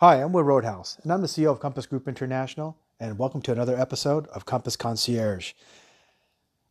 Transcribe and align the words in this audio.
Hi, 0.00 0.22
I'm 0.22 0.32
Will 0.32 0.44
Roadhouse, 0.44 0.96
and 1.02 1.12
I'm 1.12 1.20
the 1.20 1.26
CEO 1.26 1.50
of 1.50 1.60
Compass 1.60 1.84
Group 1.84 2.08
International, 2.08 2.78
and 2.98 3.18
welcome 3.18 3.42
to 3.42 3.52
another 3.52 3.78
episode 3.78 4.26
of 4.28 4.46
Compass 4.46 4.74
Concierge. 4.74 5.52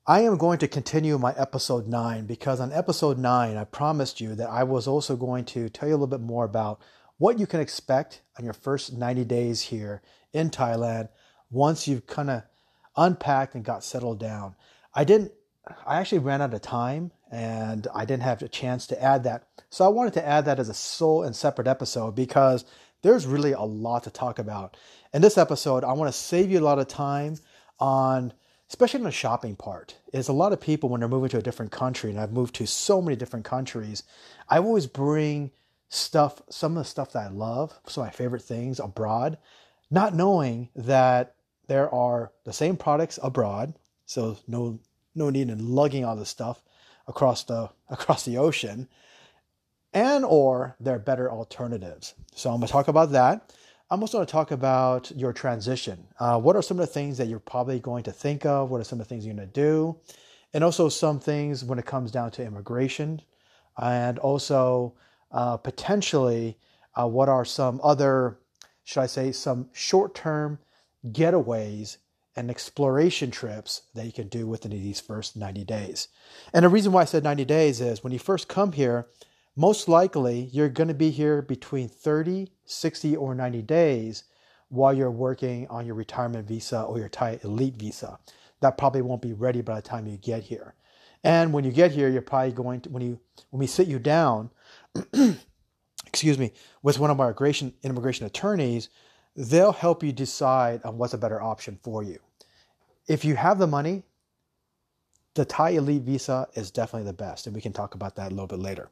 I 0.07 0.21
am 0.21 0.35
going 0.35 0.57
to 0.57 0.67
continue 0.67 1.15
my 1.19 1.35
episode 1.37 1.87
9 1.87 2.25
because 2.25 2.59
on 2.59 2.73
episode 2.73 3.19
9, 3.19 3.55
I 3.55 3.63
promised 3.65 4.19
you 4.19 4.33
that 4.33 4.49
I 4.49 4.63
was 4.63 4.87
also 4.87 5.15
going 5.15 5.45
to 5.45 5.69
tell 5.69 5.87
you 5.87 5.93
a 5.93 5.97
little 5.97 6.07
bit 6.07 6.21
more 6.21 6.43
about 6.43 6.81
what 7.19 7.37
you 7.37 7.45
can 7.45 7.59
expect 7.59 8.23
on 8.39 8.45
your 8.45 8.55
first 8.55 8.93
90 8.93 9.25
days 9.25 9.61
here 9.61 10.01
in 10.33 10.49
Thailand 10.49 11.09
once 11.51 11.87
you've 11.87 12.07
kind 12.07 12.31
of 12.31 12.41
unpacked 12.97 13.53
and 13.53 13.63
got 13.63 13.83
settled 13.83 14.19
down. 14.19 14.55
I 14.95 15.03
didn't, 15.03 15.33
I 15.85 15.99
actually 15.99 16.17
ran 16.17 16.41
out 16.41 16.55
of 16.55 16.63
time 16.63 17.11
and 17.31 17.87
I 17.93 18.05
didn't 18.05 18.23
have 18.23 18.41
a 18.41 18.47
chance 18.47 18.87
to 18.87 18.99
add 18.99 19.23
that. 19.25 19.43
So 19.69 19.85
I 19.85 19.89
wanted 19.89 20.13
to 20.13 20.27
add 20.27 20.45
that 20.45 20.57
as 20.57 20.67
a 20.67 20.73
sole 20.73 21.21
and 21.21 21.35
separate 21.35 21.67
episode 21.67 22.15
because 22.15 22.65
there's 23.01 23.25
really 23.25 23.53
a 23.53 23.61
lot 23.61 24.03
to 24.03 24.09
talk 24.09 24.39
about. 24.39 24.75
In 25.13 25.21
this 25.21 25.37
episode, 25.37 25.83
I 25.83 25.93
want 25.93 26.11
to 26.11 26.17
save 26.17 26.51
you 26.51 26.59
a 26.59 26.61
lot 26.61 26.79
of 26.79 26.87
time 26.87 27.37
on, 27.79 28.33
especially 28.69 28.99
on 28.99 29.05
the 29.05 29.11
shopping 29.11 29.55
part. 29.55 29.95
Is 30.13 30.27
a 30.27 30.33
lot 30.33 30.53
of 30.53 30.61
people 30.61 30.89
when 30.89 30.99
they're 30.99 31.09
moving 31.09 31.29
to 31.29 31.37
a 31.37 31.41
different 31.41 31.71
country, 31.71 32.09
and 32.09 32.19
I've 32.19 32.33
moved 32.33 32.55
to 32.55 32.67
so 32.67 33.01
many 33.01 33.15
different 33.15 33.45
countries, 33.45 34.03
I 34.49 34.57
always 34.57 34.87
bring 34.87 35.51
stuff, 35.89 36.41
some 36.49 36.77
of 36.77 36.83
the 36.83 36.89
stuff 36.89 37.13
that 37.13 37.23
I 37.23 37.29
love, 37.29 37.79
some 37.87 38.03
of 38.03 38.07
my 38.07 38.11
favorite 38.11 38.43
things 38.43 38.79
abroad, 38.79 39.37
not 39.89 40.13
knowing 40.13 40.69
that 40.75 41.35
there 41.67 41.93
are 41.93 42.31
the 42.43 42.53
same 42.53 42.77
products 42.77 43.19
abroad. 43.21 43.73
So 44.05 44.37
no 44.47 44.79
no 45.15 45.29
need 45.29 45.49
in 45.49 45.75
lugging 45.75 46.05
all 46.05 46.15
this 46.15 46.29
stuff 46.29 46.61
across 47.07 47.43
the 47.43 47.69
across 47.89 48.25
the 48.25 48.37
ocean 48.37 48.87
and 49.93 50.25
or 50.25 50.75
there 50.79 50.95
are 50.95 50.99
better 50.99 51.31
alternatives. 51.31 52.13
So 52.33 52.49
I'm 52.49 52.57
going 52.57 52.67
to 52.67 52.71
talk 52.71 52.87
about 52.87 53.11
that. 53.11 53.53
I'm 53.91 54.01
also 54.01 54.19
going 54.19 54.27
to 54.27 54.31
talk 54.31 54.51
about 54.51 55.11
your 55.15 55.33
transition. 55.33 56.05
Uh, 56.19 56.39
what 56.39 56.55
are 56.55 56.61
some 56.61 56.79
of 56.79 56.85
the 56.85 56.93
things 56.93 57.17
that 57.17 57.27
you're 57.27 57.39
probably 57.39 57.79
going 57.79 58.03
to 58.03 58.11
think 58.11 58.45
of? 58.45 58.69
What 58.69 58.79
are 58.79 58.83
some 58.83 58.99
of 58.99 59.07
the 59.07 59.09
things 59.09 59.25
you're 59.25 59.35
going 59.35 59.47
to 59.47 59.53
do? 59.53 59.97
And 60.53 60.63
also 60.63 60.89
some 60.89 61.19
things 61.19 61.63
when 61.63 61.79
it 61.79 61.85
comes 61.85 62.11
down 62.11 62.31
to 62.31 62.43
immigration, 62.43 63.21
and 63.77 64.19
also 64.19 64.93
uh, 65.31 65.57
potentially 65.57 66.57
uh, 66.99 67.07
what 67.07 67.29
are 67.29 67.45
some 67.45 67.79
other, 67.83 68.37
should 68.83 69.01
I 69.01 69.07
say, 69.07 69.31
some 69.31 69.69
short-term 69.73 70.59
getaways 71.07 71.97
and 72.35 72.49
exploration 72.49 73.31
trips 73.31 73.83
that 73.95 74.05
you 74.05 74.11
can 74.11 74.27
do 74.27 74.47
within 74.47 74.71
these 74.71 74.99
first 74.99 75.35
90 75.35 75.63
days. 75.65 76.07
And 76.53 76.63
the 76.63 76.69
reason 76.69 76.91
why 76.91 77.01
I 77.01 77.05
said 77.05 77.23
90 77.23 77.45
days 77.45 77.81
is 77.81 78.03
when 78.03 78.13
you 78.13 78.19
first 78.19 78.47
come 78.47 78.71
here, 78.71 79.07
most 79.59 79.89
likely 79.89 80.49
you're 80.53 80.69
going 80.69 80.87
to 80.87 80.93
be 80.93 81.09
here 81.09 81.41
between 81.41 81.89
30, 81.89 82.49
60, 82.63 83.15
or 83.17 83.35
90 83.35 83.61
days 83.63 84.23
while 84.69 84.93
you're 84.93 85.11
working 85.11 85.67
on 85.67 85.85
your 85.85 85.95
retirement 85.95 86.47
visa 86.47 86.83
or 86.83 86.97
your 86.97 87.09
Thai 87.09 87.41
elite 87.43 87.75
visa. 87.75 88.17
That 88.61 88.77
probably 88.77 89.01
won't 89.01 89.21
be 89.21 89.33
ready 89.33 89.59
by 89.59 89.75
the 89.75 89.81
time 89.81 90.07
you 90.07 90.15
get 90.15 90.43
here. 90.43 90.75
And 91.25 91.51
when 91.51 91.65
you 91.65 91.73
get 91.73 91.91
here, 91.91 92.07
you're 92.07 92.21
probably 92.21 92.53
going 92.53 92.79
to 92.81 92.89
when 92.89 93.03
you 93.03 93.19
when 93.49 93.59
we 93.59 93.67
sit 93.67 93.89
you 93.89 93.99
down, 93.99 94.49
excuse 96.07 96.37
me, 96.37 96.53
with 96.81 96.97
one 96.97 97.11
of 97.11 97.19
our 97.19 97.27
immigration 97.27 97.73
immigration 97.83 98.25
attorneys, 98.25 98.87
they'll 99.35 99.73
help 99.73 100.03
you 100.03 100.13
decide 100.13 100.81
on 100.85 100.97
what's 100.97 101.13
a 101.13 101.17
better 101.17 101.41
option 101.41 101.77
for 101.83 102.01
you. 102.01 102.19
If 103.09 103.25
you 103.25 103.35
have 103.35 103.59
the 103.59 103.67
money, 103.67 104.03
the 105.33 105.43
Thai 105.43 105.71
elite 105.71 106.03
visa 106.03 106.47
is 106.53 106.71
definitely 106.71 107.07
the 107.07 107.13
best, 107.17 107.45
and 107.45 107.53
we 107.53 107.61
can 107.61 107.73
talk 107.73 107.93
about 107.93 108.15
that 108.15 108.27
a 108.27 108.33
little 108.33 108.47
bit 108.47 108.59
later. 108.59 108.89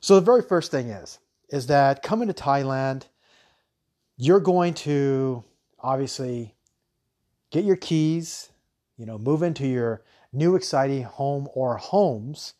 So 0.00 0.14
the 0.14 0.20
very 0.20 0.42
first 0.42 0.70
thing 0.70 0.88
is 0.88 1.18
is 1.50 1.66
that 1.66 2.02
coming 2.02 2.28
to 2.28 2.34
Thailand, 2.34 3.04
you're 4.18 4.40
going 4.40 4.74
to 4.74 5.42
obviously 5.80 6.54
get 7.50 7.64
your 7.64 7.76
keys, 7.76 8.50
you 8.98 9.06
know, 9.06 9.16
move 9.16 9.42
into 9.42 9.66
your 9.66 10.02
new 10.32 10.56
exciting 10.56 11.04
home 11.04 11.48
or 11.54 11.76
homes. 11.76 12.54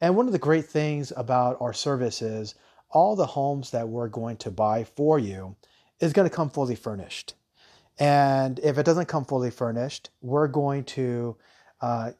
And 0.00 0.16
one 0.16 0.26
of 0.26 0.32
the 0.32 0.38
great 0.38 0.66
things 0.66 1.12
about 1.16 1.56
our 1.60 1.72
service 1.72 2.22
is 2.22 2.54
all 2.90 3.16
the 3.16 3.26
homes 3.26 3.72
that 3.72 3.88
we're 3.88 4.08
going 4.08 4.36
to 4.38 4.50
buy 4.50 4.84
for 4.84 5.18
you 5.18 5.56
is 5.98 6.12
going 6.12 6.28
to 6.28 6.34
come 6.34 6.48
fully 6.48 6.76
furnished. 6.76 7.34
And 7.98 8.60
if 8.60 8.78
it 8.78 8.86
doesn't 8.86 9.06
come 9.06 9.24
fully 9.24 9.50
furnished, 9.50 10.10
we're 10.20 10.46
going 10.46 10.84
to, 10.84 11.36
uh, 11.80 12.12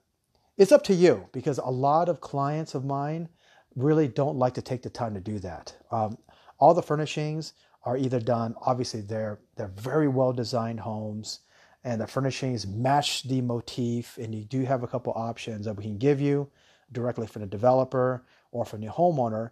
it's 0.56 0.72
up 0.72 0.82
to 0.84 0.94
you 0.94 1.28
because 1.30 1.58
a 1.58 1.70
lot 1.70 2.08
of 2.08 2.20
clients 2.20 2.74
of 2.74 2.84
mine 2.84 3.28
really 3.78 4.08
don't 4.08 4.36
like 4.36 4.54
to 4.54 4.62
take 4.62 4.82
the 4.82 4.90
time 4.90 5.14
to 5.14 5.20
do 5.20 5.38
that. 5.40 5.74
Um, 5.90 6.18
all 6.58 6.74
the 6.74 6.82
furnishings 6.82 7.54
are 7.84 7.96
either 7.96 8.20
done, 8.20 8.54
obviously, 8.60 9.00
they're, 9.00 9.38
they're 9.56 9.68
very 9.68 10.08
well 10.08 10.32
designed 10.32 10.80
homes 10.80 11.40
and 11.84 12.00
the 12.00 12.06
furnishings 12.06 12.66
match 12.66 13.22
the 13.22 13.40
motif. 13.40 14.18
And 14.18 14.34
you 14.34 14.44
do 14.44 14.62
have 14.64 14.82
a 14.82 14.86
couple 14.86 15.12
options 15.14 15.64
that 15.66 15.74
we 15.74 15.84
can 15.84 15.96
give 15.96 16.20
you 16.20 16.50
directly 16.92 17.26
from 17.26 17.42
the 17.42 17.46
developer 17.46 18.24
or 18.50 18.64
from 18.64 18.80
the 18.80 18.88
homeowner. 18.88 19.50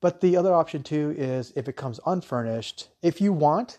But 0.00 0.20
the 0.20 0.36
other 0.36 0.52
option 0.52 0.82
too 0.82 1.14
is 1.16 1.52
if 1.56 1.68
it 1.68 1.76
comes 1.76 2.00
unfurnished, 2.06 2.88
if 3.02 3.20
you 3.20 3.32
want, 3.32 3.78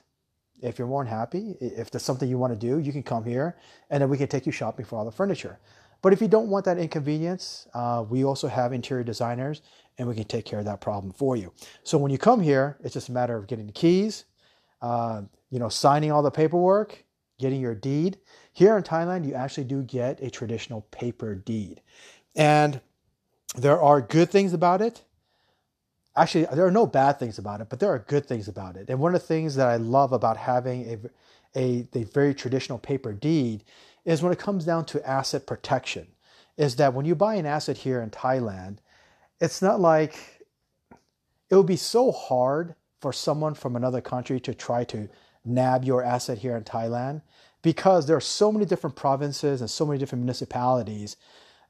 if 0.62 0.78
you're 0.78 0.88
more 0.88 1.04
than 1.04 1.12
happy, 1.12 1.56
if 1.60 1.92
there's 1.92 2.04
something 2.04 2.30
you 2.30 2.38
want 2.38 2.54
to 2.54 2.68
do, 2.68 2.80
you 2.80 2.92
can 2.92 3.04
come 3.04 3.26
here 3.26 3.58
and 3.90 4.02
then 4.02 4.10
we 4.10 4.18
can 4.18 4.28
take 4.28 4.46
you 4.46 4.52
shopping 4.52 4.86
for 4.86 4.98
all 4.98 5.06
the 5.06 5.12
furniture. 5.12 5.60
But 6.02 6.14
if 6.14 6.22
you 6.22 6.28
don't 6.28 6.48
want 6.48 6.66
that 6.66 6.78
inconvenience, 6.78 7.68
uh, 7.74 8.04
we 8.08 8.24
also 8.24 8.48
have 8.48 8.74
interior 8.74 9.04
designers 9.04 9.62
and 9.98 10.08
we 10.08 10.16
can 10.16 10.24
take 10.26 10.46
care 10.46 10.60
of 10.60 10.66
that 10.66 10.82
problem 10.82 11.14
for 11.14 11.36
you. 11.36 11.54
So 11.84 11.98
when 11.98 12.12
you 12.12 12.18
come 12.18 12.42
here, 12.42 12.78
it's 12.84 12.94
just 12.94 13.10
a 13.10 13.12
matter 13.12 13.38
of 13.38 13.48
getting 13.48 13.68
the 13.68 13.72
keys, 13.72 14.26
uh, 14.82 15.22
you 15.50 15.60
know, 15.60 15.70
signing 15.70 16.12
all 16.12 16.24
the 16.24 16.32
paperwork, 16.32 17.04
getting 17.40 17.62
your 17.62 17.76
deed. 17.76 18.18
Here 18.54 18.78
in 18.78 18.84
Thailand, 18.84 19.26
you 19.26 19.34
actually 19.34 19.66
do 19.66 19.84
get 19.84 20.22
a 20.22 20.30
traditional 20.30 20.82
paper 20.92 21.36
deed. 21.36 21.82
And 22.36 22.82
there 23.56 23.82
are 23.82 24.02
good 24.02 24.30
things 24.30 24.54
about 24.54 24.82
it. 24.82 25.04
Actually, 26.16 26.46
there 26.54 26.66
are 26.66 26.72
no 26.72 26.86
bad 26.86 27.20
things 27.20 27.38
about 27.38 27.62
it, 27.62 27.70
but 27.70 27.80
there 27.80 27.90
are 27.90 28.00
good 28.00 28.26
things 28.26 28.48
about 28.48 28.76
it. 28.76 28.90
And 28.90 29.00
one 29.00 29.16
of 29.16 29.22
the 29.22 29.28
things 29.28 29.56
that 29.56 29.68
I 29.68 29.78
love 29.78 30.12
about 30.12 30.38
having 30.38 31.10
a, 31.56 31.60
a, 31.60 31.88
a 31.94 32.04
very 32.04 32.34
traditional 32.34 32.78
paper 32.78 33.14
deed 33.14 33.64
is 34.04 34.22
when 34.22 34.34
it 34.34 34.40
comes 34.40 34.66
down 34.66 34.86
to 34.86 35.08
asset 35.08 35.46
protection, 35.46 36.08
is 36.58 36.76
that 36.78 36.94
when 36.94 37.06
you 37.06 37.16
buy 37.16 37.36
an 37.36 37.46
asset 37.46 37.78
here 37.78 38.02
in 38.02 38.10
Thailand, 38.10 38.78
it's 39.42 39.62
not 39.62 39.82
like 39.82 40.16
it 41.50 41.56
would 41.56 41.68
be 41.68 41.76
so 41.76 42.12
hard 42.12 42.76
for 43.02 43.12
someone 43.12 43.56
from 43.56 43.76
another 43.76 44.00
country 44.00 44.40
to 44.40 44.54
try 44.54 44.84
to 44.86 45.10
nab 45.44 45.84
your 45.84 46.04
asset 46.04 46.38
here 46.38 46.56
in 46.56 46.64
Thailand 46.64 47.24
because 47.64 48.06
there 48.06 48.16
are 48.16 48.22
so 48.22 48.52
many 48.52 48.66
different 48.66 48.96
provinces 48.96 49.60
and 49.60 49.70
so 49.70 49.86
many 49.86 50.00
different 50.00 50.24
municipalities. 50.24 51.18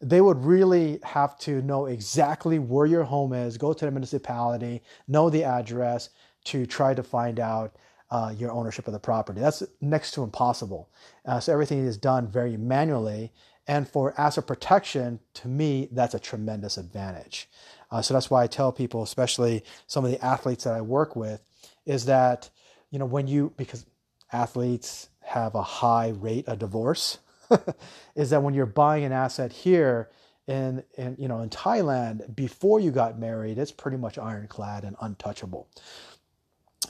They 0.02 0.20
would 0.20 0.44
really 0.44 1.00
have 1.04 1.38
to 1.40 1.62
know 1.62 1.86
exactly 1.86 2.60
where 2.60 2.86
your 2.86 3.04
home 3.04 3.34
is, 3.34 3.58
go 3.58 3.72
to 3.72 3.86
the 3.86 3.92
municipality, 3.92 4.82
know 5.08 5.30
the 5.30 5.46
address 5.46 6.10
to 6.46 6.66
try 6.66 6.94
to 6.94 7.04
find 7.04 7.40
out 7.40 7.76
uh, 8.10 8.34
your 8.38 8.52
ownership 8.52 8.88
of 8.88 8.94
the 8.94 9.00
property. 9.00 9.40
That's 9.40 9.64
next 9.80 10.12
to 10.12 10.24
impossible. 10.24 10.90
Uh, 11.26 11.40
so 11.40 11.54
everything 11.54 11.86
is 11.86 11.98
done 11.98 12.28
very 12.28 12.58
manually. 12.58 13.32
And 13.68 13.88
for 13.88 14.14
asset 14.20 14.48
protection, 14.48 15.20
to 15.36 15.48
me, 15.48 15.88
that's 15.92 16.14
a 16.14 16.20
tremendous 16.20 16.78
advantage. 16.78 17.50
Uh, 17.92 18.02
so 18.02 18.14
that's 18.14 18.30
why 18.30 18.44
I 18.44 18.48
tell 18.48 18.72
people, 18.72 19.04
especially 19.04 19.64
some 19.88 20.04
of 20.06 20.12
the 20.12 20.24
athletes 20.24 20.64
that 20.64 20.74
I 20.74 20.82
work 20.82 21.16
with, 21.16 21.42
is 21.86 22.06
that, 22.06 22.50
you 22.90 23.00
know, 23.00 23.06
when 23.06 23.28
you, 23.28 23.54
because 23.58 23.86
athletes 24.32 25.10
have 25.22 25.56
a 25.56 25.62
high 25.62 26.10
rate 26.10 26.48
of 26.48 26.60
divorce, 26.60 27.20
is 28.16 28.30
that 28.30 28.42
when 28.42 28.54
you're 28.54 28.66
buying 28.66 29.04
an 29.04 29.12
asset 29.12 29.52
here 29.52 30.10
in, 30.48 30.84
in, 30.98 31.16
you 31.20 31.28
know, 31.28 31.42
in 31.42 31.50
Thailand, 31.50 32.36
before 32.36 32.80
you 32.80 32.92
got 32.92 33.20
married, 33.20 33.58
it's 33.58 33.72
pretty 33.72 33.98
much 33.98 34.18
ironclad 34.18 34.84
and 34.84 34.96
untouchable. 35.02 35.68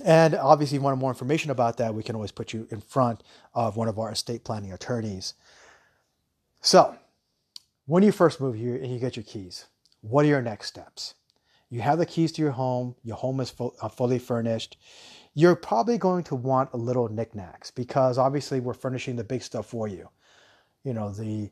And 0.05 0.35
obviously, 0.35 0.77
if 0.77 0.79
you 0.79 0.85
want 0.85 0.97
more 0.99 1.11
information 1.11 1.51
about 1.51 1.77
that, 1.77 1.93
we 1.93 2.01
can 2.01 2.15
always 2.15 2.31
put 2.31 2.53
you 2.53 2.67
in 2.71 2.81
front 2.81 3.23
of 3.53 3.75
one 3.75 3.87
of 3.87 3.99
our 3.99 4.11
estate 4.11 4.43
planning 4.43 4.71
attorneys. 4.71 5.33
So, 6.61 6.95
when 7.87 8.03
you 8.03 8.11
first 8.11 8.39
move 8.39 8.55
here 8.55 8.75
and 8.75 8.93
you 8.93 8.99
get 8.99 9.15
your 9.15 9.23
keys, 9.23 9.65
what 10.01 10.25
are 10.25 10.27
your 10.27 10.43
next 10.43 10.67
steps? 10.67 11.15
You 11.71 11.81
have 11.81 11.97
the 11.97 12.05
keys 12.05 12.31
to 12.33 12.41
your 12.41 12.51
home, 12.51 12.95
your 13.03 13.15
home 13.15 13.39
is 13.39 13.49
full, 13.49 13.75
uh, 13.81 13.89
fully 13.89 14.19
furnished. 14.19 14.77
You're 15.33 15.55
probably 15.55 15.97
going 15.97 16.23
to 16.25 16.35
want 16.35 16.69
a 16.73 16.77
little 16.77 17.09
knickknacks 17.09 17.71
because 17.71 18.19
obviously 18.19 18.59
we're 18.59 18.75
furnishing 18.75 19.15
the 19.15 19.23
big 19.23 19.41
stuff 19.41 19.65
for 19.65 19.87
you. 19.87 20.07
You 20.83 20.93
know, 20.93 21.09
the 21.11 21.49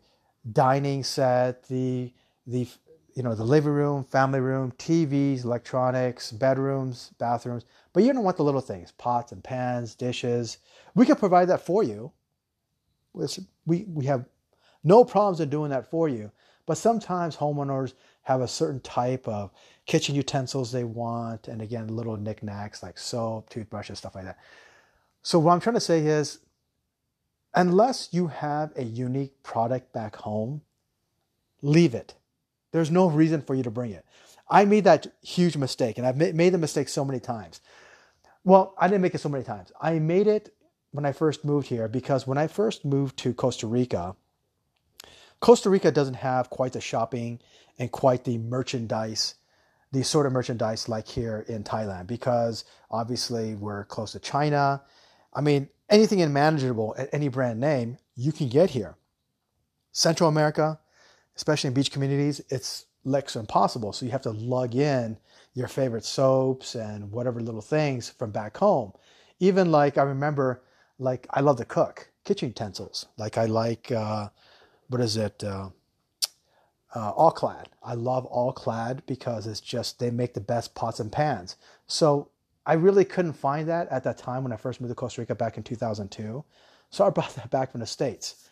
dining 0.51 1.03
set, 1.03 1.67
the 1.67 2.13
the 2.45 2.67
you 3.15 3.23
know, 3.23 3.33
the 3.33 3.43
living 3.43 3.71
room, 3.71 4.03
family 4.03 4.39
room, 4.39 4.71
TVs, 4.77 5.43
electronics, 5.43 6.31
bedrooms, 6.31 7.11
bathrooms. 7.17 7.65
But 7.93 8.03
you 8.03 8.13
don't 8.13 8.23
want 8.23 8.37
the 8.37 8.43
little 8.43 8.61
things, 8.61 8.91
pots 8.91 9.31
and 9.31 9.43
pans, 9.43 9.95
dishes. 9.95 10.59
We 10.93 11.05
can 11.07 11.15
provide 11.15 11.49
that 11.49 11.65
for 11.65 11.83
you. 11.83 12.11
We, 13.65 13.85
we 13.87 14.05
have 14.05 14.25
no 14.83 15.03
problems 15.03 15.39
in 15.39 15.49
doing 15.49 15.71
that 15.71 15.89
for 15.89 16.07
you. 16.07 16.31
But 16.65 16.77
sometimes 16.77 17.35
homeowners 17.35 17.93
have 18.23 18.41
a 18.41 18.47
certain 18.47 18.79
type 18.81 19.27
of 19.27 19.51
kitchen 19.85 20.13
utensils 20.13 20.71
they 20.71 20.83
want, 20.83 21.47
and 21.47 21.61
again, 21.61 21.87
little 21.87 22.15
knickknacks 22.15 22.83
like 22.83 22.97
soap, 22.97 23.49
toothbrushes, 23.49 23.97
stuff 23.97 24.13
like 24.13 24.25
that. 24.25 24.37
So, 25.23 25.39
what 25.39 25.53
I'm 25.53 25.59
trying 25.59 25.73
to 25.73 25.79
say 25.79 26.05
is, 26.05 26.39
unless 27.55 28.09
you 28.11 28.27
have 28.27 28.71
a 28.75 28.83
unique 28.83 29.41
product 29.41 29.91
back 29.93 30.15
home, 30.17 30.61
leave 31.63 31.95
it. 31.95 32.13
There's 32.71 32.91
no 32.91 33.09
reason 33.09 33.41
for 33.41 33.55
you 33.55 33.63
to 33.63 33.71
bring 33.71 33.91
it. 33.91 34.05
I 34.47 34.65
made 34.65 34.83
that 34.83 35.07
huge 35.21 35.57
mistake, 35.57 35.97
and 35.97 36.05
I've 36.05 36.17
made 36.17 36.53
the 36.53 36.57
mistake 36.57 36.89
so 36.89 37.03
many 37.03 37.19
times. 37.19 37.61
Well, 38.43 38.73
I 38.77 38.87
didn't 38.87 39.01
make 39.01 39.15
it 39.15 39.21
so 39.21 39.29
many 39.29 39.43
times. 39.43 39.71
I 39.81 39.99
made 39.99 40.27
it 40.27 40.53
when 40.91 41.05
I 41.05 41.11
first 41.11 41.43
moved 41.43 41.67
here 41.67 41.87
because 41.87 42.25
when 42.25 42.37
I 42.37 42.47
first 42.47 42.85
moved 42.85 43.17
to 43.17 43.33
Costa 43.33 43.67
Rica, 43.67 44.15
Costa 45.39 45.69
Rica 45.69 45.91
doesn't 45.91 46.15
have 46.15 46.49
quite 46.49 46.73
the 46.73 46.81
shopping 46.81 47.39
and 47.77 47.91
quite 47.91 48.25
the 48.25 48.37
merchandise, 48.37 49.35
the 49.91 50.03
sort 50.03 50.25
of 50.25 50.33
merchandise 50.33 50.89
like 50.89 51.07
here 51.07 51.45
in 51.47 51.63
Thailand 51.63 52.07
because 52.07 52.65
obviously 52.91 53.55
we're 53.55 53.85
close 53.85 54.11
to 54.11 54.19
China. 54.19 54.81
I 55.33 55.41
mean, 55.41 55.69
anything 55.89 56.19
in 56.19 56.33
manageable 56.33 56.93
at 56.97 57.09
any 57.13 57.29
brand 57.29 57.59
name 57.59 57.97
you 58.15 58.31
can 58.31 58.49
get 58.49 58.71
here. 58.71 58.95
Central 59.91 60.29
America, 60.29 60.79
especially 61.35 61.69
in 61.69 61.73
beach 61.73 61.91
communities, 61.91 62.41
it's 62.49 62.85
to 63.05 63.35
impossible. 63.35 63.93
So 63.93 64.05
you 64.05 64.11
have 64.11 64.21
to 64.23 64.31
lug 64.31 64.75
in 64.75 65.17
your 65.53 65.67
favorite 65.67 66.05
soaps 66.05 66.75
and 66.75 67.11
whatever 67.11 67.39
little 67.39 67.61
things 67.61 68.09
from 68.09 68.31
back 68.31 68.57
home. 68.57 68.91
Even 69.39 69.71
like 69.71 69.97
I 69.97 70.03
remember, 70.03 70.63
like 70.99 71.27
I 71.31 71.39
love 71.39 71.57
to 71.57 71.65
cook 71.65 72.11
kitchen 72.25 72.49
utensils. 72.49 73.07
Like 73.17 73.37
I 73.37 73.45
like 73.45 73.91
uh, 73.91 74.29
what 74.89 75.01
is 75.01 75.17
it? 75.17 75.43
Uh, 75.43 75.69
uh, 76.95 77.11
all 77.11 77.31
clad. 77.31 77.69
I 77.83 77.93
love 77.93 78.25
all 78.25 78.51
clad 78.51 79.03
because 79.05 79.47
it's 79.47 79.61
just 79.61 79.99
they 79.99 80.11
make 80.11 80.33
the 80.33 80.41
best 80.41 80.73
pots 80.75 80.99
and 80.99 81.11
pans. 81.11 81.55
So 81.87 82.29
I 82.65 82.73
really 82.73 83.05
couldn't 83.05 83.33
find 83.33 83.67
that 83.69 83.87
at 83.89 84.03
that 84.03 84.17
time 84.17 84.43
when 84.43 84.51
I 84.51 84.57
first 84.57 84.81
moved 84.81 84.91
to 84.91 84.95
Costa 84.95 85.21
Rica 85.21 85.35
back 85.35 85.57
in 85.57 85.63
2002. 85.63 86.43
So 86.89 87.05
I 87.05 87.09
brought 87.11 87.35
that 87.35 87.49
back 87.49 87.71
from 87.71 87.81
the 87.81 87.87
States. 87.87 88.49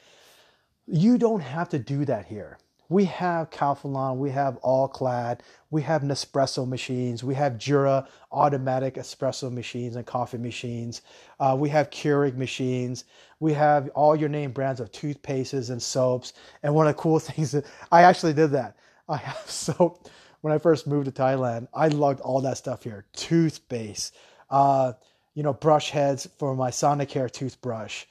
You 0.86 1.18
don't 1.18 1.42
have 1.42 1.70
to 1.70 1.80
do 1.80 2.06
that 2.06 2.28
here. 2.28 2.58
We 2.90 3.04
have 3.06 3.50
Calphalon, 3.50 4.16
we 4.16 4.30
have 4.30 4.56
All 4.58 4.88
Clad, 4.88 5.44
we 5.70 5.82
have 5.82 6.04
Nespresso 6.04 6.66
machines, 6.66 7.22
we 7.22 7.36
have 7.36 7.58
Jura 7.58 8.08
automatic 8.32 8.96
espresso 8.96 9.52
machines 9.52 9.98
and 9.98 10.06
coffee 10.06 10.38
machines, 10.38 11.02
uh, 11.42 11.58
we 11.60 11.68
have 11.68 11.90
Keurig 11.90 12.38
machines, 12.38 13.04
we 13.40 13.54
have 13.54 13.90
all 13.90 14.16
your 14.16 14.30
name 14.30 14.52
brands 14.52 14.80
of 14.80 14.92
toothpastes 14.92 15.70
and 15.70 15.82
soaps. 15.82 16.34
And 16.64 16.74
one 16.74 16.88
of 16.88 16.96
the 16.96 17.02
cool 17.02 17.20
things 17.20 17.52
that 17.52 17.66
I 17.92 18.04
actually 18.04 18.34
did 18.34 18.52
that. 18.52 18.78
I 19.10 19.18
have 19.18 19.38
soap 19.50 20.10
when 20.42 20.54
I 20.54 20.58
first 20.58 20.88
moved 20.88 21.06
to 21.06 21.12
Thailand. 21.12 21.68
I 21.74 21.88
lugged 21.88 22.22
all 22.22 22.42
that 22.42 22.58
stuff 22.58 22.84
here: 22.84 23.06
toothpaste, 23.14 24.16
uh, 24.50 24.94
you 25.34 25.44
know, 25.44 25.54
brush 25.54 25.92
heads 25.92 26.28
for 26.38 26.56
my 26.56 26.72
Sonicare 26.72 27.32
toothbrush, 27.32 28.06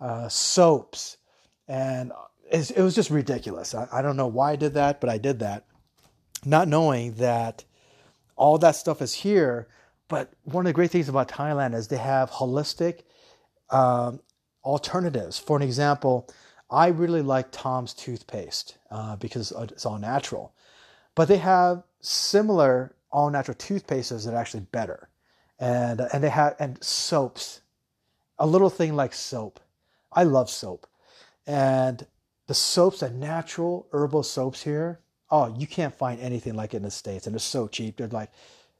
uh, 0.00 0.28
soaps, 0.28 1.18
and 1.66 2.12
it 2.50 2.78
was 2.78 2.94
just 2.94 3.10
ridiculous. 3.10 3.74
I, 3.74 3.88
I 3.92 4.02
don't 4.02 4.16
know 4.16 4.26
why 4.26 4.52
I 4.52 4.56
did 4.56 4.74
that, 4.74 5.00
but 5.00 5.10
I 5.10 5.18
did 5.18 5.40
that, 5.40 5.66
not 6.44 6.68
knowing 6.68 7.14
that 7.14 7.64
all 8.36 8.58
that 8.58 8.76
stuff 8.76 9.02
is 9.02 9.12
here. 9.12 9.68
But 10.08 10.32
one 10.44 10.64
of 10.64 10.70
the 10.70 10.72
great 10.72 10.90
things 10.90 11.10
about 11.10 11.28
Thailand 11.28 11.74
is 11.74 11.88
they 11.88 11.98
have 11.98 12.30
holistic 12.30 13.00
um, 13.68 14.20
alternatives. 14.68 15.38
For 15.38 15.56
an 15.56 15.62
example, 15.62 16.28
I 16.70 16.88
really 16.88 17.22
like 17.22 17.48
Tom's 17.50 17.94
toothpaste 17.94 18.76
uh, 18.90 19.16
because 19.16 19.52
it's 19.52 19.86
all 19.86 19.98
natural, 19.98 20.52
but 21.14 21.28
they 21.28 21.38
have 21.38 21.82
similar 22.00 22.94
all 23.10 23.30
natural 23.30 23.56
toothpastes 23.56 24.24
that 24.24 24.34
are 24.34 24.40
actually 24.40 24.66
better, 24.72 25.08
and 25.58 26.00
and 26.12 26.22
they 26.22 26.28
have 26.28 26.54
and 26.58 26.82
soaps, 26.84 27.62
a 28.38 28.46
little 28.46 28.70
thing 28.70 28.94
like 28.94 29.14
soap. 29.14 29.60
I 30.12 30.24
love 30.24 30.50
soap, 30.50 30.86
and 31.46 32.06
the 32.46 32.54
soaps, 32.54 33.00
the 33.00 33.10
natural 33.10 33.86
herbal 33.92 34.22
soaps 34.22 34.62
here, 34.62 35.00
oh, 35.30 35.54
you 35.58 35.66
can't 35.66 35.94
find 35.94 36.20
anything 36.20 36.54
like 36.54 36.74
it 36.74 36.78
in 36.78 36.82
the 36.82 36.90
States. 36.90 37.26
And 37.26 37.34
they're 37.34 37.40
so 37.40 37.68
cheap. 37.68 37.96
They're 37.96 38.08
like, 38.08 38.32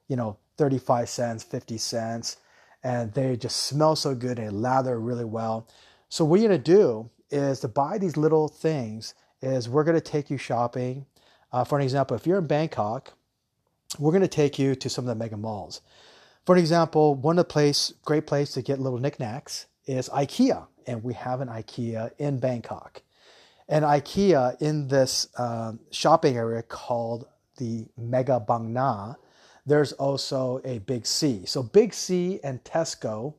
you 0.08 0.16
know, 0.16 0.38
35 0.56 1.08
cents, 1.08 1.44
50 1.44 1.78
cents. 1.78 2.38
And 2.82 3.12
they 3.12 3.36
just 3.36 3.64
smell 3.64 3.96
so 3.96 4.14
good 4.14 4.38
and 4.38 4.62
lather 4.62 5.00
really 5.00 5.24
well. 5.24 5.68
So 6.08 6.24
what 6.24 6.40
you're 6.40 6.50
to 6.50 6.58
do 6.58 7.10
is 7.30 7.60
to 7.60 7.68
buy 7.68 7.98
these 7.98 8.16
little 8.16 8.48
things 8.48 9.14
is 9.42 9.68
we're 9.68 9.84
to 9.94 10.00
take 10.00 10.30
you 10.30 10.38
shopping. 10.38 11.06
Uh, 11.52 11.64
for 11.64 11.78
an 11.78 11.84
example, 11.84 12.16
if 12.16 12.26
you're 12.26 12.38
in 12.38 12.46
Bangkok, 12.46 13.14
we're 13.98 14.12
to 14.22 14.28
take 14.28 14.58
you 14.58 14.74
to 14.74 14.88
some 14.88 15.04
of 15.04 15.08
the 15.08 15.14
mega 15.14 15.36
malls. 15.36 15.80
For 16.46 16.54
an 16.54 16.60
example, 16.60 17.14
one 17.14 17.38
of 17.38 17.46
the 17.46 17.52
place, 17.52 17.92
great 18.04 18.26
place 18.26 18.52
to 18.52 18.62
get 18.62 18.78
little 18.78 18.98
knickknacks 18.98 19.66
is 19.86 20.08
IKEA. 20.08 20.66
And 20.86 21.04
we 21.04 21.14
have 21.14 21.40
an 21.40 21.48
IKEA 21.48 22.12
in 22.18 22.38
Bangkok 22.40 23.02
and 23.68 23.84
IKEA 23.84 24.60
in 24.60 24.88
this 24.88 25.28
um, 25.36 25.78
shopping 25.90 26.36
area 26.36 26.62
called 26.62 27.26
the 27.58 27.86
Mega 27.96 28.40
Bang 28.40 28.72
Na, 28.72 29.14
there's 29.68 29.92
also 29.92 30.60
a 30.64 30.78
Big 30.78 31.06
C. 31.06 31.44
So 31.44 31.62
Big 31.62 31.92
C 31.92 32.40
and 32.42 32.62
Tesco 32.64 33.34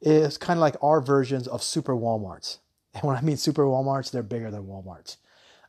is 0.00 0.36
kind 0.38 0.58
of 0.58 0.60
like 0.60 0.76
our 0.82 1.00
versions 1.00 1.48
of 1.48 1.62
super 1.62 1.94
Walmarts. 1.94 2.58
And 2.92 3.04
when 3.04 3.16
I 3.16 3.20
mean 3.20 3.36
super 3.36 3.64
Walmarts, 3.66 4.10
they're 4.10 4.24
bigger 4.24 4.50
than 4.50 4.66
Walmarts. 4.66 5.16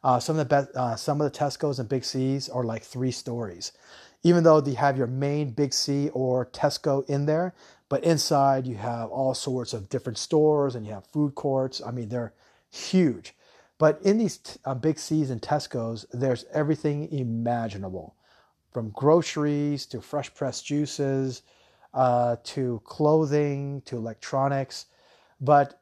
Uh, 0.03 0.19
some 0.19 0.39
of 0.39 0.39
the 0.39 0.45
best, 0.45 0.75
uh, 0.75 0.95
some 0.95 1.21
of 1.21 1.31
the 1.31 1.37
Tesco's 1.37 1.77
and 1.77 1.87
Big 1.87 2.03
C's 2.03 2.49
are 2.49 2.63
like 2.63 2.81
three 2.81 3.11
stories, 3.11 3.73
even 4.23 4.43
though 4.43 4.59
you 4.59 4.73
have 4.73 4.97
your 4.97 5.05
main 5.05 5.51
Big 5.51 5.71
C 5.71 6.09
or 6.13 6.47
Tesco 6.47 7.07
in 7.07 7.27
there. 7.27 7.53
But 7.89 8.03
inside 8.03 8.65
you 8.65 8.75
have 8.77 9.11
all 9.11 9.35
sorts 9.35 9.73
of 9.73 9.87
different 9.87 10.17
stores 10.17 10.73
and 10.73 10.83
you 10.83 10.93
have 10.93 11.05
food 11.05 11.35
courts. 11.35 11.79
I 11.85 11.91
mean, 11.91 12.09
they're 12.09 12.33
huge. 12.71 13.35
But 13.77 14.01
in 14.01 14.17
these 14.17 14.57
uh, 14.65 14.73
big 14.73 14.97
C's 14.97 15.29
and 15.29 15.41
Tesco's, 15.41 16.07
there's 16.11 16.45
everything 16.53 17.11
imaginable 17.11 18.15
from 18.71 18.89
groceries 18.91 19.85
to 19.88 20.01
fresh 20.01 20.33
pressed 20.33 20.65
juices 20.65 21.44
uh, 21.94 22.38
to 22.44 22.81
clothing 22.85 23.81
to 23.85 23.97
electronics. 23.97 24.85
But 25.39 25.81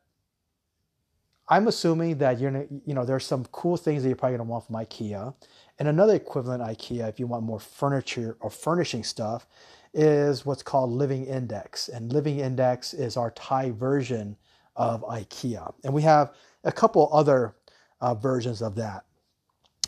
I'm 1.48 1.68
assuming 1.68 2.18
that 2.20 2.40
you're, 2.40 2.68
you 2.86 2.94
know, 2.94 3.06
there's 3.06 3.26
some 3.26 3.46
cool 3.46 3.78
things 3.78 4.04
that 4.04 4.10
you're 4.10 4.16
probably 4.16 4.38
gonna 4.38 4.50
want 4.50 4.66
from 4.68 4.76
IKEA. 4.76 5.34
And 5.80 5.88
another 5.88 6.16
equivalent 6.16 6.62
IKEA, 6.62 7.08
if 7.10 7.20
you 7.20 7.28
want 7.28 7.44
more 7.44 7.60
furniture 7.60 8.38
or 8.40 8.50
furnishing 8.50 9.04
stuff, 9.04 9.48
is 9.94 10.46
what's 10.46 10.62
called 10.62 10.92
Living 10.92 11.26
Index. 11.26 11.90
And 11.90 12.14
Living 12.14 12.40
Index 12.40 12.94
is 12.94 13.18
our 13.18 13.32
Thai 13.32 13.72
version 13.72 14.38
of 14.76 15.02
IKEA. 15.04 15.74
And 15.84 15.94
we 15.94 16.02
have 16.04 16.34
a 16.64 16.72
couple 16.72 17.10
other 17.12 17.56
uh, 18.02 18.14
versions 18.14 18.62
of 18.62 18.76
that. 18.76 19.06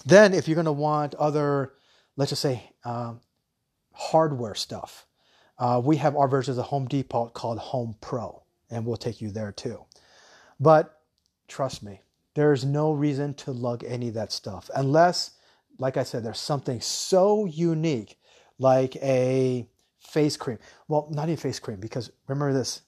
Then, 0.05 0.33
if 0.33 0.47
you're 0.47 0.55
going 0.55 0.65
to 0.65 0.71
want 0.71 1.13
other, 1.15 1.73
let's 2.15 2.29
just 2.29 2.41
say, 2.41 2.71
um, 2.83 3.21
hardware 3.93 4.55
stuff, 4.55 5.05
uh, 5.57 5.81
we 5.83 5.97
have 5.97 6.15
our 6.15 6.27
versions 6.27 6.57
of 6.57 6.65
Home 6.65 6.87
Depot 6.87 7.27
called 7.27 7.59
Home 7.59 7.95
Pro, 8.01 8.43
and 8.69 8.85
we'll 8.85 8.97
take 8.97 9.21
you 9.21 9.29
there 9.29 9.51
too. 9.51 9.85
But 10.59 10.99
trust 11.47 11.83
me, 11.83 12.01
there's 12.33 12.65
no 12.65 12.93
reason 12.93 13.33
to 13.35 13.51
lug 13.51 13.83
any 13.83 14.07
of 14.07 14.13
that 14.15 14.31
stuff 14.31 14.69
unless, 14.75 15.31
like 15.77 15.97
I 15.97 16.03
said, 16.03 16.23
there's 16.23 16.39
something 16.39 16.81
so 16.81 17.45
unique 17.45 18.17
like 18.57 18.95
a 18.97 19.67
face 19.99 20.37
cream. 20.37 20.59
Well, 20.87 21.07
not 21.11 21.29
even 21.29 21.37
face 21.37 21.59
cream, 21.59 21.79
because 21.79 22.11
remember 22.27 22.53
this, 22.53 22.81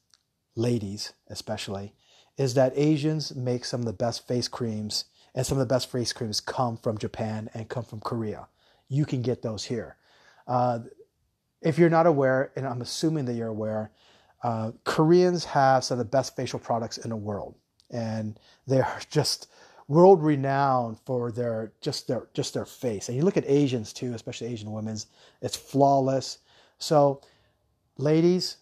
ladies 0.55 1.13
especially, 1.29 1.93
is 2.37 2.53
that 2.55 2.73
Asians 2.75 3.35
make 3.35 3.65
some 3.65 3.81
of 3.81 3.85
the 3.85 3.93
best 3.93 4.27
face 4.27 4.47
creams 4.47 5.05
and 5.35 5.45
some 5.45 5.57
of 5.57 5.67
the 5.67 5.73
best 5.73 5.91
face 5.91 6.13
creams 6.13 6.39
come 6.39 6.77
from 6.77 6.97
Japan 6.97 7.49
and 7.53 7.69
come 7.69 7.83
from 7.83 7.99
Korea. 7.99 8.47
You 8.93 9.05
can 9.05 9.21
get 9.23 9.41
those 9.41 9.63
here. 9.63 9.97
Uh, 10.47 10.79
if 11.61 11.79
you're 11.79 11.89
not 11.89 12.05
aware, 12.05 12.51
and 12.55 12.67
I'm 12.67 12.81
assuming 12.81 13.25
that 13.25 13.33
you're 13.33 13.47
aware, 13.47 13.91
uh, 14.43 14.71
Koreans 14.83 15.45
have 15.45 15.83
some 15.83 15.99
of 15.99 16.05
the 16.05 16.09
best 16.09 16.35
facial 16.35 16.59
products 16.59 16.97
in 16.99 17.09
the 17.09 17.15
world, 17.15 17.55
and 17.89 18.39
they 18.67 18.81
are 18.81 18.99
just 19.09 19.47
world 19.87 20.23
renowned 20.23 20.97
for 21.05 21.31
their 21.31 21.73
just 21.81 22.07
their 22.07 22.27
just 22.33 22.53
their 22.53 22.65
face. 22.65 23.07
And 23.07 23.17
you 23.17 23.23
look 23.23 23.37
at 23.37 23.45
Asians 23.47 23.93
too, 23.93 24.13
especially 24.13 24.47
Asian 24.47 24.71
women's, 24.71 25.07
it's 25.41 25.55
flawless. 25.55 26.39
So, 26.77 27.21
ladies, 27.97 28.57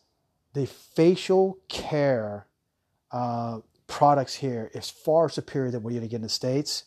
the 0.53 0.65
facial 0.65 1.59
care 1.67 2.47
uh, 3.11 3.59
products 3.87 4.35
here 4.35 4.71
is 4.73 4.89
far 4.89 5.27
superior 5.27 5.71
than 5.71 5.83
what 5.83 5.93
you're 5.93 6.01
to 6.01 6.07
get 6.07 6.17
in 6.17 6.21
the 6.21 6.29
States. 6.29 6.85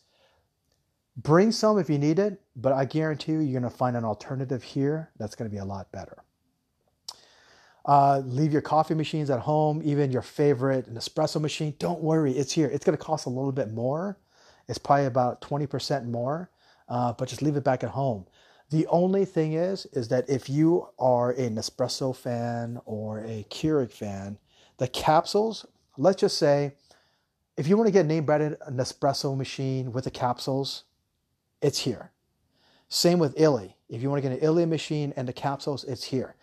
Bring 1.16 1.52
some 1.52 1.78
if 1.78 1.90
you 1.90 1.98
need 1.98 2.18
it, 2.18 2.40
but 2.56 2.73
I 2.73 2.84
guarantee 2.84 3.32
you, 3.32 3.40
you're 3.40 3.61
going 3.61 3.70
to 3.70 3.76
find 3.76 3.96
an 3.96 4.04
alternative 4.04 4.62
here 4.62 5.11
that's 5.18 5.34
going 5.34 5.50
to 5.50 5.54
be 5.54 5.61
a 5.61 5.64
lot 5.64 5.90
better. 5.92 6.23
Uh, 7.87 8.23
leave 8.25 8.52
your 8.52 8.62
coffee 8.62 8.94
machines 8.94 9.28
at 9.28 9.40
home, 9.40 9.82
even 9.84 10.11
your 10.11 10.23
favorite 10.23 10.92
espresso 10.94 11.40
machine. 11.40 11.75
Don't 11.78 12.00
worry, 12.00 12.32
it's 12.32 12.52
here. 12.52 12.68
It's 12.68 12.84
going 12.84 12.96
to 12.96 13.02
cost 13.02 13.26
a 13.26 13.30
little 13.30 13.52
bit 13.52 13.73
more. 13.73 14.18
It's 14.68 14.78
probably 14.78 15.04
about 15.04 15.42
20% 15.42 16.06
more 16.06 16.50
uh, 16.88 17.12
but 17.12 17.28
just 17.28 17.42
leave 17.42 17.56
it 17.56 17.64
back 17.64 17.84
at 17.84 17.90
home. 17.90 18.26
The 18.70 18.87
only 18.88 19.25
thing 19.25 19.54
is, 19.54 19.87
is 19.92 20.08
that 20.08 20.28
if 20.28 20.49
you 20.49 20.88
are 20.99 21.30
a 21.32 21.49
Nespresso 21.49 22.14
fan 22.16 22.80
or 22.84 23.20
a 23.20 23.46
Keurig 23.50 23.92
fan, 23.92 24.38
the 24.78 24.88
capsules, 24.88 25.66
let's 25.96 26.20
just 26.20 26.38
say, 26.38 26.73
if 27.56 27.68
you 27.68 27.76
want 27.76 27.87
to 27.87 27.92
get 27.92 28.06
name 28.06 28.25
branded 28.25 28.58
Nespresso 28.70 29.37
machine 29.37 29.92
with 29.92 30.04
the 30.04 30.11
capsules, 30.11 30.84
it's 31.62 31.80
here. 31.80 32.11
Same 32.94 33.18
with 33.18 33.34
Illy. 33.40 33.76
If 33.88 34.02
you 34.02 34.08
want 34.08 34.22
to 34.22 34.28
get 34.28 34.38
an 34.38 34.44
Illy 34.44 34.66
machine 34.66 35.12
and 35.16 35.26
the 35.26 35.32
capsules, 35.32 35.82
it's 35.82 36.04
here. 36.04 36.36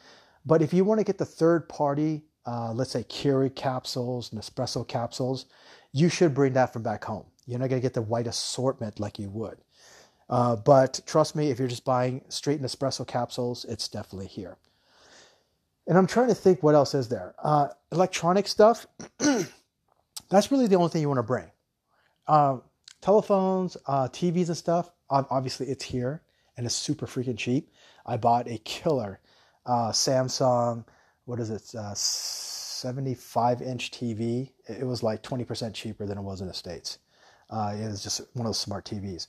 But 0.46 0.62
if 0.62 0.74
you 0.74 0.84
want 0.84 1.00
to 1.00 1.05
get 1.05 1.17
the 1.17 1.25
third 1.25 1.70
party, 1.70 2.25
uh, 2.46 2.74
let's 2.74 2.91
say 2.91 3.03
Keurig 3.03 3.55
capsules, 3.55 4.31
Nespresso 4.31 4.86
capsules, 4.86 5.46
you 5.93 6.10
should 6.10 6.34
bring 6.34 6.51
that 6.51 6.74
from 6.74 6.84
back 6.84 7.05
home. 7.05 7.24
You're 7.48 7.58
not 7.58 7.70
going 7.70 7.81
to 7.81 7.86
get 7.86 7.93
the 7.93 8.01
white 8.01 8.27
assortment 8.27 9.00
like 9.00 9.17
you 9.17 9.29
would. 9.29 9.60
Uh, 10.29 10.58
but 10.58 11.00
trust 11.05 11.38
me, 11.38 11.51
if 11.51 11.58
you're 11.58 11.70
just 11.70 11.86
buying 11.86 12.22
straight 12.27 12.62
Nespresso 12.62 13.08
capsules, 13.08 13.63
it's 13.70 13.88
definitely 13.88 14.27
here. 14.27 14.58
And 15.88 15.98
I'm 15.98 16.05
trying 16.05 16.27
to 16.27 16.36
think 16.36 16.62
what 16.63 16.75
else 16.75 16.93
is 16.93 17.08
there. 17.08 17.34
Uh, 17.41 17.70
electronic 17.93 18.46
stuff, 18.46 18.88
that's 20.29 20.51
really 20.51 20.67
the 20.67 20.75
only 20.75 20.89
thing 20.89 21.01
you 21.01 21.08
want 21.08 21.20
to 21.20 21.24
bring. 21.24 21.50
Uh, 22.27 22.58
telephones, 23.00 23.77
uh, 23.88 24.10
TVs, 24.10 24.48
and 24.48 24.58
stuff, 24.58 24.91
obviously 25.10 25.67
it's 25.67 25.86
here 25.86 26.22
and 26.62 26.68
it's 26.68 26.75
super 26.75 27.08
freaking 27.08 27.36
cheap. 27.36 27.74
I 28.06 28.18
bought 28.18 28.48
a 28.48 28.60
killer 28.60 29.20
uh, 29.65 29.89
Samsung, 29.89 30.86
what 31.25 31.39
is 31.39 31.50
it, 31.50 31.74
uh, 31.74 31.96
75 31.96 33.63
inch 33.63 33.89
TV. 33.89 34.51
It 34.70 34.86
was 34.86 35.01
like 35.01 35.24
20% 35.24 35.74
cheaper 35.74 36.06
than 36.06 36.20
it 36.20 36.22
was 36.22 36.39
in 36.39 36.48
the 36.48 36.53
States. 36.53 37.00
it 37.51 37.89
was 37.89 38.03
just 38.03 38.22
one 38.34 38.46
of 38.46 38.50
those 38.50 38.60
smart 38.60 38.86
TVs. 38.86 39.25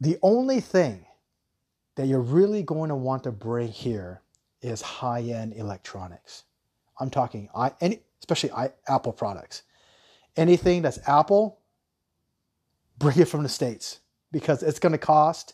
The 0.00 0.16
only 0.22 0.62
thing 0.62 1.04
that 1.96 2.06
you're 2.06 2.22
really 2.22 2.62
going 2.62 2.88
to 2.88 2.96
want 2.96 3.24
to 3.24 3.30
bring 3.30 3.68
here 3.68 4.22
is 4.62 4.80
high-end 4.80 5.52
electronics. 5.56 6.44
I'm 6.98 7.10
talking 7.10 7.50
I 7.54 7.72
any 7.82 8.00
especially 8.20 8.50
I, 8.52 8.72
Apple 8.88 9.12
products. 9.12 9.64
Anything 10.38 10.80
that's 10.80 10.98
Apple, 11.06 11.58
bring 12.98 13.18
it 13.18 13.28
from 13.28 13.42
the 13.42 13.48
states 13.50 14.00
because 14.32 14.62
it's 14.62 14.78
going 14.78 14.92
to 14.92 14.98
cost 14.98 15.52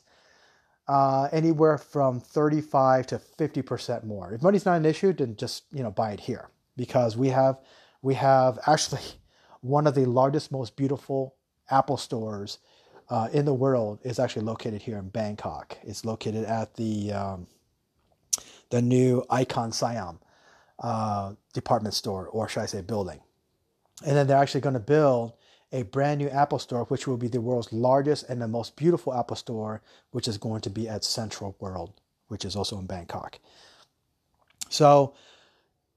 uh, 0.89 1.29
anywhere 1.33 1.79
from 1.79 2.21
35 2.21 3.07
to 3.09 3.19
50 3.19 3.63
percent 3.63 4.05
more. 4.05 4.33
If 4.33 4.43
money's 4.43 4.67
not 4.67 4.77
an 4.77 4.85
issue, 4.87 5.13
then 5.13 5.37
just 5.37 5.65
you 5.73 5.83
know 5.83 5.91
buy 5.91 6.13
it 6.13 6.21
here 6.21 6.49
because 6.77 7.17
we 7.17 7.29
have 7.29 7.61
we 8.03 8.15
have 8.15 8.59
actually 8.67 9.03
one 9.61 9.87
of 9.87 9.95
the 9.95 10.05
largest, 10.05 10.53
most 10.53 10.77
beautiful 10.77 11.37
Apple 11.71 11.97
stores 11.97 12.59
uh, 13.09 13.29
in 13.33 13.45
the 13.45 13.55
world 13.55 13.99
is 14.03 14.19
actually 14.19 14.45
located 14.45 14.83
here 14.83 14.99
in 14.99 15.09
Bangkok. 15.09 15.79
It's 15.83 16.05
located 16.05 16.45
at 16.45 16.75
the 16.75 17.13
um, 17.13 17.47
the 18.71 18.83
new 18.83 19.25
Icon 19.31 19.73
Siam 19.73 20.19
uh, 20.83 21.35
department 21.53 21.95
store, 21.95 22.27
or 22.29 22.49
should 22.49 22.63
I 22.63 22.67
say, 22.67 22.83
building. 22.83 23.21
And 24.05 24.17
then 24.17 24.27
they're 24.27 24.39
actually 24.39 24.61
going 24.61 24.75
to 24.75 24.81
build 24.81 25.35
a 25.75 25.83
brand 25.83 26.21
new 26.21 26.29
Apple 26.29 26.59
store, 26.59 26.85
which 26.85 27.07
will 27.07 27.19
be 27.19 27.29
the 27.29 27.41
world's 27.43 27.73
largest 27.73 28.31
and 28.31 28.41
the 28.41 28.49
most 28.49 28.77
beautiful 28.77 29.13
Apple 29.13 29.37
store, 29.37 29.83
which 30.13 30.27
is 30.27 30.39
going 30.39 30.63
to 30.63 30.71
be 30.71 30.89
at 30.89 31.05
Central 31.05 31.55
World, 31.61 31.93
which 32.29 32.47
is 32.47 32.57
also 32.57 32.79
in 32.79 32.87
Bangkok. 32.87 33.39
So, 34.71 35.15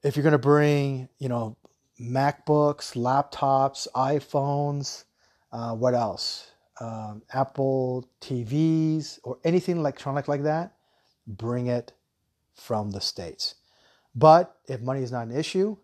if 0.04 0.16
you're 0.16 0.24
going 0.24 0.34
to 0.34 0.38
bring, 0.38 1.08
you 1.20 1.30
know, 1.30 1.56
MacBooks, 2.00 2.96
laptops, 2.96 3.88
iPhones, 3.96 5.06
uh, 5.52 5.74
what 5.74 5.94
else? 5.94 6.52
um, 6.80 7.22
Apple 7.34 8.08
TVs 8.22 9.20
or 9.24 9.40
anything 9.44 9.78
electronic 9.78 10.28
like 10.28 10.44
that, 10.44 10.74
bring 11.26 11.68
it 11.68 11.94
from 12.54 12.92
the 12.92 13.02
States. 13.02 13.56
But 14.16 14.58
if 14.68 14.82
money 14.82 15.02
is 15.02 15.12
not 15.12 15.28
an 15.28 15.36
issue, 15.36 15.78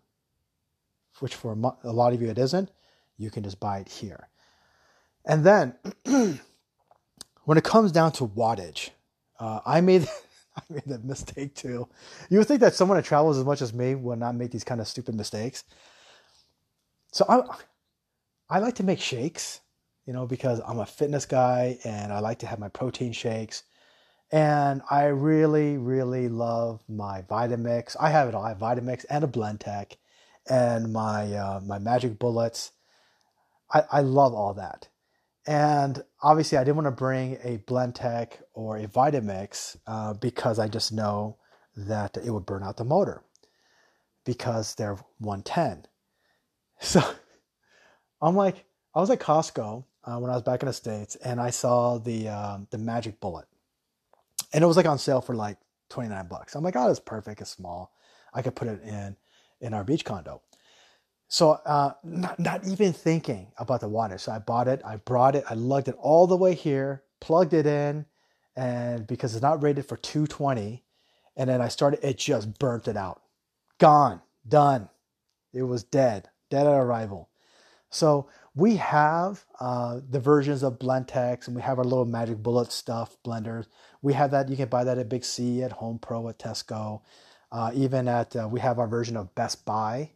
which 1.20 1.34
for 1.34 1.52
a 1.84 1.92
lot 1.92 2.12
of 2.12 2.20
you 2.20 2.28
it 2.28 2.38
isn't, 2.38 2.70
you 3.18 3.30
can 3.30 3.42
just 3.42 3.60
buy 3.60 3.78
it 3.78 3.88
here. 3.88 4.28
And 5.24 5.44
then 5.44 5.74
when 7.44 7.58
it 7.58 7.64
comes 7.64 7.92
down 7.92 8.12
to 8.12 8.26
wattage, 8.26 8.90
uh, 9.38 9.60
I 9.64 9.80
made 9.80 10.08
I 10.56 10.62
made 10.70 10.84
that 10.86 11.04
mistake 11.04 11.54
too. 11.54 11.88
You 12.30 12.38
would 12.38 12.46
think 12.46 12.60
that 12.60 12.74
someone 12.74 12.96
that 12.96 13.04
travels 13.04 13.38
as 13.38 13.44
much 13.44 13.60
as 13.60 13.74
me 13.74 13.94
would 13.94 14.20
not 14.20 14.36
make 14.36 14.52
these 14.52 14.64
kind 14.64 14.80
of 14.80 14.86
stupid 14.86 15.14
mistakes. 15.14 15.64
So 17.12 17.24
I 17.28 17.42
I 18.48 18.58
like 18.60 18.76
to 18.76 18.84
make 18.84 19.00
shakes 19.00 19.60
you 20.06 20.12
know, 20.12 20.26
because 20.26 20.60
I'm 20.66 20.78
a 20.78 20.86
fitness 20.86 21.26
guy 21.26 21.78
and 21.84 22.12
I 22.12 22.18
like 22.18 22.38
to 22.40 22.46
have 22.46 22.58
my 22.58 22.68
protein 22.68 23.12
shakes. 23.12 23.62
And 24.30 24.82
I 24.90 25.04
really, 25.06 25.76
really 25.76 26.28
love 26.28 26.82
my 26.88 27.22
Vitamix. 27.22 27.96
I 27.98 28.10
have 28.10 28.28
it 28.28 28.34
all. 28.34 28.44
I 28.44 28.50
have 28.50 28.58
Vitamix 28.58 29.04
and 29.08 29.24
a 29.24 29.28
Blendtec 29.28 29.96
and 30.48 30.92
my 30.92 31.32
uh, 31.34 31.60
my 31.64 31.78
Magic 31.78 32.18
Bullets. 32.18 32.72
I, 33.72 33.82
I 33.90 34.00
love 34.00 34.34
all 34.34 34.54
that. 34.54 34.88
And 35.46 36.02
obviously, 36.22 36.56
I 36.56 36.64
didn't 36.64 36.76
want 36.76 36.86
to 36.86 36.90
bring 36.92 37.34
a 37.42 37.58
Blendtec 37.58 38.38
or 38.54 38.78
a 38.78 38.86
Vitamix 38.86 39.76
uh, 39.86 40.14
because 40.14 40.58
I 40.58 40.68
just 40.68 40.92
know 40.92 41.36
that 41.76 42.16
it 42.16 42.30
would 42.30 42.46
burn 42.46 42.62
out 42.62 42.76
the 42.78 42.84
motor 42.84 43.22
because 44.24 44.74
they're 44.74 44.98
110. 45.18 45.86
So 46.80 47.02
I'm 48.20 48.36
like, 48.36 48.64
I 48.94 49.00
was 49.00 49.10
at 49.10 49.20
Costco 49.20 49.84
uh, 50.04 50.18
when 50.18 50.30
I 50.30 50.34
was 50.34 50.42
back 50.42 50.62
in 50.62 50.66
the 50.66 50.72
states, 50.72 51.16
and 51.16 51.40
I 51.40 51.50
saw 51.50 51.98
the 51.98 52.28
um, 52.28 52.66
the 52.70 52.78
Magic 52.78 53.20
Bullet, 53.20 53.46
and 54.52 54.62
it 54.62 54.66
was 54.66 54.76
like 54.76 54.86
on 54.86 54.98
sale 54.98 55.20
for 55.20 55.34
like 55.34 55.58
twenty 55.88 56.08
nine 56.08 56.26
bucks. 56.28 56.54
I'm 56.54 56.64
like, 56.64 56.76
oh, 56.76 56.86
that's 56.86 57.00
perfect. 57.00 57.40
It's 57.40 57.50
small. 57.50 57.92
I 58.34 58.42
could 58.42 58.56
put 58.56 58.68
it 58.68 58.82
in 58.82 59.16
in 59.60 59.74
our 59.74 59.84
beach 59.84 60.04
condo. 60.04 60.42
So 61.34 61.58
uh, 61.66 61.94
not 62.04 62.38
not 62.38 62.64
even 62.64 62.92
thinking 62.92 63.48
about 63.58 63.80
the 63.80 63.88
water. 63.88 64.18
So 64.18 64.30
I 64.30 64.38
bought 64.38 64.68
it. 64.68 64.80
I 64.84 64.98
brought 64.98 65.34
it. 65.34 65.42
I 65.50 65.54
lugged 65.54 65.88
it 65.88 65.96
all 65.98 66.28
the 66.28 66.36
way 66.36 66.54
here, 66.54 67.02
plugged 67.20 67.52
it 67.52 67.66
in, 67.66 68.06
and 68.54 69.04
because 69.04 69.34
it's 69.34 69.42
not 69.42 69.60
rated 69.60 69.84
for 69.84 69.96
220, 69.96 70.84
and 71.36 71.50
then 71.50 71.60
I 71.60 71.66
started. 71.66 71.98
It 72.08 72.18
just 72.18 72.56
burnt 72.60 72.86
it 72.86 72.96
out. 72.96 73.20
Gone. 73.78 74.20
Done. 74.46 74.88
It 75.52 75.64
was 75.64 75.82
dead. 75.82 76.28
Dead 76.50 76.68
at 76.68 76.72
arrival. 76.72 77.30
So 77.90 78.28
we 78.54 78.76
have 78.76 79.44
uh, 79.58 80.02
the 80.08 80.20
versions 80.20 80.62
of 80.62 80.78
Blendtecs 80.78 81.48
and 81.48 81.56
we 81.56 81.62
have 81.62 81.78
our 81.78 81.84
little 81.84 82.04
Magic 82.04 82.44
Bullet 82.44 82.70
stuff 82.70 83.16
blenders. 83.26 83.66
We 84.02 84.12
have 84.12 84.30
that. 84.30 84.48
You 84.48 84.56
can 84.56 84.68
buy 84.68 84.84
that 84.84 84.98
at 84.98 85.08
Big 85.08 85.24
C, 85.24 85.64
at 85.64 85.72
Home 85.72 85.98
Pro, 85.98 86.28
at 86.28 86.38
Tesco. 86.38 87.00
Uh, 87.50 87.72
even 87.74 88.06
at, 88.06 88.36
uh, 88.36 88.48
we 88.48 88.60
have 88.60 88.78
our 88.78 88.86
version 88.86 89.16
of 89.16 89.34
Best 89.34 89.64
Buy, 89.64 90.10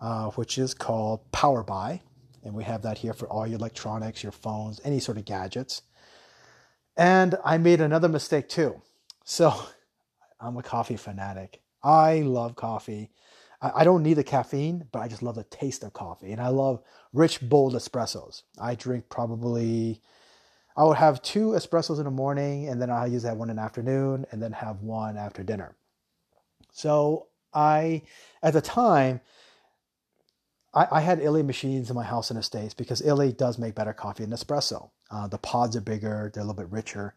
uh, 0.00 0.30
which 0.30 0.58
is 0.58 0.74
called 0.74 1.30
Power 1.32 1.62
Buy. 1.62 2.02
And 2.44 2.54
we 2.54 2.64
have 2.64 2.82
that 2.82 2.98
here 2.98 3.12
for 3.12 3.28
all 3.28 3.46
your 3.46 3.58
electronics, 3.58 4.22
your 4.22 4.32
phones, 4.32 4.80
any 4.84 5.00
sort 5.00 5.18
of 5.18 5.24
gadgets. 5.24 5.82
And 6.96 7.36
I 7.44 7.58
made 7.58 7.80
another 7.80 8.08
mistake 8.08 8.48
too. 8.48 8.80
So 9.24 9.54
I'm 10.40 10.56
a 10.56 10.62
coffee 10.62 10.96
fanatic. 10.96 11.60
I 11.82 12.20
love 12.20 12.56
coffee. 12.56 13.10
I 13.62 13.84
don't 13.84 14.02
need 14.02 14.14
the 14.14 14.24
caffeine, 14.24 14.86
but 14.92 14.98
I 15.00 15.08
just 15.08 15.22
love 15.22 15.34
the 15.34 15.44
taste 15.44 15.82
of 15.82 15.92
coffee. 15.94 16.32
And 16.32 16.40
I 16.40 16.48
love 16.48 16.82
rich, 17.12 17.40
bold 17.40 17.74
espressos. 17.74 18.42
I 18.60 18.74
drink 18.74 19.08
probably, 19.08 20.02
I 20.76 20.84
would 20.84 20.98
have 20.98 21.22
two 21.22 21.52
espressos 21.52 21.98
in 21.98 22.04
the 22.04 22.10
morning, 22.10 22.68
and 22.68 22.80
then 22.80 22.90
I 22.90 23.06
use 23.06 23.22
that 23.22 23.36
one 23.36 23.48
in 23.48 23.56
the 23.56 23.62
afternoon, 23.62 24.26
and 24.30 24.42
then 24.42 24.52
have 24.52 24.82
one 24.82 25.16
after 25.16 25.42
dinner. 25.42 25.74
So 26.70 27.28
I, 27.54 28.02
at 28.42 28.52
the 28.52 28.60
time, 28.60 29.20
I, 30.76 30.88
I 30.92 31.00
had 31.00 31.20
Illy 31.20 31.42
machines 31.42 31.90
in 31.90 31.96
my 31.96 32.04
house 32.04 32.30
in 32.30 32.38
the 32.38 32.44
States 32.44 32.74
because 32.74 33.02
Illy 33.02 33.32
does 33.32 33.58
make 33.58 33.74
better 33.74 33.94
coffee 33.94 34.24
than 34.24 34.36
espresso. 34.36 34.90
Uh, 35.10 35.28
the 35.28 35.38
pods 35.38 35.76
are 35.76 35.82
bigger, 35.82 36.30
they're 36.34 36.44
a 36.44 36.46
little 36.46 36.62
bit 36.62 36.70
richer, 36.70 37.16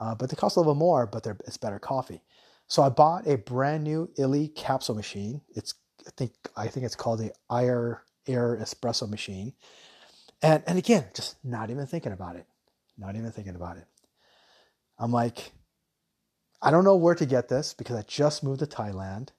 uh, 0.00 0.14
but 0.14 0.30
they 0.30 0.36
cost 0.36 0.56
a 0.56 0.60
little 0.60 0.74
bit 0.74 0.80
more, 0.80 1.06
but 1.06 1.26
it's 1.26 1.56
better 1.56 1.80
coffee. 1.80 2.22
So 2.68 2.82
I 2.82 2.90
bought 2.90 3.26
a 3.26 3.38
brand 3.38 3.84
new 3.84 4.10
Illy 4.18 4.48
capsule 4.48 4.94
machine. 4.94 5.40
It's 5.56 5.74
I 6.06 6.10
think 6.16 6.32
I 6.56 6.68
think 6.68 6.86
it's 6.86 6.96
called 6.96 7.20
the 7.20 7.32
Air 7.50 8.04
Air 8.26 8.58
Espresso 8.60 9.08
machine. 9.08 9.54
And 10.42 10.62
and 10.66 10.78
again, 10.78 11.06
just 11.14 11.42
not 11.44 11.70
even 11.70 11.86
thinking 11.86 12.12
about 12.12 12.36
it. 12.36 12.46
Not 12.98 13.16
even 13.16 13.32
thinking 13.32 13.56
about 13.56 13.78
it. 13.78 13.86
I'm 14.98 15.12
like, 15.12 15.52
I 16.62 16.70
don't 16.70 16.84
know 16.84 16.96
where 16.96 17.14
to 17.14 17.26
get 17.26 17.48
this 17.48 17.74
because 17.74 17.96
I 17.96 18.02
just 18.02 18.44
moved 18.44 18.60
to 18.60 18.66
Thailand. 18.66 19.30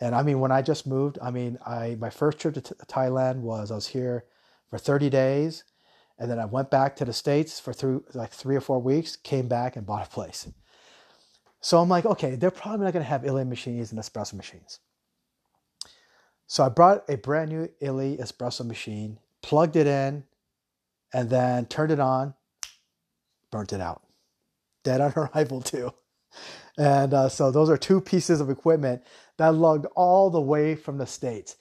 And 0.00 0.14
I 0.14 0.22
mean, 0.22 0.40
when 0.40 0.52
I 0.52 0.62
just 0.62 0.86
moved, 0.86 1.18
I 1.22 1.30
mean, 1.30 1.58
I 1.66 1.96
my 2.00 2.10
first 2.10 2.38
trip 2.38 2.54
to 2.54 2.62
Thailand 2.62 3.38
was 3.40 3.70
I 3.70 3.76
was 3.76 3.88
here 3.88 4.24
for 4.70 4.78
30 4.78 5.10
days, 5.10 5.64
and 6.18 6.30
then 6.30 6.38
I 6.40 6.46
went 6.46 6.70
back 6.70 6.96
to 6.96 7.06
the 7.06 7.12
states 7.14 7.60
for 7.60 7.72
through 7.74 8.04
like 8.14 8.32
three 8.32 8.56
or 8.56 8.62
four 8.62 8.80
weeks. 8.80 9.16
Came 9.16 9.48
back 9.48 9.76
and 9.76 9.86
bought 9.86 10.06
a 10.06 10.10
place. 10.10 10.48
So 11.60 11.80
I'm 11.80 11.88
like, 11.90 12.06
okay, 12.06 12.36
they're 12.36 12.50
probably 12.52 12.84
not 12.86 12.92
going 12.94 13.04
to 13.04 13.10
have 13.10 13.26
Illy 13.26 13.44
machines 13.44 13.92
and 13.92 14.00
espresso 14.00 14.34
machines. 14.34 14.80
So 16.46 16.64
I 16.64 16.70
brought 16.70 17.04
a 17.10 17.16
brand 17.16 17.50
new 17.50 17.70
Illy 17.80 18.18
espresso 18.18 18.66
machine, 18.66 19.18
plugged 19.42 19.76
it 19.76 19.86
in, 19.86 20.24
and 21.12 21.30
then 21.30 21.66
turned 21.66 21.92
it 21.92 22.00
on, 22.00 22.34
burnt 23.52 23.72
it 23.72 23.80
out. 23.80 24.02
dead 24.84 25.00
on 25.00 25.12
arrival 25.16 25.62
too. 25.62 25.92
And 26.78 27.14
uh, 27.14 27.28
so 27.28 27.50
those 27.50 27.70
are 27.70 27.78
two 27.78 28.00
pieces 28.00 28.40
of 28.40 28.50
equipment 28.50 29.02
that 29.40 29.54
lugged 29.54 29.86
all 29.96 30.28
the 30.28 30.40
way 30.40 30.74
from 30.74 30.98
the 30.98 31.06
states. 31.06 31.56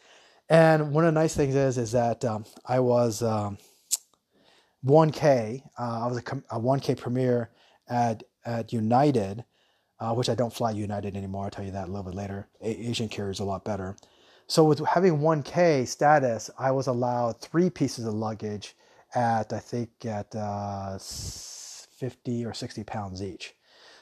And 0.50 0.91
one 0.91 1.05
of 1.05 1.13
the 1.13 1.19
nice 1.19 1.33
things 1.33 1.55
is 1.55 1.77
is 1.77 1.93
that 1.93 2.25
um, 2.25 2.43
I 2.65 2.81
was 2.81 3.24
um, 3.24 3.57
1K. 4.86 5.62
Uh, 5.79 6.03
I 6.03 6.07
was 6.07 6.17
a, 6.17 6.55
a, 6.57 6.59
1K 6.59 6.98
premier 6.98 7.51
at 7.88 8.24
at 8.43 8.74
United, 8.74 9.45
uh, 9.98 10.13
which 10.13 10.27
I 10.27 10.36
don't 10.36 10.51
fly 10.51 10.71
United 10.71 11.15
anymore. 11.15 11.45
I'll 11.45 11.51
tell 11.51 11.63
you 11.63 11.71
that 11.71 11.88
a 11.88 11.91
little 11.91 12.03
bit 12.03 12.15
later. 12.15 12.50
A- 12.62 12.89
Asian 12.89 13.07
carriers 13.07 13.39
a 13.39 13.45
lot 13.45 13.63
better. 13.63 13.95
So 14.48 14.65
with 14.65 14.86
having 14.86 15.19
1K 15.19 15.88
status, 15.88 16.50
I 16.59 16.71
was 16.71 16.88
allowed 16.88 17.39
three 17.39 17.69
pieces 17.69 18.05
of 18.05 18.13
luggage 18.13 18.75
at 19.15 19.53
I 19.53 19.59
think 19.59 20.05
at 20.05 20.36
uh, 20.36 20.98
50 21.00 22.45
or 22.45 22.53
60 22.53 22.83
pounds 22.83 23.24
each. 23.24 23.53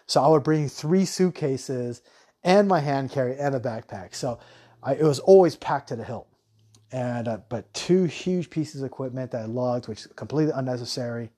So 0.08 0.24
I 0.24 0.30
would 0.30 0.44
bring 0.44 0.68
three 0.68 1.06
suitcases 1.06 2.02
and 2.44 2.68
my 2.68 2.80
hand 2.80 3.12
carry 3.12 3.38
and 3.38 3.56
a 3.56 3.60
backpack. 3.60 4.16
So 4.16 4.40
I, 4.84 4.94
it 4.94 5.04
was 5.04 5.20
always 5.20 5.56
packed 5.56 5.90
to 5.90 5.96
the 5.96 6.04
hilt. 6.04 6.28
And 6.92 7.28
uh, 7.28 7.40
but 7.50 7.74
two 7.74 8.06
huge 8.06 8.50
pieces 8.50 8.82
of 8.82 8.88
equipment 8.88 9.32
that 9.32 9.42
I 9.42 9.46
lugged, 9.46 9.88
which 9.88 10.02
is 10.02 10.08
completely 10.08 10.54
unnecessary, 10.56 11.32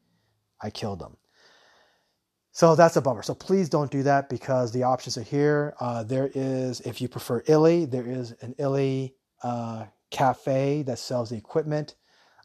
I 0.61 0.69
killed 0.69 0.99
them. 0.99 1.17
So 2.51 2.75
that's 2.75 2.97
a 2.97 3.01
bummer. 3.01 3.23
So 3.23 3.33
please 3.33 3.69
don't 3.69 3.89
do 3.89 4.03
that 4.03 4.29
because 4.29 4.71
the 4.71 4.83
options 4.83 5.17
are 5.17 5.23
here. 5.23 5.75
Uh, 5.79 6.03
there 6.03 6.29
is, 6.33 6.81
if 6.81 6.99
you 6.99 7.07
prefer 7.07 7.43
Illy, 7.47 7.85
there 7.85 8.07
is 8.07 8.33
an 8.41 8.53
Illy 8.57 9.15
uh, 9.43 9.85
cafe 10.11 10.83
that 10.83 10.99
sells 10.99 11.29
the 11.29 11.37
equipment. 11.37 11.95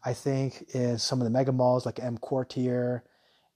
I 0.05 0.13
think 0.13 0.75
in 0.75 0.99
some 0.99 1.21
of 1.21 1.25
the 1.25 1.31
mega 1.31 1.53
malls 1.53 1.87
like 1.87 1.97
EmQuartier, 1.97 3.03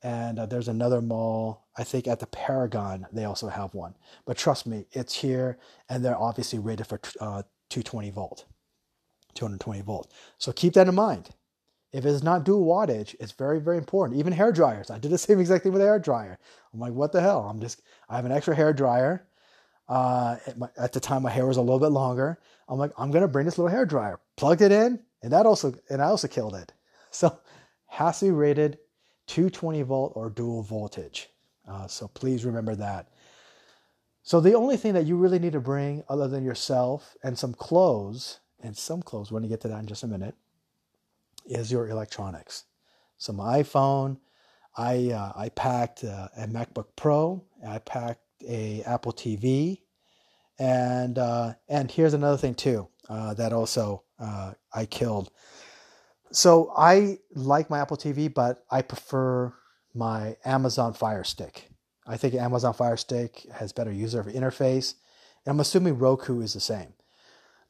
and 0.03 0.39
uh, 0.39 0.47
there's 0.47 0.69
another 0.69 1.01
mall. 1.03 1.68
I 1.79 1.85
think 1.85 2.09
at 2.09 2.19
the 2.19 2.27
Paragon 2.27 3.07
they 3.13 3.25
also 3.25 3.49
have 3.49 3.73
one. 3.73 3.95
But 4.27 4.37
trust 4.37 4.67
me, 4.67 4.87
it's 4.93 5.15
here, 5.15 5.59
and 5.89 6.05
they're 6.05 6.19
obviously 6.19 6.59
rated 6.59 6.89
for 6.89 7.01
uh, 7.21 7.45
220 7.71 8.11
volt, 8.11 8.45
220 9.35 9.83
volt. 9.83 10.13
So 10.39 10.53
keep 10.53 10.75
that 10.75 10.89
in 10.89 10.95
mind. 10.97 11.31
If 11.93 12.05
it's 12.05 12.23
not 12.23 12.45
dual 12.45 12.67
wattage, 12.67 13.15
it's 13.21 13.33
very, 13.33 13.61
very 13.61 13.79
important. 13.79 14.19
Even 14.19 14.33
hair 14.33 14.51
dryers. 14.53 14.91
I 14.91 14.99
did 14.99 15.13
the 15.13 15.19
same 15.27 15.39
exact 15.39 15.63
thing 15.63 15.73
with 15.73 15.81
a 15.81 15.87
hair 15.87 16.01
dryer. 16.01 16.39
I'm 16.75 16.81
like, 16.81 16.93
what 16.93 17.13
the 17.13 17.21
hell? 17.21 17.49
I'm 17.49 17.61
just, 17.61 17.81
I 18.09 18.17
have 18.17 18.25
an 18.25 18.33
extra 18.33 18.57
hair 18.57 18.73
dryer. 18.73 19.27
Uh, 19.89 20.37
at, 20.77 20.93
the 20.93 21.01
time, 21.01 21.23
my 21.23 21.31
hair 21.31 21.47
was 21.47 21.57
a 21.57 21.63
little 21.63 21.79
bit 21.79 21.93
longer. 21.93 22.41
I'm 22.69 22.79
like, 22.79 22.91
I'm 22.99 23.11
gonna 23.11 23.29
bring 23.29 23.47
this 23.47 23.57
little 23.57 23.71
hair 23.71 23.87
dryer. 23.87 24.19
Plugged 24.37 24.61
it 24.61 24.73
in, 24.73 25.01
and 25.23 25.33
that 25.33 25.47
also, 25.47 25.73
and 25.89 26.03
I 26.03 26.07
also 26.07 26.29
killed 26.29 26.55
it. 26.55 26.73
So, 27.11 27.39
has 27.87 28.21
to 28.21 28.27
be 28.27 28.31
rated 28.33 28.79
220 29.29 29.81
volt 29.81 30.13
or 30.15 30.29
dual 30.29 30.63
voltage. 30.63 31.31
Uh, 31.69 31.87
so 31.87 32.09
please 32.09 32.45
remember 32.45 32.75
that. 32.75 33.09
So 34.23 34.41
the 34.41 34.55
only 34.55 34.77
thing 34.77 34.95
that 34.95 35.07
you 35.07 35.17
really 35.17 35.39
need 35.39 35.53
to 35.53 35.61
bring, 35.61 36.05
other 36.09 36.29
than 36.29 36.45
yourself 36.45 37.17
and 37.23 37.39
some 37.39 37.55
clothes, 37.55 38.41
and 38.61 38.77
some 38.77 39.03
clothes, 39.03 39.31
we're 39.31 39.39
gonna 39.39 39.49
get 39.49 39.61
to 39.63 39.69
that 39.69 39.81
in 39.81 39.87
just 39.87 40.03
a 40.03 40.09
minute 40.09 40.35
is 41.47 41.73
your 41.73 41.89
electronics. 41.89 42.65
So 43.17 43.33
my 43.33 43.63
iPhone, 43.63 44.19
I 44.77 45.11
uh, 45.11 45.33
I 45.35 45.49
packed 45.51 46.05
uh, 46.05 46.29
a 46.37 46.47
MacBook 46.47 46.87
Pro, 46.97 47.45
I 47.67 47.79
packed 47.79 48.21
a 48.47 48.83
Apple 48.85 49.13
TV, 49.13 49.81
and 50.59 51.19
uh, 51.19 51.55
and 51.69 51.91
here's 51.91 52.15
another 52.15 52.37
thing 52.37 52.55
too 52.55 52.89
uh, 53.09 53.35
that 53.35 53.53
also 53.53 54.05
uh, 54.21 54.53
I 54.73 54.87
killed. 54.87 55.31
So 56.31 56.73
I 56.77 57.19
like 57.35 57.71
my 57.71 57.81
Apple 57.81 57.97
TV, 57.97 58.33
but 58.33 58.65
I 58.71 58.83
prefer 58.83 59.53
my 59.95 60.37
Amazon 60.45 60.95
Fire 60.95 61.25
Stick. 61.25 61.71
I 62.07 62.17
think 62.17 62.35
Amazon 62.35 62.73
Fire 62.75 62.97
Stick 62.97 63.47
has 63.53 63.73
better 63.73 63.93
user 63.93 64.23
interface, 64.25 64.95
and 65.45 65.53
I'm 65.53 65.61
assuming 65.61 65.99
Roku 65.99 66.41
is 66.41 66.55
the 66.55 66.61
same 66.61 66.95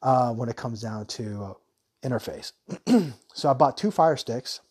uh, 0.01 0.33
when 0.33 0.49
it 0.49 0.55
comes 0.55 0.81
down 0.81 1.05
to 1.07 1.57
interface. 2.03 2.53
so 3.33 3.49
I 3.49 3.53
bought 3.53 3.77
two 3.77 3.91
fire 3.91 4.17
sticks, 4.17 4.61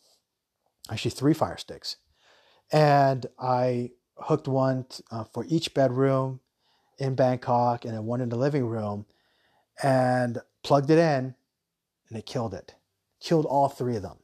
actually 0.90 1.10
three 1.10 1.34
fire 1.34 1.58
sticks, 1.58 1.96
and 2.72 3.26
I 3.38 3.90
hooked 4.16 4.48
one 4.48 4.86
uh, 5.10 5.24
for 5.24 5.44
each 5.48 5.74
bedroom 5.74 6.40
in 6.98 7.14
Bangkok 7.14 7.84
and 7.84 7.94
then 7.94 8.04
one 8.04 8.20
in 8.20 8.28
the 8.28 8.36
living 8.36 8.66
room 8.66 9.06
and 9.82 10.38
plugged 10.62 10.90
it 10.90 10.98
in 10.98 11.34
and 12.08 12.18
it 12.18 12.26
killed 12.26 12.54
it. 12.54 12.74
Killed 13.20 13.46
all 13.46 13.68
three 13.68 13.96
of 13.96 14.02
them. 14.02 14.18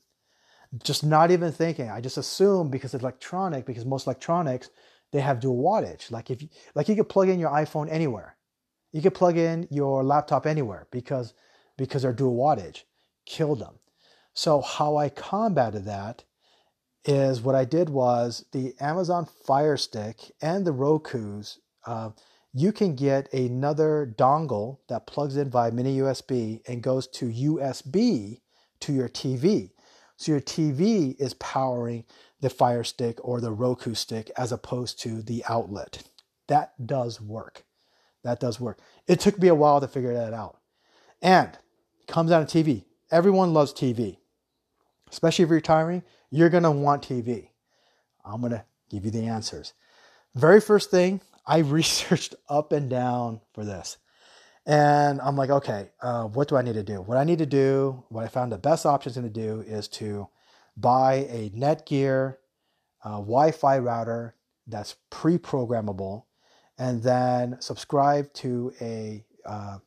Just 0.83 1.05
not 1.05 1.31
even 1.31 1.53
thinking. 1.53 1.91
I 1.91 2.01
just 2.01 2.17
assume 2.17 2.71
because 2.71 2.95
it's 2.95 3.03
electronic, 3.03 3.67
because 3.67 3.85
most 3.85 4.07
electronics, 4.07 4.71
they 5.13 5.21
have 5.21 5.41
dual 5.41 5.63
wattage. 5.63 6.11
Like 6.11 6.31
if 6.31 6.43
you, 6.43 6.49
like 6.75 6.89
you 6.89 6.97
could 6.97 7.09
plug 7.09 7.29
in 7.29 7.39
your 7.39 7.51
iPhone 7.51 7.89
anywhere. 7.91 8.37
You 8.93 9.03
could 9.03 9.15
plug 9.15 9.37
in 9.37 9.69
your 9.71 10.03
laptop 10.03 10.47
anywhere 10.47 10.87
because 10.91 11.35
because 11.77 12.03
they're 12.03 12.13
dual 12.13 12.37
wattage 12.37 12.83
killed 13.27 13.61
them. 13.61 13.79
So, 14.35 14.61
how 14.61 14.97
I 14.97 15.09
combated 15.09 15.85
that 15.85 16.25
is 17.05 17.41
what 17.41 17.55
I 17.55 17.65
did 17.65 17.89
was 17.89 18.47
the 18.53 18.75
Amazon 18.81 19.27
Fire 19.47 19.77
Stick 19.77 20.33
and 20.41 20.67
the 20.67 20.73
Roku's. 20.73 21.61
Uh, 21.87 22.11
you 22.53 22.73
can 22.73 22.95
get 22.95 23.33
another 23.33 24.15
dongle 24.17 24.79
that 24.89 25.07
plugs 25.07 25.37
in 25.37 25.51
via 25.51 25.73
mini 25.73 25.99
USB 25.99 26.61
and 26.67 26.83
goes 26.83 27.07
to 27.09 27.27
USB 27.27 28.41
to 28.81 28.93
your 28.93 29.09
TV. 29.09 29.71
So 30.17 30.33
your 30.33 30.41
TV 30.41 31.19
is 31.19 31.35
powering 31.35 32.05
the 32.41 32.51
Fire 32.51 32.85
Stick 32.85 33.19
or 33.23 33.41
the 33.41 33.53
Roku 33.53 33.95
stick 33.95 34.31
as 34.37 34.53
opposed 34.53 35.01
to 35.01 35.23
the 35.23 35.45
outlet. 35.49 36.03
That 36.49 36.87
does 36.87 37.21
work. 37.21 37.65
That 38.23 38.41
does 38.41 38.61
work. 38.61 38.79
It 39.07 39.21
took 39.21 39.39
me 39.39 39.49
a 39.49 39.55
while 39.55 39.81
to 39.81 39.89
figure 39.89 40.15
that 40.15 40.33
out. 40.33 40.59
And 41.23 41.57
comes 42.07 42.31
out 42.31 42.43
of 42.43 42.49
TV. 42.49 42.85
Everyone 43.11 43.53
loves 43.53 43.73
TV, 43.73 44.19
especially 45.11 45.45
if 45.45 45.49
you're 45.49 45.57
retiring. 45.57 46.03
You're 46.31 46.51
going 46.51 46.65
to 46.65 46.71
want 46.71 47.03
TV. 47.03 47.49
I'm 48.25 48.41
going 48.41 48.53
to 48.53 48.65
give 48.91 49.05
you 49.05 49.11
the 49.11 49.27
answers. 49.27 49.73
Very 50.35 50.61
first 50.61 50.91
thing, 50.91 51.21
I 51.47 51.59
researched 51.61 52.35
up 52.49 52.73
and 52.73 52.91
down 52.91 53.41
for 53.53 53.65
this. 53.65 53.99
And 54.67 55.21
I'm 55.21 55.37
like, 55.37 55.51
okay, 55.51 55.91
uh, 56.01 56.25
what 56.25 56.49
do 56.49 56.57
I 56.57 56.63
need 56.63 56.75
to 56.75 56.83
do? 56.83 57.03
What 57.03 57.19
I 57.19 57.25
need 57.25 57.39
to 57.39 57.47
do, 57.47 58.03
what 58.09 58.25
I 58.25 58.29
found 58.29 58.51
the 58.51 58.59
best 58.59 58.87
options 58.87 59.17
to 59.17 59.23
do 59.29 59.63
is 59.67 59.89
to 59.89 60.29
buy 60.77 61.27
a 61.31 61.51
Netgear 61.51 62.37
uh, 63.05 63.19
Wi 63.19 63.51
Fi 63.53 63.79
router 63.79 64.35
that's 64.67 64.97
pre 65.11 65.37
programmable 65.37 66.25
and 66.79 67.03
then 67.03 67.61
subscribe 67.61 68.33
to 68.35 68.73
a 68.81 69.25
uh, 69.45 69.79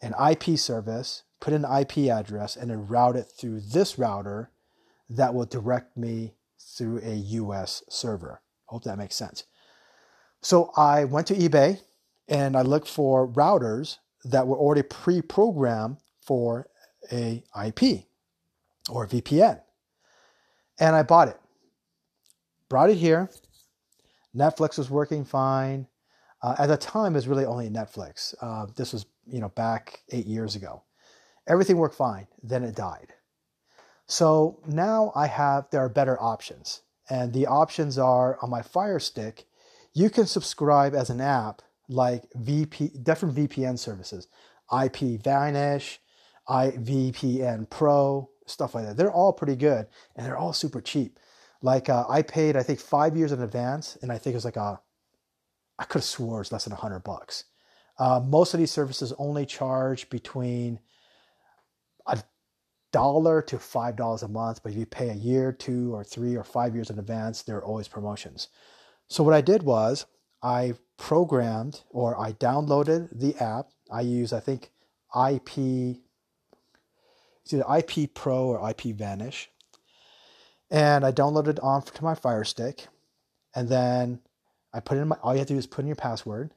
an 0.00 0.14
IP 0.30 0.56
service 0.56 1.24
put 1.40 1.54
an 1.54 1.64
IP 1.64 2.10
address, 2.10 2.56
and 2.56 2.70
then 2.70 2.86
route 2.86 3.16
it 3.16 3.26
through 3.26 3.60
this 3.60 3.98
router 3.98 4.50
that 5.08 5.34
will 5.34 5.46
direct 5.46 5.96
me 5.96 6.34
through 6.58 7.00
a 7.02 7.14
US 7.14 7.82
server. 7.88 8.42
Hope 8.66 8.84
that 8.84 8.98
makes 8.98 9.14
sense. 9.14 9.44
So 10.40 10.72
I 10.76 11.04
went 11.04 11.26
to 11.28 11.34
eBay 11.34 11.80
and 12.28 12.56
I 12.56 12.62
looked 12.62 12.88
for 12.88 13.26
routers 13.26 13.98
that 14.24 14.46
were 14.46 14.56
already 14.56 14.82
pre-programmed 14.82 15.98
for 16.20 16.68
a 17.10 17.42
IP 17.66 18.04
or 18.90 19.04
a 19.04 19.08
VPN. 19.08 19.60
And 20.78 20.94
I 20.94 21.02
bought 21.02 21.28
it. 21.28 21.40
Brought 22.68 22.90
it 22.90 22.96
here. 22.96 23.30
Netflix 24.36 24.76
was 24.76 24.90
working 24.90 25.24
fine. 25.24 25.86
Uh, 26.42 26.54
at 26.58 26.66
the 26.66 26.76
time, 26.76 27.14
it 27.14 27.16
was 27.16 27.28
really 27.28 27.44
only 27.44 27.68
Netflix. 27.68 28.34
Uh, 28.40 28.66
this 28.76 28.92
was, 28.92 29.06
you 29.26 29.40
know, 29.40 29.48
back 29.48 30.02
eight 30.10 30.26
years 30.26 30.54
ago. 30.54 30.82
Everything 31.48 31.78
worked 31.78 31.96
fine. 31.96 32.26
Then 32.42 32.62
it 32.62 32.76
died. 32.76 33.14
So 34.06 34.60
now 34.66 35.12
I 35.16 35.26
have, 35.26 35.68
there 35.70 35.80
are 35.80 35.88
better 35.88 36.20
options. 36.20 36.82
And 37.10 37.32
the 37.32 37.46
options 37.46 37.98
are 37.98 38.38
on 38.42 38.50
my 38.50 38.62
Fire 38.62 38.98
Stick, 38.98 39.46
you 39.94 40.10
can 40.10 40.26
subscribe 40.26 40.94
as 40.94 41.10
an 41.10 41.20
app 41.20 41.62
like 41.88 42.24
VP, 42.34 42.92
different 43.02 43.34
VPN 43.34 43.78
services, 43.78 44.28
IP 44.72 45.22
Vanish, 45.22 46.00
VPN 46.48 47.68
Pro, 47.70 48.28
stuff 48.46 48.74
like 48.74 48.86
that. 48.86 48.96
They're 48.96 49.12
all 49.12 49.32
pretty 49.32 49.56
good 49.56 49.86
and 50.16 50.26
they're 50.26 50.36
all 50.36 50.52
super 50.52 50.80
cheap. 50.80 51.18
Like 51.62 51.88
uh, 51.88 52.04
I 52.08 52.22
paid, 52.22 52.56
I 52.56 52.62
think 52.62 52.80
five 52.80 53.16
years 53.16 53.32
in 53.32 53.42
advance, 53.42 53.98
and 54.02 54.12
I 54.12 54.18
think 54.18 54.34
it 54.34 54.36
was 54.36 54.44
like 54.44 54.56
a, 54.56 54.80
I 55.78 55.84
could 55.84 55.98
have 55.98 56.04
swore 56.04 56.40
it's 56.40 56.52
less 56.52 56.64
than 56.64 56.72
a 56.72 56.76
hundred 56.76 57.00
bucks. 57.00 57.44
Uh, 57.98 58.20
most 58.24 58.54
of 58.54 58.60
these 58.60 58.70
services 58.70 59.12
only 59.18 59.44
charge 59.44 60.08
between 60.08 60.78
a 62.06 62.22
dollar 62.92 63.42
to 63.42 63.58
five 63.58 63.96
dollars 63.96 64.22
a 64.22 64.28
month, 64.28 64.62
but 64.62 64.72
if 64.72 64.78
you 64.78 64.86
pay 64.86 65.10
a 65.10 65.14
year, 65.14 65.50
two 65.52 65.94
or 65.94 66.04
three 66.04 66.36
or 66.36 66.44
five 66.44 66.74
years 66.74 66.90
in 66.90 66.98
advance, 66.98 67.42
there 67.42 67.56
are 67.56 67.64
always 67.64 67.88
promotions. 67.88 68.48
So 69.08 69.24
what 69.24 69.34
I 69.34 69.40
did 69.40 69.64
was 69.64 70.06
I 70.42 70.74
programmed 70.98 71.82
or 71.90 72.20
I 72.20 72.32
downloaded 72.32 73.08
the 73.18 73.34
app. 73.42 73.68
I 73.90 74.02
use 74.02 74.32
I 74.32 74.40
think 74.40 74.70
IP 75.14 75.96
it's 77.44 77.54
either 77.54 77.64
IP 77.78 78.12
Pro 78.12 78.48
or 78.48 78.70
IP 78.70 78.94
Vanish. 78.94 79.50
And 80.70 81.06
I 81.06 81.12
downloaded 81.12 81.48
it 81.48 81.60
onto 81.60 82.04
my 82.04 82.14
Fire 82.14 82.44
Stick. 82.44 82.88
And 83.54 83.70
then 83.70 84.20
I 84.72 84.80
put 84.80 84.98
in 84.98 85.08
my, 85.08 85.16
all 85.22 85.32
you 85.32 85.38
have 85.38 85.48
to 85.48 85.54
do 85.54 85.58
is 85.58 85.66
put 85.66 85.80
in 85.82 85.86
your 85.86 85.96
password, 85.96 86.52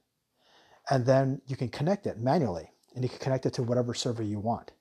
and 0.90 1.06
then 1.06 1.42
you 1.48 1.56
can 1.56 1.70
connect 1.70 2.08
it 2.08 2.20
manually, 2.20 2.72
and 2.94 3.04
you 3.04 3.10
can 3.10 3.20
connect 3.20 3.46
it 3.46 3.54
to 3.54 3.64
whatever 3.64 3.94
server 3.94 4.24
you 4.24 4.40
want. 4.40 4.72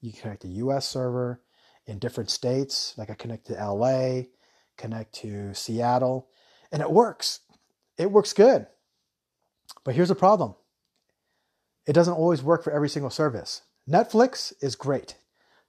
You 0.00 0.10
can 0.12 0.22
connect 0.22 0.42
to 0.42 0.48
US 0.48 0.88
server 0.88 1.42
in 1.86 1.98
different 1.98 2.30
states, 2.30 2.94
like 2.96 3.10
I 3.10 3.14
connect 3.14 3.46
to 3.48 3.52
LA, 3.52 4.22
connect 4.76 5.14
to 5.16 5.52
Seattle, 5.52 6.28
and 6.70 6.80
it 6.80 6.90
works. 6.90 7.40
It 7.98 8.10
works 8.10 8.32
good. 8.32 8.66
But 9.84 9.94
here's 9.94 10.08
the 10.08 10.14
problem 10.14 10.54
it 11.86 11.92
doesn't 11.92 12.14
always 12.14 12.42
work 12.42 12.62
for 12.62 12.72
every 12.72 12.88
single 12.88 13.10
service. 13.10 13.62
Netflix 13.88 14.52
is 14.60 14.76
great. 14.76 15.16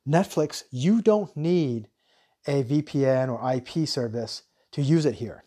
Netflix, 0.08 0.64
you 0.70 1.02
don't 1.02 1.36
need 1.36 1.88
a 2.46 2.64
VPN 2.64 3.30
or 3.30 3.54
IP 3.54 3.88
service 3.88 4.44
to 4.72 4.82
use 4.82 5.06
it 5.06 5.16
here. 5.16 5.46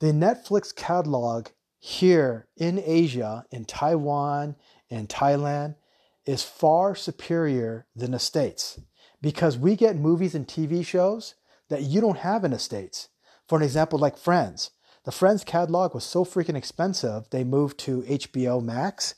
The 0.00 0.12
Netflix 0.12 0.74
catalog 0.74 1.48
here 1.78 2.48
in 2.56 2.82
Asia, 2.84 3.44
in 3.50 3.64
Taiwan, 3.64 4.56
in 4.88 5.06
Thailand, 5.06 5.76
is 6.24 6.42
far 6.42 6.94
superior 6.94 7.86
than 7.94 8.12
the 8.12 8.18
States 8.18 8.80
because 9.20 9.58
we 9.58 9.76
get 9.76 9.96
movies 9.96 10.34
and 10.34 10.46
TV 10.46 10.84
shows 10.84 11.34
that 11.68 11.82
you 11.82 12.00
don't 12.00 12.18
have 12.18 12.44
in 12.44 12.50
the 12.50 12.58
States. 12.58 13.08
For 13.48 13.58
an 13.58 13.64
example, 13.64 13.98
like 13.98 14.16
Friends. 14.16 14.70
The 15.06 15.12
Friends 15.12 15.44
catalog 15.44 15.94
was 15.94 16.02
so 16.02 16.24
freaking 16.24 16.56
expensive, 16.56 17.30
they 17.30 17.44
moved 17.44 17.78
to 17.78 18.02
HBO 18.02 18.60
Max. 18.60 19.14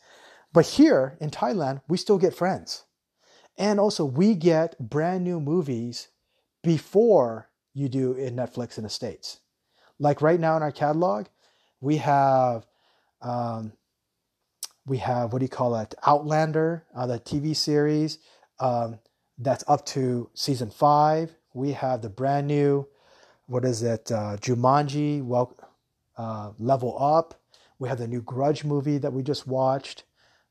But 0.53 0.67
here 0.67 1.17
in 1.19 1.31
Thailand, 1.31 1.81
we 1.89 1.97
still 1.97 2.19
get 2.19 2.35
Friends. 2.35 2.85
And 3.57 3.81
also, 3.81 4.05
we 4.05 4.35
get 4.35 4.79
brand 4.79 5.25
new 5.25 5.41
movies 5.41 6.09
before 6.63 7.49
you 7.73 7.89
do 7.89 8.13
in 8.13 8.37
Netflix 8.37 8.77
in 8.77 8.85
the 8.85 8.91
States. 8.91 9.41
Like 9.99 10.21
right 10.21 10.39
now 10.39 10.59
in 10.59 10.63
our 10.63 10.71
catalog, 10.71 11.27
we 11.81 11.97
have 11.97 12.67
um, 13.23 13.73
we 14.87 14.99
have 14.99 15.33
what 15.33 15.39
do 15.39 15.45
you 15.47 15.49
call 15.49 15.75
it? 15.77 15.95
Outlander, 16.07 16.85
uh, 16.95 17.07
the 17.07 17.19
TV 17.19 17.57
series 17.57 18.19
um, 18.61 18.99
that's 19.39 19.65
up 19.67 19.87
to 19.87 20.29
season 20.35 20.71
five. 20.71 21.35
We 21.55 21.73
have 21.73 22.03
the 22.03 22.11
brand 22.11 22.47
new, 22.47 22.87
what 23.47 23.65
is 23.65 23.83
it? 23.83 24.13
Uh, 24.13 24.37
Jumanji, 24.37 25.25
well, 25.25 25.57
uh, 26.19 26.53
Level 26.59 26.97
Up. 27.03 27.41
We 27.79 27.89
have 27.89 27.99
the 27.99 28.09
new 28.09 28.21
Grudge 28.23 28.65
movie 28.65 28.99
that 28.99 29.13
we 29.13 29.23
just 29.23 29.47
watched. 29.47 30.05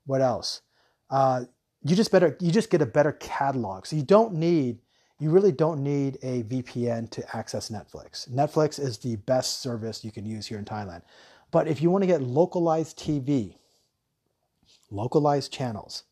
What 0.06 0.22
else? 0.22 0.62
Uh, 1.10 1.44
you 1.84 1.96
just 1.96 2.12
better 2.12 2.36
you 2.40 2.52
just 2.52 2.70
get 2.70 2.82
a 2.82 2.86
better 2.86 3.12
catalog. 3.14 3.86
So 3.86 3.96
you 3.96 4.04
don't 4.04 4.34
need 4.34 4.80
you 5.20 5.32
really 5.32 5.52
don't 5.52 5.84
need 5.84 6.18
a 6.22 6.44
VPN 6.44 7.10
to 7.12 7.36
access 7.36 7.70
Netflix. 7.70 8.30
Netflix 8.30 8.80
is 8.80 8.98
the 9.00 9.16
best 9.16 9.62
service 9.62 10.06
you 10.06 10.12
can 10.12 10.26
use 10.26 10.46
here 10.46 10.60
in 10.60 10.66
Thailand. 10.66 11.02
But 11.52 11.68
if 11.68 11.82
you 11.82 11.90
want 11.90 12.04
to 12.04 12.08
get 12.08 12.22
localized 12.22 13.00
TV, 13.00 13.56
localized 14.92 15.52
channels, 15.52 16.04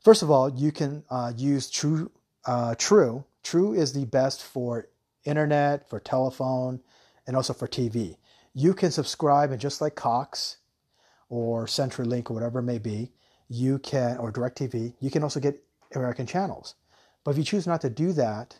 first 0.00 0.22
of 0.22 0.30
all, 0.30 0.50
you 0.50 0.72
can 0.72 1.04
uh, 1.08 1.32
use 1.36 1.70
True. 1.70 2.10
Uh, 2.44 2.74
True. 2.76 3.24
True 3.42 3.74
is 3.74 3.92
the 3.92 4.06
best 4.06 4.42
for 4.42 4.88
internet, 5.24 5.88
for 5.88 6.00
telephone, 6.00 6.80
and 7.26 7.36
also 7.36 7.52
for 7.52 7.68
TV. 7.68 8.16
You 8.54 8.74
can 8.74 8.90
subscribe, 8.90 9.50
and 9.50 9.60
just 9.60 9.80
like 9.80 9.94
Cox 9.94 10.58
or 11.28 11.66
CenturyLink 11.66 12.30
or 12.30 12.34
whatever 12.34 12.58
it 12.58 12.64
may 12.64 12.78
be, 12.78 13.12
you 13.48 13.78
can, 13.78 14.18
or 14.18 14.32
DirecTV, 14.32 14.94
you 15.00 15.10
can 15.10 15.22
also 15.22 15.40
get 15.40 15.62
American 15.94 16.26
channels. 16.26 16.74
But 17.24 17.32
if 17.32 17.38
you 17.38 17.44
choose 17.44 17.66
not 17.66 17.80
to 17.82 17.90
do 17.90 18.12
that, 18.12 18.58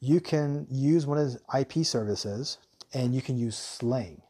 you 0.00 0.20
can 0.20 0.66
use 0.70 1.06
one 1.06 1.18
of 1.18 1.24
his 1.24 1.38
IP 1.58 1.84
services 1.84 2.58
and 2.92 3.14
you 3.14 3.22
can 3.22 3.36
use 3.36 3.56
Sling. 3.56 4.22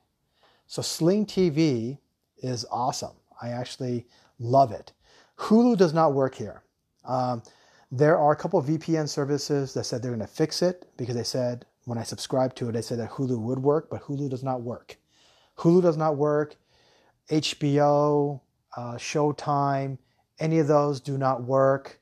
So 0.66 0.82
Sling 0.82 1.26
TV 1.26 1.98
is 2.38 2.64
awesome. 2.70 3.16
I 3.42 3.50
actually 3.50 4.06
love 4.38 4.72
it. 4.72 4.92
Hulu 5.36 5.76
does 5.76 5.92
not 5.92 6.14
work 6.14 6.34
here. 6.34 6.62
Um, 7.04 7.42
there 7.90 8.18
are 8.18 8.32
a 8.32 8.36
couple 8.36 8.58
of 8.58 8.66
VPN 8.66 9.08
services 9.08 9.74
that 9.74 9.84
said 9.84 10.02
they're 10.02 10.10
going 10.10 10.20
to 10.20 10.26
fix 10.26 10.62
it 10.62 10.86
because 10.96 11.14
they 11.14 11.24
said 11.24 11.66
when 11.84 11.98
I 11.98 12.02
subscribed 12.02 12.56
to 12.56 12.68
it, 12.68 12.72
they 12.72 12.82
said 12.82 12.98
that 12.98 13.10
Hulu 13.10 13.38
would 13.38 13.58
work, 13.58 13.90
but 13.90 14.02
Hulu 14.02 14.30
does 14.30 14.42
not 14.42 14.62
work. 14.62 14.96
Hulu 15.56 15.82
does 15.82 15.96
not 15.96 16.16
work. 16.16 16.56
HBO, 17.30 18.40
uh, 18.76 18.94
Showtime, 18.94 19.98
any 20.38 20.58
of 20.58 20.66
those 20.66 21.00
do 21.00 21.16
not 21.16 21.42
work. 21.42 22.00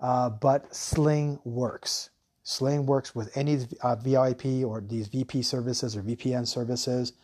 Uh, 0.00 0.30
but 0.30 0.74
Sling 0.74 1.38
works. 1.44 2.10
Sling 2.42 2.86
works 2.86 3.14
with 3.14 3.36
any 3.36 3.58
uh, 3.82 3.96
VIP 3.96 4.64
or 4.64 4.80
these 4.80 5.08
VP 5.08 5.42
services 5.42 5.96
or 5.96 6.02
VPN 6.02 6.46
services. 6.46 7.14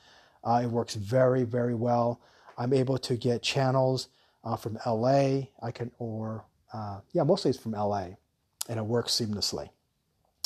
Uh, 0.42 0.62
it 0.64 0.66
works 0.66 0.94
very, 0.94 1.44
very 1.44 1.74
well. 1.74 2.20
I'm 2.58 2.72
able 2.72 2.98
to 2.98 3.16
get 3.16 3.42
channels 3.42 4.08
uh, 4.44 4.56
from 4.56 4.78
LA. 4.86 5.42
I 5.62 5.70
can, 5.72 5.90
or 5.98 6.44
uh, 6.72 7.00
yeah, 7.12 7.22
mostly 7.22 7.50
it's 7.50 7.58
from 7.60 7.72
LA, 7.72 8.08
and 8.68 8.78
it 8.78 8.84
works 8.84 9.12
seamlessly. 9.12 9.70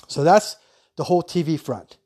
So 0.08 0.22
that's 0.24 0.56
the 0.96 1.04
whole 1.04 1.22
TV 1.22 1.58
front. 1.58 1.96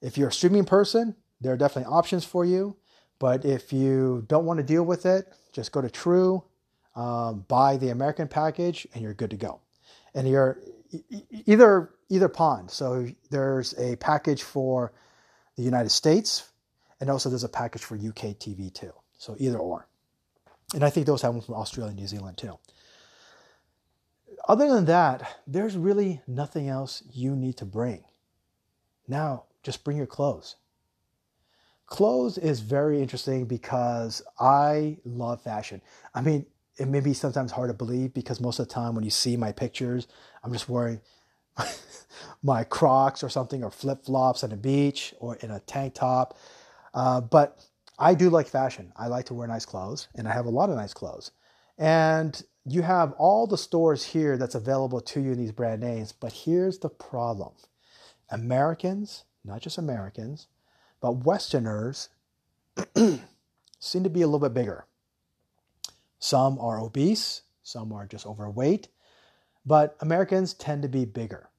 If 0.00 0.18
you're 0.18 0.28
a 0.28 0.32
streaming 0.32 0.64
person, 0.64 1.14
there 1.42 1.52
are 1.52 1.56
definitely 1.56 1.92
options 1.92 2.24
for 2.24 2.44
you. 2.44 2.76
But 3.18 3.44
if 3.44 3.72
you 3.72 4.24
don't 4.28 4.46
want 4.46 4.58
to 4.58 4.64
deal 4.64 4.82
with 4.82 5.06
it, 5.06 5.32
just 5.52 5.70
go 5.70 5.80
to 5.80 5.90
True 5.90 6.42
um, 6.94 7.44
buy 7.48 7.76
the 7.76 7.90
American 7.90 8.28
package, 8.28 8.86
and 8.92 9.02
you're 9.02 9.14
good 9.14 9.30
to 9.30 9.36
go. 9.36 9.60
And 10.14 10.28
you're 10.28 10.58
either 11.46 11.90
either 12.10 12.28
pond. 12.28 12.70
So 12.70 13.08
there's 13.30 13.74
a 13.78 13.96
package 13.96 14.42
for 14.42 14.92
the 15.56 15.62
United 15.62 15.88
States, 15.90 16.50
and 17.00 17.08
also 17.08 17.30
there's 17.30 17.44
a 17.44 17.48
package 17.48 17.82
for 17.82 17.96
UK 17.96 18.36
TV 18.38 18.72
too. 18.72 18.92
So 19.16 19.36
either 19.38 19.58
or. 19.58 19.88
And 20.74 20.84
I 20.84 20.90
think 20.90 21.06
those 21.06 21.22
have 21.22 21.32
them 21.32 21.42
from 21.42 21.54
Australia 21.54 21.90
and 21.90 21.98
New 21.98 22.06
Zealand 22.06 22.36
too. 22.36 22.58
Other 24.48 24.68
than 24.68 24.86
that, 24.86 25.38
there's 25.46 25.76
really 25.76 26.20
nothing 26.26 26.68
else 26.68 27.02
you 27.12 27.36
need 27.36 27.56
to 27.58 27.64
bring. 27.64 28.04
Now, 29.06 29.44
just 29.62 29.84
bring 29.84 29.96
your 29.96 30.06
clothes. 30.06 30.56
Clothes 31.92 32.38
is 32.38 32.60
very 32.60 33.02
interesting 33.02 33.44
because 33.44 34.22
I 34.40 34.96
love 35.04 35.42
fashion. 35.42 35.82
I 36.14 36.22
mean, 36.22 36.46
it 36.78 36.88
may 36.88 37.00
be 37.00 37.12
sometimes 37.12 37.52
hard 37.52 37.68
to 37.68 37.74
believe 37.74 38.14
because 38.14 38.40
most 38.40 38.58
of 38.58 38.66
the 38.66 38.72
time 38.72 38.94
when 38.94 39.04
you 39.04 39.10
see 39.10 39.36
my 39.36 39.52
pictures, 39.52 40.08
I'm 40.42 40.54
just 40.54 40.70
wearing 40.70 41.02
my 42.42 42.64
Crocs 42.64 43.22
or 43.22 43.28
something, 43.28 43.62
or 43.62 43.70
flip 43.70 44.06
flops 44.06 44.42
on 44.42 44.48
the 44.48 44.56
beach, 44.56 45.12
or 45.20 45.36
in 45.36 45.50
a 45.50 45.60
tank 45.60 45.92
top. 45.92 46.38
Uh, 46.94 47.20
but 47.20 47.62
I 47.98 48.14
do 48.14 48.30
like 48.30 48.48
fashion. 48.48 48.94
I 48.96 49.08
like 49.08 49.26
to 49.26 49.34
wear 49.34 49.46
nice 49.46 49.66
clothes, 49.66 50.08
and 50.14 50.26
I 50.26 50.32
have 50.32 50.46
a 50.46 50.50
lot 50.50 50.70
of 50.70 50.76
nice 50.76 50.94
clothes. 50.94 51.30
And 51.76 52.42
you 52.64 52.80
have 52.80 53.12
all 53.18 53.46
the 53.46 53.58
stores 53.58 54.02
here 54.02 54.38
that's 54.38 54.54
available 54.54 55.02
to 55.02 55.20
you 55.20 55.32
in 55.32 55.38
these 55.38 55.52
brand 55.52 55.82
names. 55.82 56.12
But 56.12 56.32
here's 56.32 56.78
the 56.78 56.88
problem 56.88 57.52
Americans, 58.30 59.24
not 59.44 59.60
just 59.60 59.76
Americans, 59.76 60.46
but 61.02 61.26
Westerners 61.26 62.08
seem 63.78 64.04
to 64.04 64.08
be 64.08 64.22
a 64.22 64.26
little 64.26 64.38
bit 64.38 64.54
bigger. 64.54 64.86
Some 66.20 66.58
are 66.60 66.80
obese, 66.80 67.42
some 67.62 67.92
are 67.92 68.06
just 68.06 68.24
overweight, 68.24 68.88
but 69.66 69.96
Americans 70.00 70.54
tend 70.54 70.82
to 70.82 70.88
be 70.88 71.04
bigger. 71.04 71.50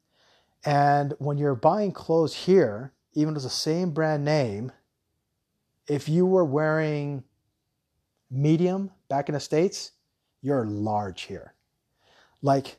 And 0.65 1.13
when 1.19 1.38
you're 1.38 1.56
buying 1.56 1.91
clothes 1.91 2.34
here, 2.34 2.93
even 3.13 3.34
with 3.34 3.43
the 3.43 3.49
same 3.49 3.91
brand 3.91 4.23
name, 4.23 4.71
if 5.88 6.08
you 6.08 6.25
were 6.25 6.45
wearing 6.45 7.25
medium 8.32 8.91
back 9.10 9.27
in 9.27 9.34
the 9.34 9.41
States, 9.41 9.91
you're 10.41 10.65
large 10.65 11.23
here. 11.23 11.53
Like, 12.41 12.77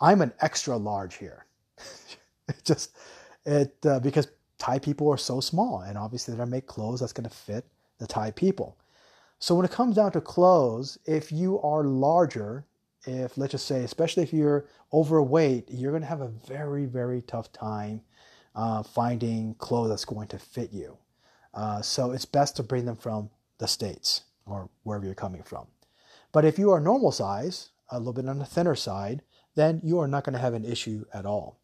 I'm 0.00 0.22
an 0.22 0.32
extra 0.40 0.76
large 0.76 1.16
here. 1.16 1.46
it 2.48 2.64
just, 2.64 2.96
it, 3.44 3.74
uh, 3.84 3.98
because 3.98 4.28
Thai 4.58 4.78
people 4.78 5.10
are 5.10 5.18
so 5.18 5.40
small, 5.40 5.80
and 5.80 5.98
obviously 5.98 6.32
they 6.32 6.38
don't 6.38 6.50
make 6.50 6.66
clothes 6.66 7.00
that's 7.00 7.12
going 7.12 7.28
to 7.28 7.34
fit 7.34 7.66
the 7.98 8.06
Thai 8.06 8.30
people. 8.30 8.76
So 9.38 9.54
when 9.54 9.64
it 9.64 9.70
comes 9.70 9.96
down 9.96 10.12
to 10.12 10.20
clothes, 10.20 10.98
if 11.04 11.30
you 11.30 11.60
are 11.60 11.84
larger, 11.84 12.64
if 13.06 13.36
let's 13.36 13.52
just 13.52 13.66
say, 13.66 13.84
especially 13.84 14.22
if 14.22 14.32
you're 14.32 14.66
overweight, 14.92 15.68
you're 15.70 15.92
going 15.92 16.02
to 16.02 16.08
have 16.08 16.22
a 16.22 16.28
very, 16.28 16.86
very 16.86 17.22
tough 17.22 17.52
time 17.52 18.00
uh, 18.54 18.82
finding 18.82 19.54
clothes 19.54 19.90
that's 19.90 20.04
going 20.04 20.28
to 20.28 20.38
fit 20.38 20.72
you. 20.72 20.96
Uh, 21.52 21.82
so 21.82 22.12
it's 22.12 22.24
best 22.24 22.56
to 22.56 22.62
bring 22.62 22.86
them 22.86 22.96
from 22.96 23.30
the 23.58 23.68
States 23.68 24.22
or 24.46 24.68
wherever 24.82 25.04
you're 25.04 25.14
coming 25.14 25.42
from. 25.42 25.66
But 26.32 26.44
if 26.44 26.58
you 26.58 26.70
are 26.70 26.80
normal 26.80 27.12
size, 27.12 27.70
a 27.90 27.98
little 27.98 28.12
bit 28.12 28.28
on 28.28 28.38
the 28.38 28.44
thinner 28.44 28.74
side, 28.74 29.22
then 29.54 29.80
you 29.84 29.98
are 29.98 30.08
not 30.08 30.24
going 30.24 30.34
to 30.34 30.40
have 30.40 30.54
an 30.54 30.64
issue 30.64 31.04
at 31.12 31.26
all. 31.26 31.58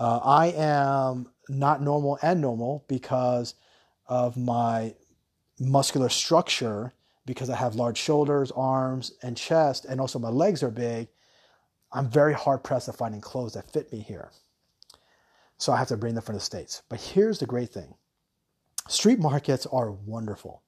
Uh, 0.00 0.18
I 0.24 0.46
am 0.56 1.28
not 1.50 1.82
normal 1.82 2.18
and 2.22 2.40
normal 2.40 2.86
because 2.88 3.54
of 4.06 4.38
my 4.38 4.94
muscular 5.58 6.08
structure 6.08 6.94
because 7.26 7.50
I 7.50 7.56
have 7.56 7.74
large 7.74 7.98
shoulders, 7.98 8.50
arms, 8.50 9.12
and 9.22 9.36
chest, 9.36 9.84
and 9.84 10.00
also 10.00 10.18
my 10.18 10.30
legs 10.30 10.62
are 10.62 10.70
big, 10.70 11.08
I'm 11.92 12.08
very 12.08 12.32
hard 12.32 12.64
pressed 12.64 12.88
at 12.88 12.96
finding 12.96 13.20
clothes 13.20 13.52
that 13.52 13.70
fit 13.70 13.92
me 13.92 14.00
here. 14.00 14.30
So 15.58 15.70
I 15.70 15.76
have 15.76 15.88
to 15.88 15.98
bring 15.98 16.14
them 16.14 16.24
from 16.24 16.34
the 16.34 16.40
States. 16.40 16.82
But 16.88 17.00
here's 17.00 17.38
the 17.38 17.46
great 17.46 17.68
thing 17.68 17.94
street 18.88 19.18
markets 19.18 19.66
are 19.66 19.92
wonderful. 19.92 20.62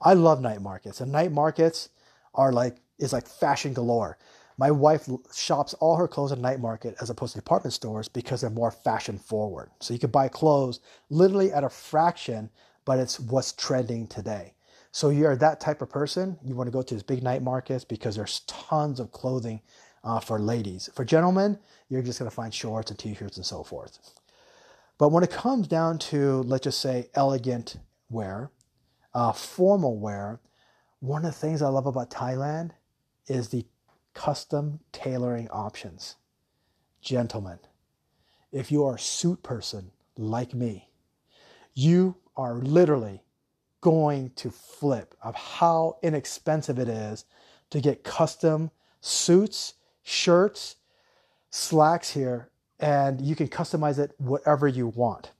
I 0.00 0.14
love 0.14 0.40
night 0.40 0.62
markets, 0.62 1.00
and 1.00 1.10
night 1.10 1.32
markets 1.32 1.88
are 2.34 2.52
like 2.52 2.76
is 3.00 3.12
like 3.12 3.26
fashion 3.26 3.72
galore. 3.72 4.16
My 4.58 4.70
wife 4.70 5.08
shops 5.34 5.74
all 5.74 5.96
her 5.96 6.08
clothes 6.08 6.32
at 6.32 6.38
night 6.38 6.60
market 6.60 6.96
as 7.00 7.10
opposed 7.10 7.34
to 7.34 7.38
department 7.38 7.74
stores 7.74 8.08
because 8.08 8.40
they're 8.40 8.50
more 8.50 8.70
fashion 8.70 9.18
forward. 9.18 9.70
So 9.80 9.92
you 9.92 10.00
can 10.00 10.10
buy 10.10 10.28
clothes 10.28 10.80
literally 11.10 11.52
at 11.52 11.64
a 11.64 11.68
fraction, 11.68 12.48
but 12.86 12.98
it's 12.98 13.20
what's 13.20 13.52
trending 13.52 14.06
today. 14.06 14.54
So 14.92 15.10
you're 15.10 15.36
that 15.36 15.60
type 15.60 15.82
of 15.82 15.90
person. 15.90 16.38
You 16.42 16.54
want 16.54 16.68
to 16.68 16.72
go 16.72 16.80
to 16.80 16.94
these 16.94 17.02
big 17.02 17.22
night 17.22 17.42
markets 17.42 17.84
because 17.84 18.16
there's 18.16 18.40
tons 18.46 18.98
of 18.98 19.12
clothing 19.12 19.60
uh, 20.02 20.20
for 20.20 20.38
ladies. 20.38 20.88
For 20.94 21.04
gentlemen, 21.04 21.58
you're 21.90 22.00
just 22.00 22.18
going 22.18 22.30
to 22.30 22.34
find 22.34 22.54
shorts 22.54 22.90
and 22.90 22.98
t-shirts 22.98 23.36
and 23.36 23.44
so 23.44 23.62
forth. 23.62 23.98
But 24.96 25.10
when 25.10 25.22
it 25.22 25.30
comes 25.30 25.68
down 25.68 25.98
to, 25.98 26.42
let's 26.42 26.64
just 26.64 26.80
say, 26.80 27.10
elegant 27.14 27.76
wear, 28.08 28.50
uh, 29.12 29.32
formal 29.32 29.98
wear, 29.98 30.40
one 31.00 31.26
of 31.26 31.32
the 31.34 31.38
things 31.38 31.60
I 31.60 31.68
love 31.68 31.86
about 31.86 32.10
Thailand 32.10 32.70
is 33.26 33.50
the 33.50 33.66
custom 34.16 34.80
tailoring 34.92 35.48
options. 35.50 36.16
Gentlemen, 37.02 37.58
if 38.50 38.72
you 38.72 38.84
are 38.84 38.94
a 38.94 38.98
suit 38.98 39.42
person 39.42 39.92
like 40.16 40.54
me, 40.54 40.88
you 41.74 42.16
are 42.34 42.54
literally 42.54 43.22
going 43.82 44.30
to 44.30 44.50
flip 44.50 45.14
of 45.22 45.34
how 45.34 45.98
inexpensive 46.02 46.78
it 46.78 46.88
is 46.88 47.26
to 47.68 47.80
get 47.80 48.04
custom 48.04 48.70
suits, 49.02 49.74
shirts, 50.02 50.76
slacks 51.50 52.10
here, 52.10 52.48
and 52.80 53.20
you 53.20 53.36
can 53.36 53.48
customize 53.48 53.98
it 53.98 54.12
whatever 54.16 54.66
you 54.66 54.88
want. 54.88 55.30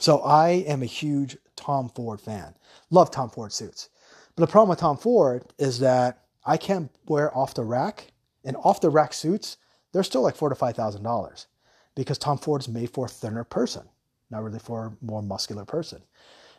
So 0.00 0.18
I 0.22 0.64
am 0.66 0.82
a 0.82 0.86
huge 0.86 1.38
Tom 1.54 1.88
Ford 1.90 2.20
fan. 2.20 2.56
Love 2.90 3.12
Tom 3.12 3.30
Ford 3.30 3.52
suits. 3.52 3.88
But 4.34 4.42
the 4.44 4.50
problem 4.50 4.70
with 4.70 4.80
Tom 4.80 4.98
Ford 4.98 5.44
is 5.58 5.78
that 5.78 6.25
I 6.46 6.56
can't 6.56 6.90
wear 7.06 7.36
off 7.36 7.54
the 7.54 7.64
rack, 7.64 8.12
and 8.44 8.56
off 8.58 8.80
the 8.80 8.90
rack 8.90 9.12
suits, 9.12 9.58
they're 9.92 10.04
still 10.04 10.22
like 10.22 10.36
four 10.36 10.48
to 10.48 10.54
five 10.54 10.76
thousand 10.76 11.02
dollars 11.02 11.46
because 11.94 12.18
Tom 12.18 12.38
Ford's 12.38 12.68
made 12.68 12.90
for 12.90 13.06
a 13.06 13.08
thinner 13.08 13.44
person, 13.44 13.82
not 14.30 14.42
really 14.44 14.58
for 14.60 14.86
a 14.86 15.04
more 15.04 15.22
muscular 15.22 15.64
person. 15.64 16.02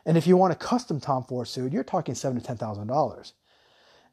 And 0.06 0.17
if 0.17 0.28
you 0.28 0.38
want 0.38 0.54
a 0.54 0.58
custom 0.58 1.00
Tom 1.00 1.23
Ford 1.23 1.47
suit, 1.47 1.71
you're 1.73 1.84
talking 1.84 2.15
seven 2.15 2.39
to 2.39 2.45
ten 2.45 2.58
thousand 2.58 2.88
dollars. 2.88 3.34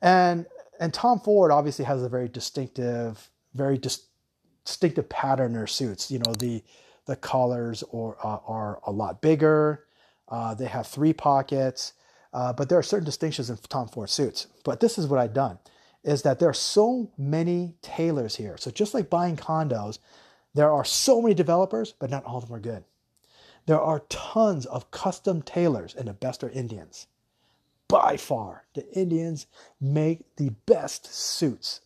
And 0.03 0.47
and 0.81 0.95
Tom 0.95 1.21
Ford 1.21 1.51
obviously 1.51 1.85
has 1.85 2.03
a 2.03 2.09
very 2.09 2.29
distinctive, 2.29 3.31
very 3.55 3.79
dis- 3.79 4.07
distinctive 4.65 5.09
pattern 5.09 5.53
their 5.53 5.67
suits. 5.67 6.11
You 6.11 6.21
know 6.21 6.33
the 6.35 6.63
the 7.07 7.17
collars 7.17 7.83
are, 7.93 8.17
uh, 8.25 8.39
are 8.47 8.81
a 8.87 8.91
lot 8.91 9.21
bigger. 9.21 9.85
Uh, 10.29 10.55
they 10.55 10.67
have 10.67 10.87
three 10.87 11.13
pockets. 11.13 11.93
Uh, 12.35 12.53
but 12.53 12.69
there 12.69 12.79
are 12.79 12.83
certain 12.83 13.07
distinctions 13.07 13.49
in 13.49 13.57
Tom 13.69 13.89
Ford 13.89 14.11
suits. 14.11 14.49
But 14.65 14.81
this 14.81 14.99
is 14.99 15.07
what 15.07 15.21
I've 15.21 15.33
done 15.33 15.59
is 16.03 16.23
that 16.23 16.39
there 16.39 16.51
are 16.51 16.55
so 16.55 17.11
many 17.17 17.77
tailors 17.81 18.37
here. 18.37 18.57
So 18.59 18.71
just 18.71 18.93
like 18.93 19.09
buying 19.09 19.37
condos, 19.37 19.99
there 20.53 20.71
are 20.71 20.85
so 20.85 21.23
many 21.23 21.35
developers, 21.35 21.95
but 21.99 22.11
not 22.11 22.25
all 22.25 22.37
of 22.37 22.47
them 22.47 22.57
are 22.57 22.61
good. 22.61 22.85
There 23.67 23.81
are 23.81 24.01
tons 24.11 24.67
of 24.67 24.91
custom 24.91 25.41
tailors, 25.41 25.95
and 25.95 26.07
the 26.07 26.13
best 26.13 26.45
are 26.45 26.51
Indians. 26.51 27.07
By 27.89 28.19
far, 28.19 28.65
the 28.75 28.87
Indians 28.93 29.47
make 29.81 30.37
the 30.37 30.51
best 30.67 31.07
suits. 31.07 31.81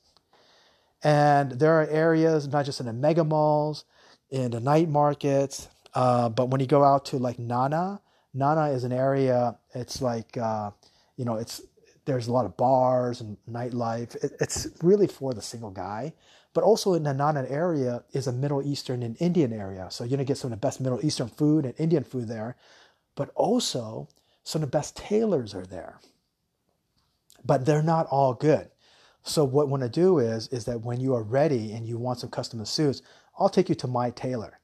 And 1.03 1.53
there 1.53 1.81
are 1.81 1.87
areas, 1.87 2.49
not 2.49 2.65
just 2.67 2.81
in 2.81 2.87
the 2.87 2.93
mega 2.93 3.23
malls, 3.23 3.85
in 4.31 4.51
the 4.51 4.61
night 4.61 4.89
markets, 4.89 5.69
uh, 5.95 6.29
but 6.29 6.49
when 6.49 6.61
you 6.61 6.67
go 6.67 6.83
out 6.83 7.05
to 7.07 7.19
like 7.19 7.39
Nana, 7.39 8.01
Nana 8.35 8.71
is 8.71 8.85
an 8.85 8.93
area. 8.93 9.59
It's 9.75 10.03
like 10.03 10.37
uh, 10.37 10.71
you 11.17 11.25
know, 11.25 11.37
it's 11.37 11.63
there's 12.05 12.29
a 12.29 12.33
lot 12.33 12.47
of 12.47 12.57
bars 12.57 13.21
and 13.21 13.37
nightlife. 13.51 14.15
It, 14.25 14.33
it's 14.41 14.69
really 14.83 15.07
for 15.07 15.35
the 15.35 15.43
single 15.43 15.71
guy. 15.71 16.15
But 16.55 16.65
also 16.65 16.95
in 16.95 17.03
the 17.03 17.13
Nana 17.13 17.47
area 17.49 18.03
is 18.13 18.27
a 18.27 18.33
Middle 18.33 18.63
Eastern 18.63 19.03
and 19.03 19.17
Indian 19.21 19.53
area. 19.53 19.89
So 19.91 20.05
you're 20.05 20.17
gonna 20.17 20.25
get 20.25 20.39
some 20.39 20.53
of 20.53 20.59
the 20.59 20.67
best 20.67 20.81
Middle 20.81 21.05
Eastern 21.05 21.29
food 21.29 21.67
and 21.67 21.75
Indian 21.79 22.05
food 22.05 22.29
there. 22.29 22.57
But 23.15 23.31
also 23.35 24.09
some 24.43 24.63
of 24.63 24.71
the 24.71 24.77
best 24.77 24.97
tailors 24.97 25.55
are 25.55 25.67
there. 25.67 26.01
But 27.45 27.67
they're 27.67 27.83
not 27.83 28.07
all 28.07 28.35
good. 28.35 28.71
So 29.23 29.45
what 29.45 29.65
I 29.65 29.67
want 29.67 29.83
to 29.83 29.89
do 29.89 30.19
is 30.19 30.49
is 30.49 30.65
that 30.65 30.81
when 30.81 31.01
you 31.01 31.15
are 31.15 31.23
ready 31.23 31.73
and 31.73 31.87
you 31.87 31.99
want 31.99 32.21
some 32.21 32.31
custom 32.31 32.65
suits, 32.65 33.03
I'll 33.39 33.51
take 33.51 33.69
you 33.69 33.75
to 33.77 33.87
my 33.87 34.11
tailor, 34.11 34.59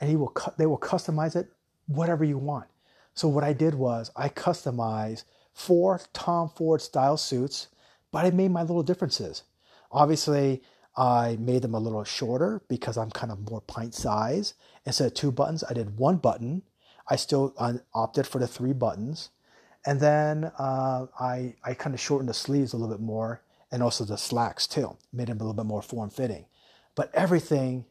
and 0.00 0.10
he 0.10 0.16
will 0.16 0.28
cut. 0.28 0.58
They 0.58 0.66
will 0.66 0.78
customize 0.78 1.34
it 1.34 1.48
whatever 1.86 2.24
you 2.24 2.38
want. 2.38 2.66
So 3.14 3.28
what 3.28 3.44
I 3.44 3.52
did 3.52 3.74
was 3.74 4.10
I 4.16 4.28
customized 4.28 5.24
four 5.52 6.00
Tom 6.12 6.48
Ford 6.48 6.80
style 6.80 7.16
suits, 7.16 7.68
but 8.10 8.24
I 8.24 8.30
made 8.30 8.50
my 8.50 8.62
little 8.62 8.82
differences. 8.82 9.42
Obviously, 9.90 10.62
I 10.96 11.36
made 11.40 11.62
them 11.62 11.74
a 11.74 11.80
little 11.80 12.04
shorter 12.04 12.62
because 12.68 12.96
I'm 12.96 13.10
kind 13.10 13.32
of 13.32 13.50
more 13.50 13.60
pint 13.62 13.94
size. 13.94 14.54
Instead 14.84 15.06
of 15.08 15.14
two 15.14 15.32
buttons, 15.32 15.64
I 15.68 15.74
did 15.74 15.98
one 15.98 16.16
button. 16.16 16.62
I 17.08 17.16
still 17.16 17.54
opted 17.94 18.26
for 18.26 18.38
the 18.38 18.46
three 18.46 18.72
buttons. 18.72 19.30
And 19.84 20.00
then 20.00 20.52
uh, 20.58 21.06
I, 21.18 21.54
I 21.64 21.74
kind 21.74 21.94
of 21.94 22.00
shortened 22.00 22.28
the 22.28 22.34
sleeves 22.34 22.72
a 22.72 22.76
little 22.76 22.94
bit 22.94 23.02
more 23.02 23.42
and 23.70 23.82
also 23.82 24.04
the 24.04 24.18
slacks 24.18 24.66
too, 24.66 24.96
made 25.12 25.28
them 25.28 25.38
a 25.38 25.40
little 25.40 25.54
bit 25.54 25.66
more 25.66 25.82
form 25.82 26.10
fitting. 26.10 26.44
But 26.94 27.12
everything, 27.14 27.86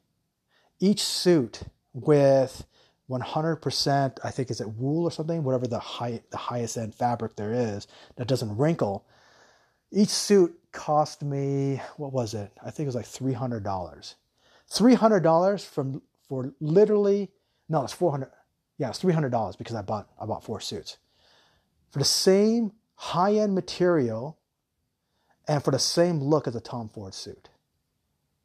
each 0.80 1.04
suit 1.04 1.64
with 1.94 2.66
100%, 3.12 4.18
I 4.24 4.32
think, 4.32 4.50
is 4.50 4.62
it 4.62 4.70
wool 4.70 5.04
or 5.04 5.12
something? 5.12 5.44
Whatever 5.44 5.68
the, 5.68 5.80
high, 5.80 6.22
the 6.30 6.38
highest 6.38 6.78
end 6.78 6.96
fabric 6.96 7.36
there 7.36 7.54
is 7.54 7.88
that 8.16 8.28
doesn't 8.28 8.56
wrinkle. 8.58 9.06
Each 9.92 10.10
suit 10.10 10.58
cost 10.72 11.22
me, 11.22 11.82
what 11.98 12.14
was 12.14 12.34
it? 12.34 12.52
I 12.64 12.72
think 12.72 12.86
it 12.86 12.94
was 12.94 12.96
like 12.96 13.06
$300. 13.06 14.16
$300 14.70 15.66
from, 15.66 16.02
for 16.28 16.54
literally, 16.62 17.30
no, 17.68 17.84
it's 17.84 17.94
400 17.94 18.32
Yeah, 18.78 18.90
it's 18.90 19.04
$300 19.04 19.58
because 19.58 19.76
I 19.76 19.82
bought, 19.82 20.10
I 20.20 20.26
bought 20.26 20.44
four 20.44 20.62
suits. 20.62 20.98
For 21.92 22.00
the 22.00 22.06
same 22.06 22.72
high 22.96 23.36
end 23.36 23.54
material 23.54 24.38
and 25.48 25.62
for 25.62 25.72
the 25.72 25.80
same 25.80 26.22
look 26.22 26.48
as 26.48 26.56
a 26.56 26.62
Tom 26.62 26.88
Ford 26.88 27.14
suit. 27.14 27.50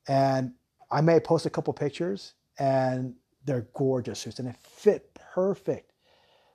And 0.08 0.54
I 0.90 1.00
may 1.00 1.20
post 1.20 1.46
a 1.46 1.50
couple 1.50 1.72
pictures 1.72 2.34
and 2.58 3.14
they're 3.46 3.66
gorgeous 3.74 4.18
suits 4.18 4.38
and 4.38 4.48
they 4.48 4.54
fit 4.60 5.14
perfect. 5.34 5.92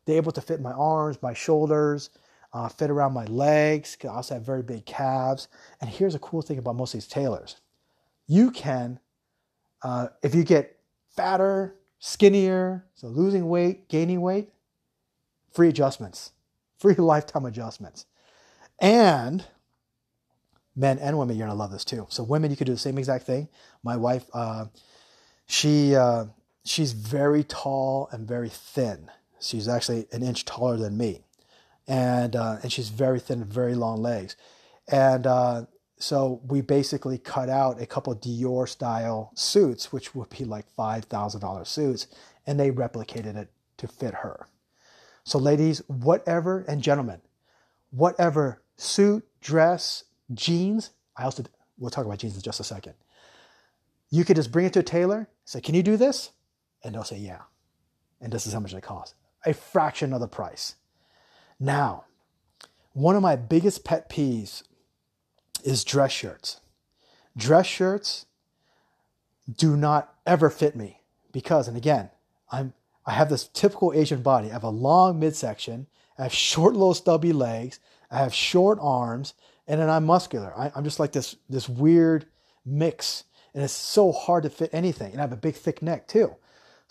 They're 0.06 0.17
able 0.17 0.32
to 0.34 0.41
fit 0.41 0.62
my 0.62 0.73
arms, 0.73 1.17
my 1.21 1.34
shoulders, 1.34 2.10
uh, 2.54 2.67
fit 2.67 2.89
around 2.89 3.13
my 3.13 3.25
legs. 3.25 3.97
I 4.04 4.08
also 4.08 4.36
have 4.36 4.45
very 4.45 4.62
big 4.62 4.86
calves. 4.86 5.47
And 5.80 5.89
here's 5.89 6.15
a 6.15 6.19
cool 6.19 6.41
thing 6.41 6.58
about 6.58 6.75
most 6.75 6.93
of 6.93 6.99
these 6.99 7.08
tailors 7.08 7.58
you 8.27 8.51
can, 8.51 8.99
uh, 9.84 10.08
if 10.21 10.34
you 10.34 10.43
get 10.43 10.80
fatter, 11.15 11.75
skinnier, 11.99 12.86
so 12.95 13.08
losing 13.08 13.49
weight, 13.49 13.89
gaining 13.89 14.21
weight, 14.21 14.49
free 15.51 15.69
adjustments, 15.69 16.32
free 16.77 16.95
lifetime 16.95 17.45
adjustments. 17.45 18.06
And 18.80 19.45
men 20.75 20.97
and 20.99 21.17
women, 21.17 21.38
you're 21.38 21.47
gonna 21.47 21.58
love 21.58 21.71
this 21.71 21.86
too. 21.86 22.08
So 22.10 22.23
women, 22.23 22.51
you 22.51 22.58
could 22.58 22.67
do 22.67 22.73
the 22.73 22.80
same 22.80 22.97
exact 22.97 23.25
thing. 23.25 23.49
My 23.84 23.97
wife, 23.97 24.25
uh, 24.34 24.65
she 25.45 25.95
uh, 25.95 26.25
she's 26.63 26.93
very 26.93 27.43
tall 27.43 28.10
and 28.12 28.28
very 28.28 28.50
thin. 28.50 29.10
She's 29.39 29.67
actually 29.67 30.08
an 30.12 30.24
inch 30.24 30.45
taller 30.45 30.78
than 30.78 30.97
me, 30.97 31.21
and 31.88 32.36
uh, 32.36 32.58
and 32.62 32.71
she's 32.71 32.89
very 32.89 33.19
thin, 33.19 33.43
very 33.43 33.76
long 33.76 34.02
legs, 34.02 34.36
and 34.88 35.26
uh, 35.26 35.65
so 35.97 36.41
we 36.47 36.62
basically 36.62 37.17
cut 37.17 37.50
out 37.50 37.82
a 37.82 37.86
couple 37.86 38.15
Dior 38.15 38.67
style 38.67 39.32
suits, 39.36 39.91
which 39.91 40.13
would 40.15 40.30
be 40.30 40.45
like 40.45 40.65
five 40.76 41.06
thousand 41.06 41.41
dollar 41.41 41.65
suits, 41.65 42.08
and 42.45 42.60
they 42.60 42.71
replicated 42.71 43.36
it 43.36 43.52
to 43.78 43.88
fit 43.88 44.15
her. 44.15 44.47
So, 45.24 45.38
ladies, 45.38 45.80
whatever, 45.88 46.65
and 46.67 46.82
gentlemen, 46.82 47.21
whatever 47.91 48.62
suit, 48.78 49.26
dress, 49.41 50.04
jeans. 50.34 50.91
I 51.15 51.24
also 51.24 51.43
we'll 51.78 51.91
talk 51.91 52.06
about 52.06 52.19
jeans 52.19 52.36
in 52.36 52.41
just 52.41 52.60
a 52.60 52.63
second. 52.63 52.93
You 54.10 54.26
could 54.26 54.36
just 54.36 54.52
bring 54.52 54.65
it 54.65 54.74
to 54.74 54.80
a 54.80 54.84
tailor, 54.84 55.30
say, 55.45 55.62
"Can 55.62 55.76
you 55.76 55.84
do 55.84 55.97
this?" 55.97 56.32
And 56.84 56.96
they'll 56.96 57.04
say, 57.04 57.17
yeah. 57.17 57.41
And 58.20 58.32
this 58.32 58.46
is 58.46 58.54
how 58.54 58.60
much 58.60 58.74
they 58.74 58.82
cost 58.82 59.15
a 59.44 59.54
fraction 59.54 60.13
of 60.13 60.20
the 60.20 60.28
price. 60.28 60.76
Now, 61.60 62.06
one 62.94 63.15
of 63.15 63.22
my 63.22 63.36
biggest 63.36 63.84
pet 63.84 64.10
peeves 64.10 64.63
is 65.63 65.84
dress 65.84 66.12
shirts. 66.12 66.60
Dress 67.36 67.65
shirts 67.65 68.26
do 69.52 69.76
not 69.76 70.13
ever 70.26 70.50
fit 70.50 70.76
me 70.76 71.02
because, 71.32 71.67
and 71.67 71.78
again, 71.78 72.10
I'm 72.52 72.74
I 73.06 73.13
have 73.13 73.30
this 73.30 73.48
typical 73.48 73.94
Asian 73.94 74.22
body. 74.22 74.50
I 74.50 74.54
have 74.54 74.63
a 74.63 74.70
long 74.70 75.20
midsection. 75.20 75.88
I 76.20 76.24
have 76.24 76.34
short, 76.34 76.74
little 76.74 76.94
stubby 76.94 77.34
legs. 77.34 77.80
I 78.12 78.17
have 78.17 78.34
short 78.34 78.78
arms, 78.80 79.34
and 79.67 79.82
then 79.82 79.89
I'm 79.89 80.06
muscular. 80.06 80.54
I, 80.56 80.72
am 80.76 80.84
just 80.84 81.00
like 81.00 81.12
this 81.12 81.36
this 81.50 81.67
weird 81.67 82.28
mix, 82.65 83.24
and 83.54 83.63
it's 83.63 83.74
so 83.74 84.12
hard 84.12 84.44
to 84.44 84.50
fit 84.50 84.70
anything. 84.72 85.13
And 85.13 85.20
I 85.20 85.24
have 85.24 85.34
a 85.34 85.38
big, 85.38 85.56
thick 85.56 85.82
neck 85.82 86.08
too. 86.08 86.36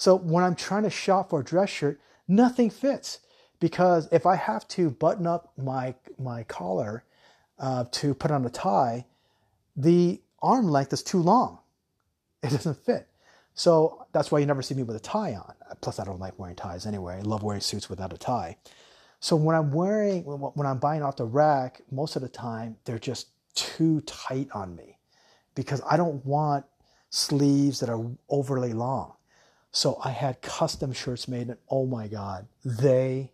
So 0.01 0.17
when 0.17 0.43
I'm 0.43 0.55
trying 0.55 0.85
to 0.85 0.91
shop 0.91 1.29
for 1.29 1.41
a 1.41 1.45
dress 1.45 1.69
shirt, 1.69 2.01
nothing 2.27 2.71
fits 2.71 3.19
because 3.61 4.09
if 4.11 4.25
I 4.25 4.35
have 4.35 4.67
to 4.69 4.89
button 4.89 5.27
up 5.27 5.53
my 5.59 5.95
my 6.19 6.43
collar 6.45 7.05
uh, 7.59 7.85
to 7.91 8.15
put 8.15 8.31
on 8.31 8.47
a 8.47 8.49
tie, 8.49 9.05
the 9.77 10.23
arm 10.41 10.69
length 10.69 10.95
is 10.95 11.03
too 11.03 11.21
long. 11.21 11.59
It 12.43 12.49
doesn't 12.49 12.83
fit. 12.83 13.09
So 13.53 14.07
that's 14.13 14.31
why 14.31 14.39
you 14.39 14.47
never 14.47 14.63
see 14.63 14.75
me 14.75 14.85
with 14.85 14.97
a 14.97 15.01
tie 15.01 15.35
on. 15.35 15.53
Plus, 15.83 15.99
I 16.01 16.05
don't 16.05 16.19
like 16.19 16.39
wearing 16.39 16.57
ties 16.57 16.87
anyway. 16.87 17.17
I 17.17 17.21
love 17.21 17.43
wearing 17.43 17.61
suits 17.61 17.91
without 17.91 18.15
a 18.15 18.17
tie. 18.17 18.57
So 19.21 19.37
when 19.37 19.55
I'm 19.55 19.71
wearing, 19.71 20.23
when 20.23 20.67
I'm 20.67 20.79
buying 20.79 21.03
off 21.03 21.17
the 21.17 21.27
rack, 21.27 21.83
most 21.91 22.17
of 22.17 22.23
the 22.23 22.29
time 22.31 22.79
they're 22.87 22.99
just 22.99 23.27
too 23.55 24.01
tight 24.07 24.49
on 24.55 24.75
me 24.75 24.97
because 25.55 25.83
I 25.87 25.99
don't 25.99 26.25
want 26.25 26.65
sleeves 27.11 27.81
that 27.81 27.91
are 27.91 28.03
overly 28.31 28.73
long. 28.73 29.13
So 29.73 30.01
I 30.05 30.11
had 30.11 30.43
custom 30.43 30.93
shirts 30.93 31.29
made, 31.29 31.49
and 31.49 31.59
oh 31.71 31.87
my 31.87 32.09
God, 32.09 32.47
they 32.65 33.33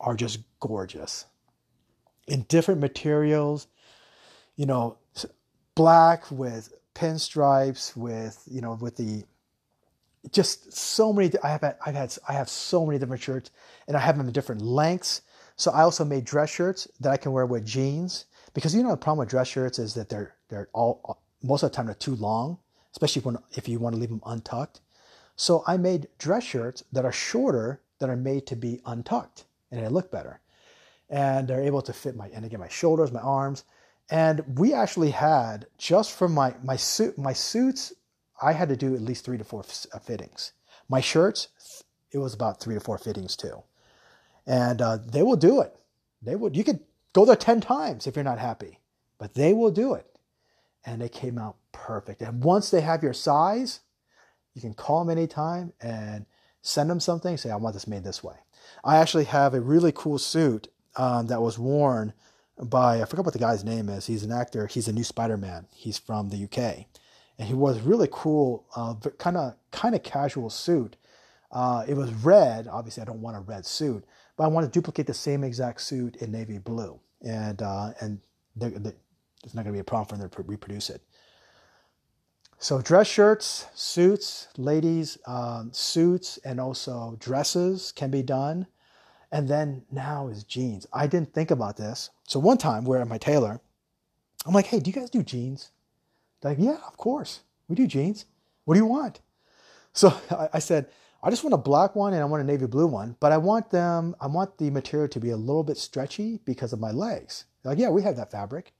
are 0.00 0.16
just 0.16 0.40
gorgeous 0.60 1.26
in 2.26 2.42
different 2.42 2.80
materials, 2.80 3.68
you 4.56 4.66
know, 4.66 4.98
black 5.74 6.30
with 6.30 6.72
pinstripes, 6.94 7.96
with, 7.96 8.42
you 8.50 8.60
know, 8.60 8.74
with 8.80 8.96
the 8.96 9.24
just 10.30 10.72
so 10.72 11.12
many. 11.12 11.32
I 11.42 11.48
have 11.48 11.62
had, 11.62 11.76
I've 11.84 11.94
had, 11.94 12.16
I 12.28 12.32
have 12.32 12.48
so 12.48 12.86
many 12.86 12.98
different 12.98 13.22
shirts 13.22 13.50
and 13.88 13.96
I 13.96 14.00
have 14.00 14.16
them 14.16 14.26
in 14.26 14.32
different 14.32 14.62
lengths. 14.62 15.22
So 15.56 15.70
I 15.70 15.82
also 15.82 16.04
made 16.04 16.24
dress 16.24 16.50
shirts 16.50 16.88
that 17.00 17.10
I 17.10 17.16
can 17.16 17.32
wear 17.32 17.46
with 17.46 17.64
jeans 17.64 18.26
because 18.54 18.74
you 18.74 18.82
know 18.82 18.90
the 18.90 18.96
problem 18.96 19.18
with 19.18 19.28
dress 19.28 19.48
shirts 19.48 19.78
is 19.78 19.94
that 19.94 20.08
they're 20.08 20.34
they're 20.48 20.68
all 20.72 21.20
most 21.42 21.62
of 21.62 21.70
the 21.70 21.76
time 21.76 21.86
they're 21.86 21.94
too 21.94 22.16
long, 22.16 22.58
especially 22.92 23.22
when 23.22 23.38
if 23.52 23.68
you 23.68 23.78
want 23.78 23.94
to 23.94 24.00
leave 24.00 24.10
them 24.10 24.22
untucked. 24.24 24.80
So 25.36 25.64
I 25.66 25.76
made 25.76 26.08
dress 26.18 26.44
shirts 26.44 26.84
that 26.92 27.04
are 27.04 27.12
shorter 27.12 27.80
that 27.98 28.10
are 28.10 28.16
made 28.16 28.46
to 28.48 28.56
be 28.56 28.80
untucked 28.84 29.44
and 29.70 29.84
they 29.84 29.88
look 29.88 30.10
better. 30.10 30.40
And 31.08 31.48
they're 31.48 31.62
able 31.62 31.82
to 31.82 31.92
fit 31.92 32.16
my 32.16 32.28
and 32.28 32.44
again 32.44 32.60
my 32.60 32.68
shoulders, 32.68 33.12
my 33.12 33.20
arms. 33.20 33.64
And 34.10 34.58
we 34.58 34.72
actually 34.72 35.10
had 35.10 35.66
just 35.78 36.12
for 36.12 36.28
my 36.28 36.54
my 36.62 36.76
suit 36.76 37.18
my 37.18 37.32
suits, 37.32 37.92
I 38.40 38.52
had 38.52 38.68
to 38.68 38.76
do 38.76 38.94
at 38.94 39.00
least 39.00 39.24
three 39.24 39.38
to 39.38 39.44
four 39.44 39.64
uh, 39.92 39.98
fittings. 39.98 40.52
My 40.88 41.00
shirts, 41.00 41.48
it 42.10 42.18
was 42.18 42.34
about 42.34 42.60
three 42.60 42.74
to 42.74 42.80
four 42.80 42.98
fittings 42.98 43.36
too. 43.36 43.62
And 44.46 44.82
uh, 44.82 44.98
they 44.98 45.22
will 45.22 45.36
do 45.36 45.60
it. 45.60 45.74
They 46.20 46.34
would. 46.34 46.56
You 46.56 46.64
could 46.64 46.80
go 47.12 47.24
there 47.24 47.36
ten 47.36 47.60
times 47.60 48.06
if 48.06 48.16
you're 48.16 48.24
not 48.24 48.38
happy, 48.38 48.80
but 49.18 49.34
they 49.34 49.52
will 49.52 49.70
do 49.70 49.94
it. 49.94 50.06
And 50.84 51.00
they 51.00 51.08
came 51.08 51.38
out 51.38 51.56
perfect. 51.72 52.22
And 52.22 52.42
once 52.44 52.70
they 52.70 52.80
have 52.80 53.02
your 53.02 53.12
size, 53.12 53.80
you 54.54 54.60
can 54.60 54.74
call 54.74 55.04
them 55.04 55.16
anytime 55.16 55.72
and 55.80 56.26
send 56.60 56.90
them 56.90 57.00
something. 57.00 57.36
Say, 57.36 57.50
I 57.50 57.56
want 57.56 57.74
this 57.74 57.86
made 57.86 58.04
this 58.04 58.22
way. 58.22 58.36
I 58.84 58.96
actually 58.96 59.24
have 59.24 59.54
a 59.54 59.60
really 59.60 59.92
cool 59.94 60.18
suit 60.18 60.68
um, 60.96 61.26
that 61.28 61.40
was 61.42 61.58
worn 61.58 62.12
by 62.58 63.00
I 63.00 63.04
forgot 63.04 63.24
what 63.24 63.32
the 63.32 63.40
guy's 63.40 63.64
name 63.64 63.88
is. 63.88 64.06
He's 64.06 64.24
an 64.24 64.32
actor. 64.32 64.66
He's 64.66 64.88
a 64.88 64.92
new 64.92 65.04
Spider-Man. 65.04 65.66
He's 65.74 65.98
from 65.98 66.28
the 66.28 66.44
UK, 66.44 66.86
and 67.38 67.48
he 67.48 67.54
was 67.54 67.80
really 67.80 68.08
cool, 68.10 68.66
kind 69.18 69.36
of 69.36 69.54
kind 69.70 69.94
of 69.94 70.02
casual 70.02 70.50
suit. 70.50 70.96
Uh, 71.50 71.84
it 71.88 71.94
was 71.94 72.12
red. 72.12 72.68
Obviously, 72.68 73.02
I 73.02 73.06
don't 73.06 73.20
want 73.20 73.36
a 73.36 73.40
red 73.40 73.66
suit, 73.66 74.04
but 74.36 74.44
I 74.44 74.48
want 74.48 74.70
to 74.70 74.70
duplicate 74.70 75.06
the 75.06 75.14
same 75.14 75.44
exact 75.44 75.80
suit 75.80 76.16
in 76.16 76.30
navy 76.30 76.58
blue, 76.58 77.00
and 77.22 77.60
uh, 77.62 77.92
and 78.00 78.20
they're, 78.54 78.70
they're, 78.70 78.94
it's 79.44 79.54
not 79.54 79.64
going 79.64 79.72
to 79.72 79.76
be 79.76 79.80
a 79.80 79.84
problem 79.84 80.06
for 80.08 80.22
them 80.22 80.30
to 80.30 80.50
reproduce 80.50 80.90
it. 80.90 81.02
So 82.62 82.80
dress 82.80 83.08
shirts, 83.08 83.66
suits, 83.74 84.46
ladies, 84.56 85.18
um, 85.26 85.72
suits, 85.72 86.38
and 86.44 86.60
also 86.60 87.16
dresses 87.18 87.90
can 87.90 88.08
be 88.08 88.22
done. 88.22 88.68
And 89.32 89.48
then 89.48 89.82
now 89.90 90.28
is 90.28 90.44
jeans. 90.44 90.86
I 90.92 91.08
didn't 91.08 91.34
think 91.34 91.50
about 91.50 91.76
this. 91.76 92.10
So 92.28 92.38
one 92.38 92.58
time 92.58 92.84
we're 92.84 93.00
at 93.00 93.08
my 93.08 93.18
tailor. 93.18 93.60
I'm 94.46 94.54
like, 94.54 94.66
hey, 94.66 94.78
do 94.78 94.92
you 94.92 94.94
guys 94.94 95.10
do 95.10 95.24
jeans? 95.24 95.72
They're 96.40 96.52
like, 96.52 96.60
yeah, 96.60 96.78
of 96.86 96.96
course. 96.96 97.40
We 97.66 97.74
do 97.74 97.88
jeans. 97.88 98.26
What 98.64 98.74
do 98.74 98.78
you 98.78 98.86
want? 98.86 99.18
So 99.92 100.16
I, 100.30 100.50
I 100.52 100.58
said, 100.60 100.86
I 101.20 101.30
just 101.30 101.42
want 101.42 101.54
a 101.54 101.58
black 101.58 101.96
one 101.96 102.12
and 102.12 102.22
I 102.22 102.26
want 102.26 102.44
a 102.44 102.46
navy 102.46 102.66
blue 102.66 102.86
one, 102.86 103.16
but 103.18 103.32
I 103.32 103.38
want 103.38 103.70
them, 103.70 104.14
I 104.20 104.28
want 104.28 104.58
the 104.58 104.70
material 104.70 105.08
to 105.08 105.18
be 105.18 105.30
a 105.30 105.36
little 105.36 105.64
bit 105.64 105.78
stretchy 105.78 106.38
because 106.44 106.72
of 106.72 106.78
my 106.78 106.92
legs. 106.92 107.46
They're 107.64 107.72
like, 107.72 107.80
yeah, 107.80 107.90
we 107.90 108.02
have 108.02 108.14
that 108.18 108.30
fabric. 108.30 108.72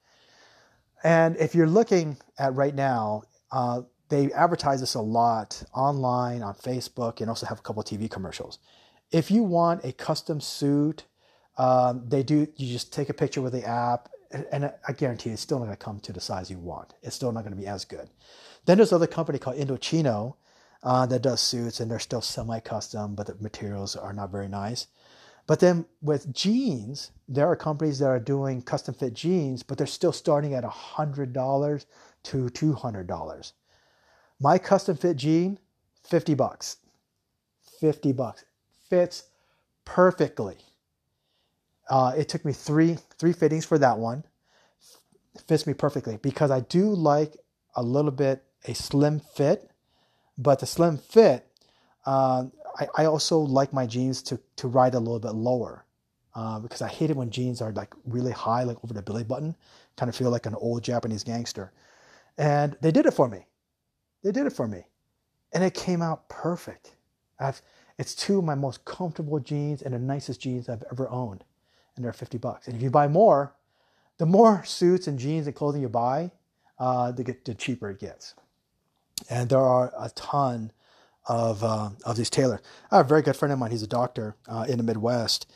And 1.02 1.36
if 1.38 1.52
you're 1.52 1.66
looking 1.66 2.16
at 2.38 2.54
right 2.54 2.76
now, 2.76 3.24
uh, 3.52 3.82
they 4.08 4.32
advertise 4.32 4.80
this 4.80 4.94
a 4.94 5.00
lot 5.00 5.62
online, 5.74 6.42
on 6.42 6.54
Facebook, 6.54 7.20
and 7.20 7.30
also 7.30 7.46
have 7.46 7.58
a 7.58 7.62
couple 7.62 7.82
TV 7.82 8.10
commercials. 8.10 8.58
If 9.10 9.30
you 9.30 9.42
want 9.42 9.84
a 9.84 9.92
custom 9.92 10.40
suit, 10.40 11.04
um, 11.56 12.04
they 12.08 12.22
do. 12.22 12.46
You 12.56 12.72
just 12.72 12.92
take 12.92 13.08
a 13.08 13.14
picture 13.14 13.40
with 13.40 13.52
the 13.52 13.64
app, 13.64 14.08
and 14.50 14.72
I 14.86 14.92
guarantee 14.92 15.30
it's 15.30 15.42
still 15.42 15.58
not 15.58 15.66
going 15.66 15.76
to 15.76 15.84
come 15.84 16.00
to 16.00 16.12
the 16.12 16.20
size 16.20 16.50
you 16.50 16.58
want. 16.58 16.94
It's 17.02 17.14
still 17.14 17.32
not 17.32 17.40
going 17.42 17.54
to 17.54 17.60
be 17.60 17.66
as 17.66 17.84
good. 17.84 18.08
Then 18.64 18.78
there's 18.78 18.92
another 18.92 19.06
company 19.06 19.38
called 19.38 19.56
Indochino 19.56 20.34
uh, 20.82 21.06
that 21.06 21.22
does 21.22 21.40
suits, 21.40 21.80
and 21.80 21.90
they're 21.90 21.98
still 21.98 22.22
semi-custom, 22.22 23.14
but 23.14 23.26
the 23.26 23.34
materials 23.36 23.96
are 23.96 24.12
not 24.12 24.30
very 24.30 24.48
nice. 24.48 24.88
But 25.46 25.60
then 25.60 25.86
with 26.00 26.32
jeans, 26.32 27.10
there 27.28 27.46
are 27.48 27.56
companies 27.56 27.98
that 27.98 28.06
are 28.06 28.20
doing 28.20 28.62
custom 28.62 28.94
fit 28.94 29.14
jeans, 29.14 29.62
but 29.62 29.76
they're 29.76 29.86
still 29.86 30.12
starting 30.12 30.54
at 30.54 30.64
$100 30.64 31.84
to 32.24 32.46
$200. 32.46 33.52
My 34.40 34.58
custom 34.58 34.96
fit 34.96 35.16
jean, 35.16 35.58
50 36.04 36.34
bucks. 36.34 36.78
50 37.80 38.12
bucks. 38.12 38.44
Fits 38.88 39.24
perfectly. 39.84 40.56
Uh, 41.88 42.12
it 42.16 42.28
took 42.28 42.44
me 42.44 42.52
three 42.52 42.96
three 43.18 43.32
fittings 43.32 43.64
for 43.64 43.78
that 43.78 43.98
one. 43.98 44.24
Fits 45.46 45.66
me 45.66 45.74
perfectly 45.74 46.18
because 46.18 46.50
I 46.50 46.60
do 46.60 46.94
like 46.94 47.36
a 47.74 47.82
little 47.82 48.10
bit 48.10 48.44
a 48.66 48.74
slim 48.74 49.20
fit, 49.20 49.70
but 50.38 50.60
the 50.60 50.66
slim 50.66 50.96
fit, 50.96 51.46
uh, 52.06 52.44
I, 52.78 52.86
I, 52.96 53.04
also 53.06 53.40
like 53.40 53.72
my 53.72 53.86
jeans 53.86 54.22
to 54.24 54.38
to 54.56 54.68
ride 54.68 54.94
a 54.94 54.98
little 54.98 55.18
bit 55.18 55.34
lower 55.34 55.84
uh, 56.34 56.60
because 56.60 56.82
I 56.82 56.88
hate 56.88 57.10
it 57.10 57.16
when 57.16 57.30
jeans 57.30 57.60
are 57.60 57.72
like 57.72 57.92
really 58.04 58.32
high, 58.32 58.62
like 58.62 58.78
over 58.84 58.94
the 58.94 59.02
belly 59.02 59.24
button. 59.24 59.56
Kind 59.96 60.08
of 60.08 60.16
feel 60.16 60.30
like 60.30 60.46
an 60.46 60.54
old 60.54 60.82
Japanese 60.82 61.24
gangster. 61.24 61.72
And 62.38 62.76
they 62.80 62.90
did 62.90 63.06
it 63.06 63.12
for 63.12 63.28
me. 63.28 63.46
They 64.22 64.32
did 64.32 64.46
it 64.46 64.52
for 64.52 64.66
me. 64.66 64.84
And 65.52 65.62
it 65.62 65.74
came 65.74 66.00
out 66.00 66.28
perfect. 66.28 66.96
I've, 67.38 67.60
it's 67.98 68.14
two 68.14 68.38
of 68.38 68.44
my 68.44 68.54
most 68.54 68.84
comfortable 68.84 69.38
jeans 69.38 69.82
and 69.82 69.94
the 69.94 69.98
nicest 69.98 70.40
jeans 70.40 70.68
I've 70.68 70.84
ever 70.90 71.08
owned. 71.10 71.44
And 71.96 72.04
they're 72.04 72.12
50 72.12 72.38
bucks. 72.38 72.68
And 72.68 72.76
if 72.76 72.82
you 72.82 72.90
buy 72.90 73.06
more, 73.08 73.54
the 74.18 74.26
more 74.26 74.64
suits 74.64 75.06
and 75.06 75.18
jeans 75.18 75.46
and 75.46 75.54
clothing 75.54 75.82
you 75.82 75.88
buy, 75.88 76.30
uh, 76.78 77.12
the, 77.12 77.36
the 77.44 77.54
cheaper 77.54 77.90
it 77.90 78.00
gets. 78.00 78.34
And 79.28 79.50
there 79.50 79.60
are 79.60 79.92
a 79.98 80.08
ton 80.10 80.72
of, 81.26 81.62
uh, 81.62 81.90
of 82.04 82.16
these 82.16 82.30
tailors. 82.30 82.60
I 82.90 82.96
have 82.96 83.06
a 83.06 83.08
very 83.08 83.22
good 83.22 83.36
friend 83.36 83.52
of 83.52 83.58
mine. 83.58 83.70
He's 83.70 83.82
a 83.82 83.88
doctor 83.88 84.36
uh, 84.48 84.66
in 84.68 84.78
the 84.78 84.84
Midwest. 84.84 85.50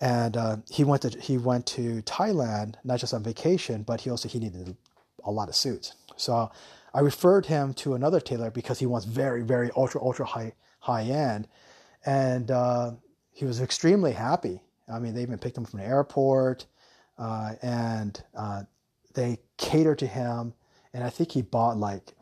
And 0.00 0.36
uh, 0.36 0.56
he 0.68 0.82
went 0.82 1.02
to 1.02 1.10
he 1.20 1.38
went 1.38 1.64
to 1.66 2.02
Thailand 2.02 2.74
not 2.82 2.98
just 2.98 3.14
on 3.14 3.22
vacation, 3.22 3.84
but 3.84 4.00
he 4.00 4.10
also 4.10 4.28
he 4.28 4.40
needed 4.40 4.76
a 5.24 5.30
lot 5.30 5.48
of 5.48 5.54
suits. 5.54 5.94
So 6.22 6.50
I 6.94 7.00
referred 7.00 7.46
him 7.46 7.74
to 7.74 7.94
another 7.94 8.20
tailor 8.20 8.50
because 8.50 8.78
he 8.78 8.86
wants 8.86 9.06
very, 9.06 9.42
very 9.42 9.70
ultra, 9.76 10.02
ultra 10.02 10.24
high, 10.24 10.52
high 10.80 11.02
end. 11.02 11.48
And 12.06 12.50
uh, 12.50 12.92
he 13.32 13.44
was 13.44 13.60
extremely 13.60 14.12
happy. 14.12 14.62
I 14.92 14.98
mean, 14.98 15.14
they 15.14 15.22
even 15.22 15.38
picked 15.38 15.58
him 15.58 15.64
from 15.64 15.80
the 15.80 15.86
airport 15.86 16.66
uh, 17.18 17.54
and 17.62 18.22
uh, 18.36 18.62
they 19.14 19.38
catered 19.58 19.98
to 19.98 20.06
him. 20.06 20.54
And 20.94 21.02
I 21.02 21.10
think 21.10 21.32
he 21.32 21.42
bought 21.42 21.76
like 21.76 22.14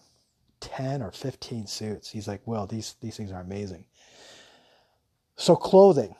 10 0.60 1.02
or 1.02 1.10
15 1.10 1.66
suits. 1.66 2.10
He's 2.10 2.28
like, 2.28 2.40
well, 2.46 2.66
these, 2.66 2.94
these 3.00 3.16
things 3.16 3.32
are 3.32 3.40
amazing. 3.40 3.84
So, 5.36 5.56
clothing, 5.56 6.14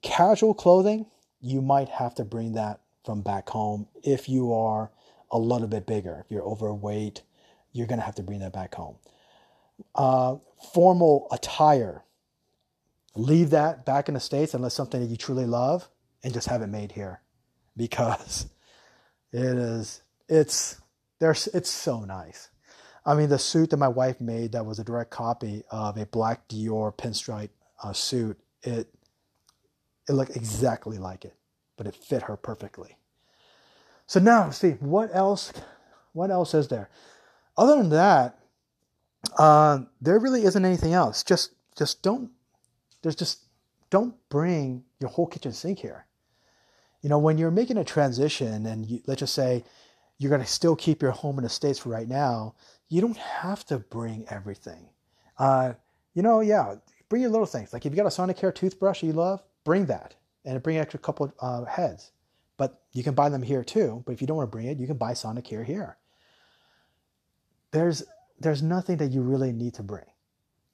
casual 0.00 0.54
clothing, 0.54 1.06
you 1.40 1.60
might 1.60 1.88
have 1.88 2.14
to 2.16 2.24
bring 2.24 2.52
that 2.52 2.80
from 3.04 3.20
back 3.20 3.48
home 3.48 3.88
if 4.04 4.28
you 4.28 4.52
are 4.52 4.92
a 5.32 5.38
little 5.38 5.66
bit 5.66 5.86
bigger. 5.86 6.22
If 6.24 6.30
you're 6.30 6.44
overweight, 6.44 7.22
you're 7.72 7.86
going 7.86 7.98
to 7.98 8.04
have 8.04 8.14
to 8.16 8.22
bring 8.22 8.40
that 8.40 8.52
back 8.52 8.74
home. 8.74 8.96
Uh, 9.94 10.36
formal 10.74 11.26
attire, 11.32 12.04
leave 13.16 13.50
that 13.50 13.84
back 13.84 14.08
in 14.08 14.14
the 14.14 14.20
States 14.20 14.54
unless 14.54 14.74
something 14.74 15.00
that 15.00 15.08
you 15.08 15.16
truly 15.16 15.46
love 15.46 15.88
and 16.22 16.32
just 16.32 16.48
have 16.48 16.62
it 16.62 16.68
made 16.68 16.92
here 16.92 17.20
because 17.76 18.46
it 19.32 19.40
is, 19.40 20.02
it's, 20.28 20.80
there's, 21.18 21.46
it's 21.48 21.70
so 21.70 22.00
nice. 22.00 22.50
I 23.04 23.14
mean, 23.14 23.30
the 23.30 23.38
suit 23.38 23.70
that 23.70 23.78
my 23.78 23.88
wife 23.88 24.20
made 24.20 24.52
that 24.52 24.64
was 24.64 24.78
a 24.78 24.84
direct 24.84 25.10
copy 25.10 25.64
of 25.70 25.96
a 25.96 26.06
black 26.06 26.48
Dior 26.48 26.96
pinstripe 26.96 27.50
uh, 27.82 27.92
suit, 27.92 28.38
it, 28.62 28.88
it 30.08 30.12
looked 30.12 30.36
exactly 30.36 30.98
like 30.98 31.24
it, 31.24 31.34
but 31.76 31.86
it 31.86 31.96
fit 31.96 32.22
her 32.22 32.36
perfectly. 32.36 32.96
So 34.12 34.20
now, 34.20 34.50
see 34.50 34.72
what 34.72 35.08
else? 35.14 35.54
What 36.12 36.30
else 36.30 36.52
is 36.52 36.68
there? 36.68 36.90
Other 37.56 37.76
than 37.76 37.88
that, 37.88 38.38
uh, 39.38 39.84
there 40.02 40.18
really 40.18 40.44
isn't 40.44 40.62
anything 40.66 40.92
else. 40.92 41.22
Just, 41.22 41.52
just 41.78 42.02
don't. 42.02 42.30
There's 43.00 43.16
just 43.16 43.44
don't 43.88 44.14
bring 44.28 44.84
your 45.00 45.08
whole 45.08 45.26
kitchen 45.26 45.54
sink 45.54 45.78
here. 45.78 46.04
You 47.00 47.08
know, 47.08 47.18
when 47.18 47.38
you're 47.38 47.50
making 47.50 47.78
a 47.78 47.84
transition 47.84 48.66
and 48.66 48.84
you, 48.84 49.00
let's 49.06 49.20
just 49.20 49.32
say 49.32 49.64
you're 50.18 50.28
going 50.28 50.42
to 50.42 50.46
still 50.46 50.76
keep 50.76 51.00
your 51.00 51.12
home 51.12 51.38
in 51.38 51.44
the 51.44 51.48
States 51.48 51.78
for 51.78 51.88
right 51.88 52.06
now, 52.06 52.54
you 52.90 53.00
don't 53.00 53.16
have 53.16 53.64
to 53.68 53.78
bring 53.78 54.26
everything. 54.28 54.90
Uh, 55.38 55.72
you 56.12 56.20
know, 56.20 56.40
yeah, 56.40 56.74
bring 57.08 57.22
your 57.22 57.30
little 57.30 57.46
things. 57.46 57.72
Like 57.72 57.86
if 57.86 57.92
you 57.92 57.96
got 57.96 58.04
a 58.04 58.10
Sonicare 58.10 58.54
toothbrush 58.54 59.02
you 59.02 59.14
love, 59.14 59.42
bring 59.64 59.86
that 59.86 60.16
and 60.44 60.62
bring 60.62 60.76
an 60.76 60.82
extra 60.82 61.00
couple 61.00 61.32
uh, 61.40 61.64
heads. 61.64 62.12
But 62.56 62.82
you 62.92 63.02
can 63.02 63.14
buy 63.14 63.28
them 63.28 63.42
here 63.42 63.64
too. 63.64 64.02
But 64.06 64.12
if 64.12 64.20
you 64.20 64.26
don't 64.26 64.36
want 64.36 64.50
to 64.50 64.56
bring 64.56 64.66
it, 64.66 64.78
you 64.78 64.86
can 64.86 64.98
buy 64.98 65.14
Sonic 65.14 65.46
here. 65.46 65.64
Here, 65.64 65.96
there's 67.72 68.04
there's 68.38 68.62
nothing 68.62 68.98
that 68.98 69.10
you 69.12 69.22
really 69.22 69.52
need 69.52 69.74
to 69.74 69.82
bring. 69.82 70.04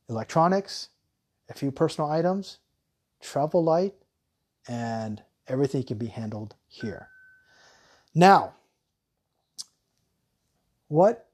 Electronics, 0.09 0.89
a 1.49 1.55
few 1.55 1.71
personal 1.71 2.11
items, 2.11 2.59
travel 3.21 3.63
light, 3.63 3.95
and 4.67 5.23
everything 5.47 5.83
can 5.83 5.99
be 5.99 6.07
handled 6.07 6.55
here. 6.67 7.09
Now, 8.15 8.55
what 10.89 11.27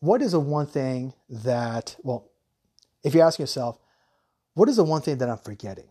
what 0.00 0.22
is 0.22 0.32
the 0.32 0.40
one 0.40 0.66
thing 0.66 1.14
that 1.28 1.96
well, 2.02 2.30
if 3.02 3.14
you 3.14 3.20
ask 3.20 3.38
yourself, 3.38 3.78
what 4.54 4.68
is 4.68 4.76
the 4.76 4.84
one 4.84 5.02
thing 5.02 5.18
that 5.18 5.28
I'm 5.28 5.38
forgetting? 5.38 5.88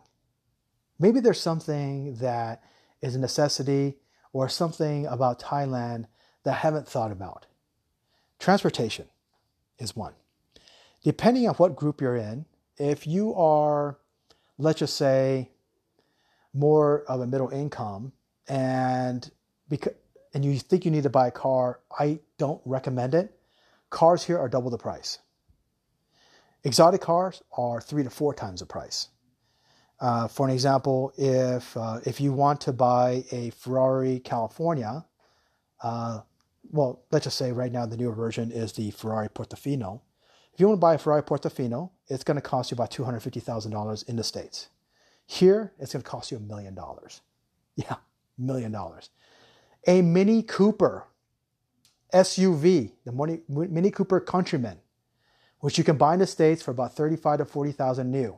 Maybe 0.97 1.19
there's 1.19 1.41
something 1.41 2.15
that 2.15 2.63
is 3.01 3.15
a 3.15 3.19
necessity 3.19 3.97
or 4.33 4.49
something 4.49 5.05
about 5.05 5.39
Thailand 5.39 6.05
that 6.43 6.51
I 6.51 6.57
haven't 6.57 6.87
thought 6.87 7.11
about. 7.11 7.45
Transportation 8.39 9.07
is 9.79 9.95
one. 9.95 10.13
Depending 11.03 11.47
on 11.47 11.55
what 11.55 11.75
group 11.75 12.01
you're 12.01 12.15
in, 12.15 12.45
if 12.77 13.07
you 13.07 13.33
are, 13.35 13.97
let's 14.57 14.79
just 14.79 14.97
say, 14.97 15.51
more 16.53 17.03
of 17.07 17.21
a 17.21 17.27
middle 17.27 17.49
income 17.49 18.13
and 18.47 19.29
because 19.69 19.93
and 20.33 20.43
you 20.43 20.59
think 20.59 20.83
you 20.83 20.91
need 20.91 21.03
to 21.03 21.09
buy 21.09 21.27
a 21.27 21.31
car, 21.31 21.79
I 21.97 22.19
don't 22.37 22.61
recommend 22.65 23.15
it. 23.15 23.39
Cars 23.89 24.25
here 24.25 24.37
are 24.37 24.49
double 24.49 24.69
the 24.69 24.77
price. 24.77 25.19
Exotic 26.65 26.99
cars 26.99 27.41
are 27.57 27.79
three 27.79 28.03
to 28.03 28.09
four 28.09 28.33
times 28.33 28.59
the 28.59 28.65
price. 28.65 29.07
Uh, 29.99 30.27
for 30.27 30.47
an 30.47 30.53
example, 30.53 31.13
if 31.17 31.75
uh, 31.77 31.99
if 32.05 32.19
you 32.19 32.33
want 32.33 32.59
to 32.61 32.73
buy 32.73 33.23
a 33.31 33.49
Ferrari 33.51 34.19
California, 34.19 35.05
uh, 35.81 36.19
well, 36.71 37.03
let's 37.11 37.23
just 37.25 37.37
say 37.37 37.51
right 37.51 37.71
now 37.71 37.85
the 37.85 37.97
newer 37.97 38.13
version 38.13 38.51
is 38.51 38.73
the 38.73 38.91
Ferrari 38.91 39.29
Portofino. 39.29 40.01
If 40.53 40.59
you 40.59 40.67
want 40.67 40.77
to 40.77 40.81
buy 40.81 40.95
a 40.95 40.97
Ferrari 40.97 41.23
Portofino, 41.23 41.91
it's 42.07 42.23
going 42.23 42.35
to 42.35 42.41
cost 42.41 42.71
you 42.71 42.75
about 42.75 42.91
two 42.91 43.03
hundred 43.05 43.21
fifty 43.21 43.39
thousand 43.39 43.71
dollars 43.71 44.03
in 44.03 44.17
the 44.17 44.23
states. 44.23 44.67
Here, 45.25 45.71
it's 45.79 45.93
going 45.93 46.03
to 46.03 46.09
cost 46.09 46.31
you 46.31 46.37
a 46.37 46.41
million 46.41 46.75
dollars. 46.75 47.21
Yeah, 47.77 47.97
million 48.37 48.71
dollars. 48.71 49.09
A 49.85 50.01
Mini 50.01 50.43
Cooper 50.43 51.07
SUV, 52.13 52.93
the 53.03 53.11
Mini 53.49 53.91
Cooper 53.91 54.21
Countryman, 54.21 54.77
which 55.59 55.77
you 55.77 55.83
can 55.83 55.97
buy 55.97 56.13
in 56.13 56.21
the 56.21 56.27
states 56.27 56.61
for 56.63 56.71
about 56.71 56.95
thirty-five 56.95 57.39
to 57.39 57.45
forty 57.45 57.73
thousand 57.73 58.11
new 58.11 58.37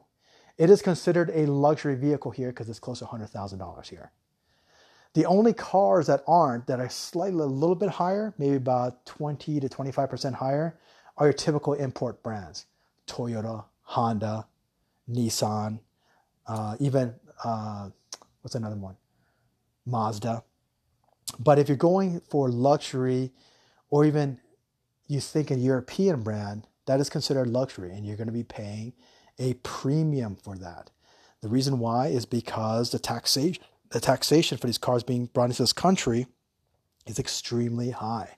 it 0.57 0.69
is 0.69 0.81
considered 0.81 1.31
a 1.33 1.45
luxury 1.45 1.95
vehicle 1.95 2.31
here 2.31 2.49
because 2.49 2.69
it's 2.69 2.79
close 2.79 2.99
to 2.99 3.05
$100,000 3.05 3.87
here. 3.87 4.11
The 5.13 5.25
only 5.25 5.53
cars 5.53 6.07
that 6.07 6.23
aren't, 6.27 6.67
that 6.67 6.79
are 6.79 6.89
slightly 6.89 7.41
a 7.41 7.47
little 7.47 7.75
bit 7.75 7.89
higher, 7.89 8.33
maybe 8.37 8.55
about 8.55 9.05
20 9.05 9.59
to 9.59 9.69
25% 9.69 10.33
higher, 10.35 10.77
are 11.17 11.27
your 11.27 11.33
typical 11.33 11.73
import 11.73 12.21
brands 12.21 12.65
Toyota, 13.07 13.65
Honda, 13.81 14.47
Nissan, 15.09 15.79
uh, 16.45 16.75
even, 16.79 17.15
uh, 17.43 17.89
what's 18.41 18.55
another 18.55 18.75
one? 18.75 18.97
Mazda. 19.85 20.43
But 21.39 21.59
if 21.59 21.67
you're 21.67 21.77
going 21.77 22.21
for 22.29 22.49
luxury 22.49 23.31
or 23.89 24.05
even 24.05 24.39
you 25.07 25.19
think 25.21 25.51
a 25.51 25.55
European 25.55 26.21
brand, 26.21 26.67
that 26.85 26.99
is 26.99 27.09
considered 27.09 27.47
luxury 27.47 27.91
and 27.91 28.05
you're 28.05 28.17
going 28.17 28.27
to 28.27 28.33
be 28.33 28.43
paying 28.43 28.93
a 29.39 29.53
premium 29.55 30.35
for 30.35 30.57
that. 30.57 30.89
The 31.41 31.49
reason 31.49 31.79
why 31.79 32.07
is 32.07 32.25
because 32.25 32.91
the 32.91 32.99
taxation 32.99 33.63
the 33.91 33.99
taxation 34.01 34.57
for 34.57 34.67
these 34.67 34.77
cars 34.77 35.03
being 35.03 35.27
brought 35.27 35.49
into 35.49 35.63
this 35.63 35.71
country 35.71 36.27
is 37.05 37.19
extremely 37.19 37.91
high. 37.91 38.35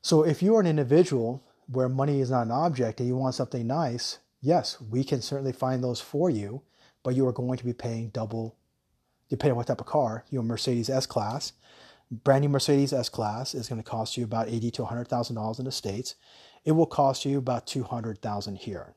So 0.00 0.24
if 0.24 0.42
you 0.42 0.56
are 0.56 0.60
an 0.60 0.66
individual 0.66 1.44
where 1.68 1.88
money 1.88 2.20
is 2.20 2.30
not 2.30 2.46
an 2.46 2.50
object 2.50 2.98
and 2.98 3.08
you 3.08 3.16
want 3.16 3.36
something 3.36 3.66
nice, 3.66 4.18
yes, 4.40 4.80
we 4.80 5.04
can 5.04 5.22
certainly 5.22 5.52
find 5.52 5.82
those 5.82 6.00
for 6.00 6.28
you, 6.28 6.62
but 7.04 7.14
you 7.14 7.24
are 7.28 7.32
going 7.32 7.56
to 7.56 7.64
be 7.64 7.72
paying 7.72 8.08
double 8.08 8.56
depending 9.28 9.52
on 9.52 9.58
what 9.58 9.68
type 9.68 9.80
of 9.80 9.86
car. 9.86 10.24
Your 10.28 10.42
Mercedes 10.42 10.90
S 10.90 11.06
Class, 11.06 11.52
brand 12.10 12.42
new 12.42 12.48
Mercedes 12.48 12.92
S 12.92 13.08
Class 13.08 13.54
is 13.54 13.68
going 13.68 13.80
to 13.80 13.88
cost 13.88 14.16
you 14.16 14.24
about 14.24 14.48
eighty 14.48 14.72
to 14.72 14.84
hundred 14.84 15.06
thousand 15.06 15.36
dollars 15.36 15.60
in 15.60 15.64
the 15.66 15.72
states. 15.72 16.16
It 16.64 16.72
will 16.72 16.86
cost 16.86 17.24
you 17.24 17.38
about 17.38 17.66
two 17.66 17.84
hundred 17.84 18.20
thousand 18.20 18.56
here. 18.56 18.94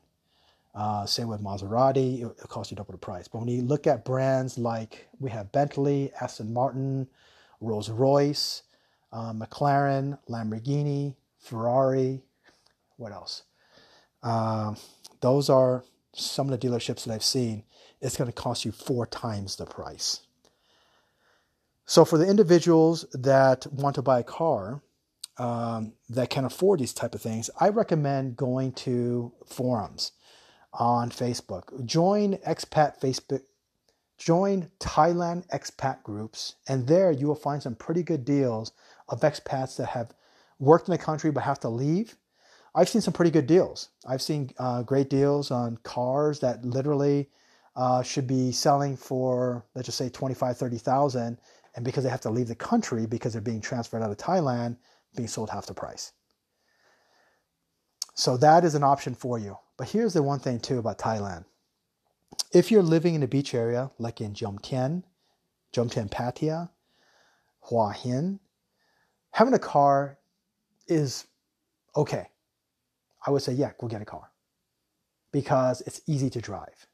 Uh, 0.76 1.06
same 1.06 1.26
with 1.26 1.40
Maserati, 1.40 2.20
it, 2.20 2.26
it 2.26 2.48
costs 2.48 2.70
you 2.70 2.76
double 2.76 2.92
the 2.92 2.98
price. 2.98 3.28
But 3.28 3.38
when 3.38 3.48
you 3.48 3.62
look 3.62 3.86
at 3.86 4.04
brands 4.04 4.58
like 4.58 5.08
we 5.18 5.30
have 5.30 5.50
Bentley, 5.50 6.12
Aston 6.20 6.52
Martin, 6.52 7.08
Rolls 7.62 7.88
Royce, 7.88 8.62
uh, 9.10 9.32
McLaren, 9.32 10.18
Lamborghini, 10.28 11.16
Ferrari, 11.38 12.20
what 12.98 13.10
else? 13.10 13.44
Uh, 14.22 14.74
those 15.22 15.48
are 15.48 15.82
some 16.14 16.52
of 16.52 16.60
the 16.60 16.68
dealerships 16.68 17.04
that 17.04 17.14
I've 17.14 17.24
seen. 17.24 17.64
It's 18.02 18.18
going 18.18 18.28
to 18.28 18.34
cost 18.34 18.66
you 18.66 18.72
four 18.72 19.06
times 19.06 19.56
the 19.56 19.64
price. 19.64 20.26
So 21.86 22.04
for 22.04 22.18
the 22.18 22.28
individuals 22.28 23.06
that 23.14 23.66
want 23.72 23.94
to 23.94 24.02
buy 24.02 24.20
a 24.20 24.24
car 24.24 24.82
um, 25.38 25.94
that 26.10 26.28
can 26.28 26.44
afford 26.44 26.80
these 26.80 26.92
type 26.92 27.14
of 27.14 27.22
things, 27.22 27.48
I 27.58 27.70
recommend 27.70 28.36
going 28.36 28.72
to 28.72 29.32
forums 29.46 30.12
on 30.76 31.10
Facebook. 31.10 31.84
Join 31.84 32.34
expat 32.38 33.00
Facebook, 33.00 33.42
join 34.18 34.70
Thailand 34.78 35.46
expat 35.48 36.02
groups, 36.02 36.56
and 36.68 36.86
there 36.86 37.10
you 37.10 37.26
will 37.26 37.34
find 37.34 37.62
some 37.62 37.74
pretty 37.74 38.02
good 38.02 38.24
deals 38.24 38.72
of 39.08 39.20
expats 39.20 39.76
that 39.76 39.86
have 39.86 40.12
worked 40.58 40.88
in 40.88 40.92
the 40.92 40.98
country 40.98 41.30
but 41.30 41.42
have 41.42 41.60
to 41.60 41.68
leave. 41.68 42.16
I've 42.74 42.88
seen 42.88 43.00
some 43.00 43.14
pretty 43.14 43.30
good 43.30 43.46
deals. 43.46 43.88
I've 44.06 44.20
seen 44.20 44.50
uh, 44.58 44.82
great 44.82 45.08
deals 45.08 45.50
on 45.50 45.78
cars 45.78 46.40
that 46.40 46.64
literally 46.64 47.30
uh, 47.74 48.02
should 48.02 48.26
be 48.26 48.52
selling 48.52 48.96
for, 48.96 49.64
let's 49.74 49.86
just 49.86 49.98
say, 49.98 50.08
25, 50.08 50.56
30,000. 50.56 51.38
And 51.74 51.84
because 51.84 52.04
they 52.04 52.10
have 52.10 52.22
to 52.22 52.30
leave 52.30 52.48
the 52.48 52.54
country 52.54 53.06
because 53.06 53.32
they're 53.32 53.42
being 53.42 53.60
transferred 53.60 54.02
out 54.02 54.10
of 54.10 54.16
Thailand, 54.16 54.76
being 55.14 55.28
sold 55.28 55.50
half 55.50 55.66
the 55.66 55.74
price. 55.74 56.12
So 58.14 58.38
that 58.38 58.64
is 58.64 58.74
an 58.74 58.82
option 58.82 59.14
for 59.14 59.38
you. 59.38 59.58
But 59.76 59.90
here's 59.90 60.14
the 60.14 60.22
one 60.22 60.38
thing 60.38 60.60
too 60.60 60.78
about 60.78 60.98
Thailand. 60.98 61.44
If 62.52 62.70
you're 62.70 62.82
living 62.82 63.14
in 63.14 63.22
a 63.22 63.28
beach 63.28 63.54
area 63.54 63.90
like 63.98 64.20
in 64.20 64.32
Jomtien, 64.32 65.02
Jomtien 65.72 66.08
Pattaya, 66.08 66.70
Hua 67.60 67.90
Hin, 67.90 68.40
having 69.32 69.54
a 69.54 69.58
car 69.58 70.18
is 70.88 71.26
okay. 71.94 72.28
I 73.26 73.30
would 73.30 73.42
say, 73.42 73.52
yeah, 73.52 73.72
go 73.78 73.88
get 73.88 74.02
a 74.02 74.06
car 74.06 74.30
because 75.32 75.82
it's 75.82 76.00
easy 76.06 76.30
to 76.30 76.40
drive. 76.40 76.86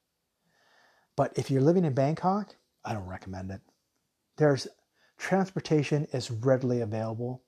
But 1.15 1.33
if 1.37 1.51
you're 1.51 1.63
living 1.63 1.85
in 1.85 1.93
Bangkok, 1.93 2.57
I 2.85 2.95
don't 2.95 3.07
recommend 3.07 3.51
it. 3.51 3.61
There's 4.37 4.67
transportation 5.19 6.09
is 6.13 6.31
readily 6.31 6.81
available. 6.81 7.43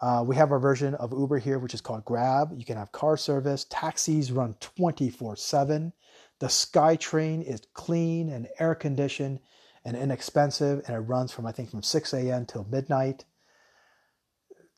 Uh, 0.00 0.22
we 0.26 0.36
have 0.36 0.52
our 0.52 0.58
version 0.58 0.94
of 0.96 1.12
Uber 1.12 1.38
here, 1.38 1.58
which 1.58 1.74
is 1.74 1.80
called 1.80 2.04
Grab. 2.04 2.50
You 2.54 2.64
can 2.64 2.76
have 2.76 2.92
car 2.92 3.16
service. 3.16 3.64
Taxis 3.70 4.30
run 4.30 4.54
24 4.60 5.36
7. 5.36 5.92
The 6.38 6.46
SkyTrain 6.46 7.42
is 7.42 7.62
clean 7.72 8.28
and 8.28 8.46
air 8.58 8.74
conditioned 8.74 9.40
and 9.84 9.96
inexpensive, 9.96 10.82
and 10.86 10.96
it 10.96 11.00
runs 11.00 11.32
from, 11.32 11.46
I 11.46 11.52
think, 11.52 11.70
from 11.70 11.82
6 11.82 12.12
a.m. 12.12 12.44
till 12.44 12.64
midnight. 12.64 13.24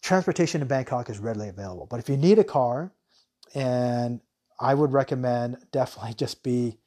Transportation 0.03 0.63
in 0.63 0.69
Bangkok 0.69 1.11
is 1.11 1.19
readily 1.19 1.49
available. 1.49 1.87
But 1.91 1.99
if 1.99 2.09
you 2.09 2.17
need 2.17 2.39
a 2.39 2.45
car, 2.45 2.93
and 3.55 4.21
I 4.61 4.75
would 4.75 4.93
recommend 4.93 5.57
definitely 5.73 6.15
just 6.17 6.45
be, 6.45 6.79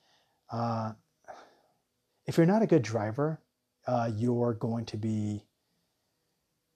uh, 0.51 0.93
if 2.25 2.38
you're 2.38 2.45
not 2.45 2.61
a 2.61 2.67
good 2.67 2.84
driver, 2.84 3.41
uh, 3.88 4.09
you're 4.15 4.53
going 4.53 4.86
to 4.86 4.97
be 4.97 5.43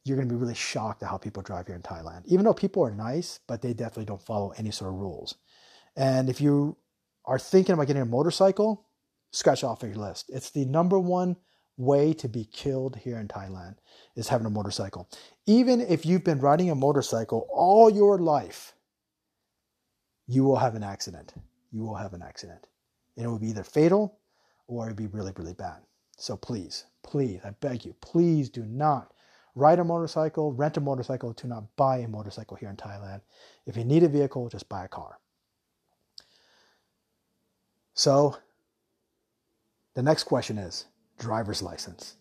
you're 0.05 0.15
going 0.15 0.29
to 0.29 0.33
be 0.33 0.39
really 0.39 0.53
shocked 0.53 1.01
at 1.03 1.09
how 1.09 1.17
people 1.17 1.41
drive 1.41 1.65
here 1.65 1.75
in 1.75 1.81
Thailand. 1.81 2.21
Even 2.25 2.45
though 2.45 2.53
people 2.53 2.85
are 2.85 2.91
nice, 2.91 3.39
but 3.47 3.61
they 3.61 3.73
definitely 3.73 4.05
don't 4.05 4.21
follow 4.21 4.53
any 4.55 4.71
sort 4.71 4.93
of 4.93 4.99
rules. 4.99 5.35
And 5.95 6.29
if 6.29 6.39
you 6.39 6.77
are 7.25 7.39
thinking 7.39 7.73
about 7.73 7.87
getting 7.87 8.03
a 8.03 8.05
motorcycle, 8.05 8.85
scratch 9.31 9.63
off 9.63 9.81
your 9.81 9.95
list. 9.95 10.29
It's 10.29 10.51
the 10.51 10.65
number 10.65 10.99
one 10.99 11.37
way 11.77 12.13
to 12.13 12.29
be 12.29 12.45
killed 12.45 12.95
here 12.95 13.17
in 13.17 13.27
Thailand 13.27 13.75
is 14.15 14.27
having 14.27 14.45
a 14.45 14.51
motorcycle. 14.51 15.09
Even 15.47 15.81
if 15.81 16.05
you've 16.05 16.23
been 16.23 16.39
riding 16.39 16.69
a 16.69 16.75
motorcycle 16.75 17.47
all 17.51 17.89
your 17.89 18.19
life, 18.19 18.75
you 20.27 20.43
will 20.43 20.57
have 20.57 20.75
an 20.75 20.83
accident. 20.83 21.33
You 21.71 21.83
will 21.83 21.95
have 21.95 22.13
an 22.13 22.21
accident. 22.21 22.67
And 23.17 23.25
it 23.25 23.29
will 23.29 23.39
be 23.39 23.49
either 23.49 23.63
fatal 23.63 24.19
or 24.67 24.85
it 24.85 24.89
will 24.89 24.95
be 24.95 25.07
really, 25.07 25.33
really 25.35 25.53
bad. 25.53 25.81
So 26.17 26.37
please, 26.37 26.85
please, 27.03 27.41
I 27.43 27.49
beg 27.49 27.85
you, 27.85 27.95
please 28.01 28.49
do 28.49 28.63
not 28.65 29.11
ride 29.55 29.79
a 29.79 29.83
motorcycle, 29.83 30.53
rent 30.53 30.77
a 30.77 30.81
motorcycle, 30.81 31.33
to 31.33 31.47
not 31.47 31.75
buy 31.75 31.97
a 31.97 32.07
motorcycle 32.07 32.57
here 32.57 32.69
in 32.69 32.75
Thailand. 32.75 33.21
If 33.65 33.77
you 33.77 33.83
need 33.83 34.03
a 34.03 34.09
vehicle, 34.09 34.49
just 34.49 34.69
buy 34.69 34.85
a 34.85 34.89
car. 34.89 35.17
So 37.93 38.37
the 39.95 40.03
next 40.03 40.25
question 40.25 40.57
is 40.57 40.85
driver's 41.17 41.61
license. 41.61 42.17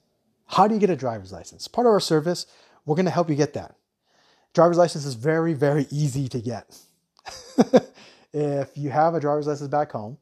How 0.47 0.69
do 0.69 0.75
you 0.75 0.81
get 0.81 0.91
a 0.91 0.97
driver's 0.97 1.33
license? 1.33 1.67
Part 1.67 1.87
of 1.87 1.93
our 1.93 2.01
service, 2.01 2.47
we're 2.87 2.97
going 2.97 3.07
to 3.07 3.11
help 3.11 3.29
you 3.29 3.35
get 3.35 3.55
that. 3.55 3.75
Driver's 4.53 4.79
license 4.79 5.05
is 5.05 5.15
very, 5.15 5.53
very 5.53 5.87
easy 5.91 6.29
to 6.29 6.41
get. 6.41 6.79
if 8.33 8.77
you 8.77 8.91
have 8.91 9.15
a 9.15 9.21
driver's 9.21 9.49
license 9.49 9.69
back 9.69 9.91
home, 9.91 10.19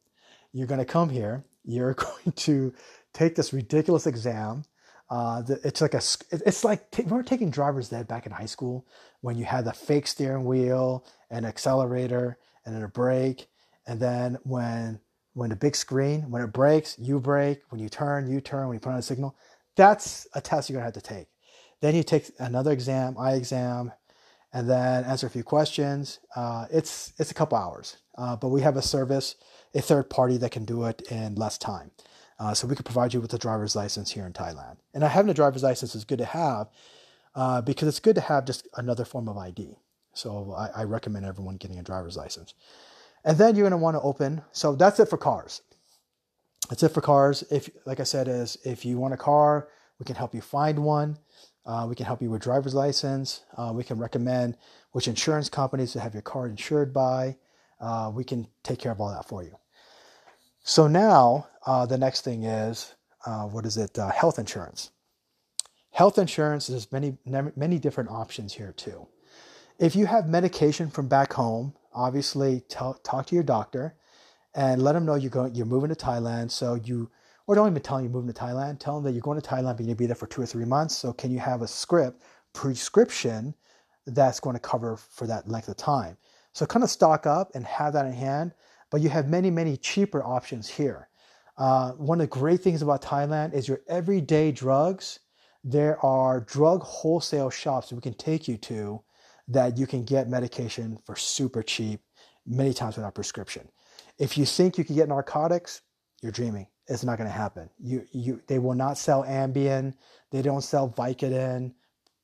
you're 0.52 0.66
going 0.66 0.78
to 0.78 0.86
come 0.86 1.10
here, 1.10 1.44
you're 1.64 1.94
going 1.94 2.32
to 2.32 2.72
take 3.12 3.34
this 3.34 3.52
ridiculous 3.52 4.06
exam. 4.06 4.64
Uh, 5.12 5.42
it's 5.62 5.82
like 5.82 5.92
a, 5.92 6.00
it's 6.30 6.64
like 6.64 6.86
remember 6.96 7.22
taking 7.22 7.50
driver's 7.50 7.92
ed 7.92 8.08
back 8.08 8.24
in 8.24 8.32
high 8.32 8.46
school 8.46 8.86
when 9.20 9.36
you 9.36 9.44
had 9.44 9.66
the 9.66 9.72
fake 9.72 10.06
steering 10.06 10.46
wheel, 10.46 11.04
an 11.30 11.44
accelerator, 11.44 12.38
and 12.64 12.74
then 12.74 12.82
a 12.82 12.88
brake, 12.88 13.46
and 13.86 14.00
then 14.00 14.38
when 14.44 14.98
when 15.34 15.50
the 15.50 15.56
big 15.56 15.76
screen, 15.76 16.30
when 16.30 16.40
it 16.40 16.46
breaks, 16.54 16.98
you 16.98 17.20
brake. 17.20 17.60
When 17.68 17.78
you 17.78 17.90
turn, 17.90 18.30
you 18.32 18.40
turn. 18.40 18.68
When 18.68 18.76
you 18.76 18.80
put 18.80 18.92
on 18.92 18.98
a 18.98 19.02
signal, 19.02 19.36
that's 19.76 20.26
a 20.34 20.40
test 20.40 20.70
you're 20.70 20.76
gonna 20.78 20.86
have 20.86 20.94
to 20.94 21.02
take. 21.02 21.26
Then 21.82 21.94
you 21.94 22.02
take 22.04 22.30
another 22.38 22.72
exam, 22.72 23.14
eye 23.18 23.34
exam, 23.34 23.92
and 24.54 24.70
then 24.70 25.04
answer 25.04 25.26
a 25.26 25.30
few 25.30 25.44
questions. 25.44 26.20
Uh, 26.34 26.64
it's 26.70 27.12
it's 27.18 27.30
a 27.30 27.34
couple 27.34 27.58
hours, 27.58 27.98
uh, 28.16 28.36
but 28.36 28.48
we 28.48 28.62
have 28.62 28.78
a 28.78 28.82
service, 28.82 29.36
a 29.74 29.82
third 29.82 30.08
party 30.08 30.38
that 30.38 30.52
can 30.52 30.64
do 30.64 30.84
it 30.84 31.02
in 31.10 31.34
less 31.34 31.58
time. 31.58 31.90
Uh, 32.42 32.52
so 32.52 32.66
we 32.66 32.74
can 32.74 32.82
provide 32.82 33.14
you 33.14 33.20
with 33.20 33.32
a 33.34 33.38
driver's 33.38 33.76
license 33.76 34.10
here 34.10 34.26
in 34.26 34.32
Thailand. 34.32 34.76
And 34.94 35.04
having 35.04 35.30
a 35.30 35.34
driver's 35.34 35.62
license 35.62 35.94
is 35.94 36.04
good 36.04 36.18
to 36.18 36.24
have 36.24 36.70
uh, 37.36 37.62
because 37.62 37.86
it's 37.86 38.00
good 38.00 38.16
to 38.16 38.20
have 38.20 38.44
just 38.46 38.66
another 38.76 39.04
form 39.04 39.28
of 39.28 39.38
ID. 39.38 39.78
So 40.12 40.52
I, 40.52 40.80
I 40.80 40.84
recommend 40.84 41.24
everyone 41.24 41.56
getting 41.56 41.78
a 41.78 41.84
driver's 41.84 42.16
license. 42.16 42.54
And 43.24 43.38
then 43.38 43.54
you're 43.54 43.62
going 43.62 43.78
to 43.78 43.84
want 43.84 43.94
to 43.94 44.00
open. 44.00 44.42
So 44.50 44.74
that's 44.74 44.98
it 44.98 45.08
for 45.08 45.18
cars. 45.18 45.62
That's 46.68 46.82
it 46.82 46.88
for 46.88 47.00
cars. 47.00 47.44
If, 47.48 47.70
like 47.86 48.00
I 48.00 48.02
said, 48.02 48.26
is 48.26 48.58
if 48.64 48.84
you 48.84 48.98
want 48.98 49.14
a 49.14 49.18
car, 49.18 49.68
we 50.00 50.04
can 50.04 50.16
help 50.16 50.34
you 50.34 50.40
find 50.40 50.80
one. 50.80 51.18
Uh, 51.64 51.86
we 51.88 51.94
can 51.94 52.06
help 52.06 52.20
you 52.20 52.28
with 52.28 52.42
driver's 52.42 52.74
license. 52.74 53.44
Uh, 53.56 53.72
we 53.72 53.84
can 53.84 53.98
recommend 53.98 54.56
which 54.90 55.06
insurance 55.06 55.48
companies 55.48 55.92
to 55.92 56.00
have 56.00 56.12
your 56.12 56.22
car 56.22 56.48
insured 56.48 56.92
by. 56.92 57.36
Uh, 57.80 58.10
we 58.12 58.24
can 58.24 58.48
take 58.64 58.80
care 58.80 58.90
of 58.90 59.00
all 59.00 59.12
that 59.12 59.28
for 59.28 59.44
you. 59.44 59.56
So 60.64 60.88
now 60.88 61.46
uh, 61.66 61.86
the 61.86 61.98
next 61.98 62.22
thing 62.22 62.44
is 62.44 62.94
uh, 63.26 63.44
what 63.44 63.66
is 63.66 63.76
it? 63.76 63.98
Uh, 63.98 64.10
health 64.10 64.38
insurance. 64.38 64.90
Health 65.90 66.18
insurance. 66.18 66.66
There's 66.66 66.90
many 66.90 67.18
many 67.24 67.78
different 67.78 68.10
options 68.10 68.54
here 68.54 68.72
too. 68.72 69.06
If 69.78 69.94
you 69.94 70.06
have 70.06 70.28
medication 70.28 70.90
from 70.90 71.08
back 71.08 71.32
home, 71.32 71.74
obviously 71.92 72.62
talk 72.68 73.26
to 73.26 73.34
your 73.34 73.44
doctor 73.44 73.94
and 74.54 74.82
let 74.82 74.92
them 74.92 75.04
know 75.04 75.14
you're 75.14 75.30
going 75.30 75.54
you're 75.54 75.66
moving 75.66 75.90
to 75.90 75.94
Thailand. 75.94 76.50
So 76.50 76.74
you 76.74 77.10
or 77.46 77.54
don't 77.54 77.70
even 77.70 77.82
tell 77.82 77.96
them 77.96 78.04
you're 78.06 78.12
moving 78.12 78.32
to 78.32 78.40
Thailand. 78.40 78.78
Tell 78.78 78.94
them 78.94 79.04
that 79.04 79.12
you're 79.12 79.22
going 79.22 79.40
to 79.40 79.46
Thailand, 79.46 79.76
but 79.76 79.80
you're 79.80 79.88
going 79.88 79.96
to 79.96 80.02
be 80.02 80.06
there 80.06 80.14
for 80.14 80.26
two 80.26 80.42
or 80.42 80.46
three 80.46 80.64
months. 80.64 80.96
So 80.96 81.12
can 81.12 81.30
you 81.30 81.38
have 81.38 81.62
a 81.62 81.68
script 81.68 82.22
prescription 82.52 83.54
that's 84.06 84.40
going 84.40 84.54
to 84.54 84.60
cover 84.60 84.96
for 84.96 85.26
that 85.26 85.48
length 85.48 85.68
of 85.68 85.76
time? 85.76 86.16
So 86.52 86.66
kind 86.66 86.82
of 86.82 86.90
stock 86.90 87.26
up 87.26 87.50
and 87.54 87.64
have 87.66 87.92
that 87.94 88.06
in 88.06 88.12
hand. 88.12 88.52
But 88.90 89.00
you 89.00 89.08
have 89.08 89.28
many 89.28 89.50
many 89.50 89.76
cheaper 89.76 90.22
options 90.22 90.68
here. 90.68 91.08
Uh, 91.56 91.92
one 91.92 92.20
of 92.20 92.28
the 92.28 92.38
great 92.38 92.60
things 92.60 92.82
about 92.82 93.02
Thailand 93.02 93.52
is 93.54 93.68
your 93.68 93.80
everyday 93.88 94.52
drugs. 94.52 95.20
There 95.64 96.04
are 96.04 96.40
drug 96.40 96.82
wholesale 96.82 97.50
shops 97.50 97.92
we 97.92 98.00
can 98.00 98.14
take 98.14 98.48
you 98.48 98.56
to 98.58 99.02
that 99.48 99.76
you 99.76 99.86
can 99.86 100.04
get 100.04 100.28
medication 100.28 100.98
for 101.04 101.14
super 101.16 101.62
cheap, 101.62 102.00
many 102.46 102.72
times 102.72 102.96
without 102.96 103.14
prescription. 103.14 103.68
If 104.18 104.38
you 104.38 104.46
think 104.46 104.78
you 104.78 104.84
can 104.84 104.96
get 104.96 105.08
narcotics, 105.08 105.82
you're 106.22 106.32
dreaming. 106.32 106.66
It's 106.88 107.04
not 107.04 107.18
going 107.18 107.28
to 107.28 107.34
happen. 107.34 107.68
You, 107.78 108.06
you, 108.12 108.40
they 108.46 108.58
will 108.58 108.74
not 108.74 108.98
sell 108.98 109.24
Ambien. 109.24 109.94
They 110.30 110.42
don't 110.42 110.62
sell 110.62 110.90
Vicodin, 110.90 111.74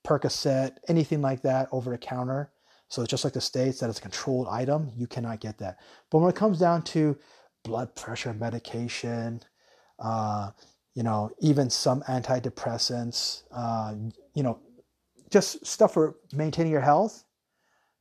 Percocet, 0.05 0.77
anything 0.89 1.23
like 1.23 1.43
that 1.43 1.69
over 1.71 1.91
the 1.91 1.99
counter. 1.99 2.51
So 2.89 3.05
just 3.05 3.25
like 3.25 3.35
the 3.35 3.41
states 3.41 3.81
that 3.81 3.91
it's 3.91 3.99
a 3.99 4.03
controlled 4.03 4.49
item. 4.51 4.91
You 4.97 5.07
cannot 5.07 5.41
get 5.41 5.59
that. 5.59 5.79
But 6.11 6.19
when 6.19 6.31
it 6.31 6.37
comes 6.37 6.59
down 6.59 6.83
to 6.85 7.19
blood 7.69 7.95
pressure 7.95 8.33
medication, 8.33 9.43
uh, 9.99 10.51
you 10.95 11.03
know, 11.03 11.31
even 11.41 11.69
some 11.69 12.01
antidepressants, 12.03 13.43
uh, 13.53 13.95
you 14.35 14.43
know, 14.43 14.59
just 15.31 15.65
stuff 15.65 15.93
for 15.93 16.17
maintaining 16.33 16.73
your 16.73 16.81
health, 16.81 17.25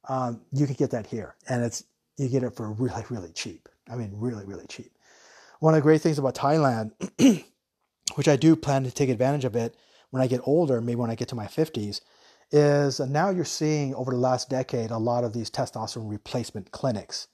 um, 0.07 0.39
you 0.53 0.65
can 0.65 0.76
get 0.76 0.89
that 0.91 1.05
here, 1.05 1.36
and 1.49 1.63
it's 1.63 1.84
you 2.18 2.30
get 2.30 2.43
it 2.43 2.55
for 2.55 2.72
really, 2.72 3.03
really 3.09 3.32
cheap. 3.34 3.68
I 3.91 3.95
mean, 3.97 4.11
really, 4.15 4.45
really 4.45 4.65
cheap. 4.68 4.91
One 5.59 5.74
of 5.74 5.78
the 5.78 5.84
great 5.84 6.01
things 6.01 6.18
about 6.18 6.34
Thailand, 6.36 6.91
which 8.15 8.28
I 8.28 8.38
do 8.38 8.55
plan 8.55 8.86
to 8.86 8.91
take 8.91 9.09
advantage 9.09 9.43
of 9.43 9.55
it 9.55 9.76
when 10.11 10.24
I 10.24 10.28
get 10.28 10.41
older, 10.45 10.80
maybe 10.80 10.95
when 10.95 11.11
I 11.11 11.15
get 11.15 11.28
to 11.30 11.36
my 11.36 11.47
fifties, 11.47 11.99
is 12.51 13.01
now 13.01 13.30
you're 13.30 13.43
seeing 13.43 13.93
over 13.95 14.11
the 14.11 14.18
last 14.18 14.49
decade 14.49 14.91
a 14.91 14.97
lot 14.97 15.26
of 15.26 15.34
these 15.34 15.51
testosterone 15.51 16.09
replacement 16.09 16.72
clinics 16.72 17.28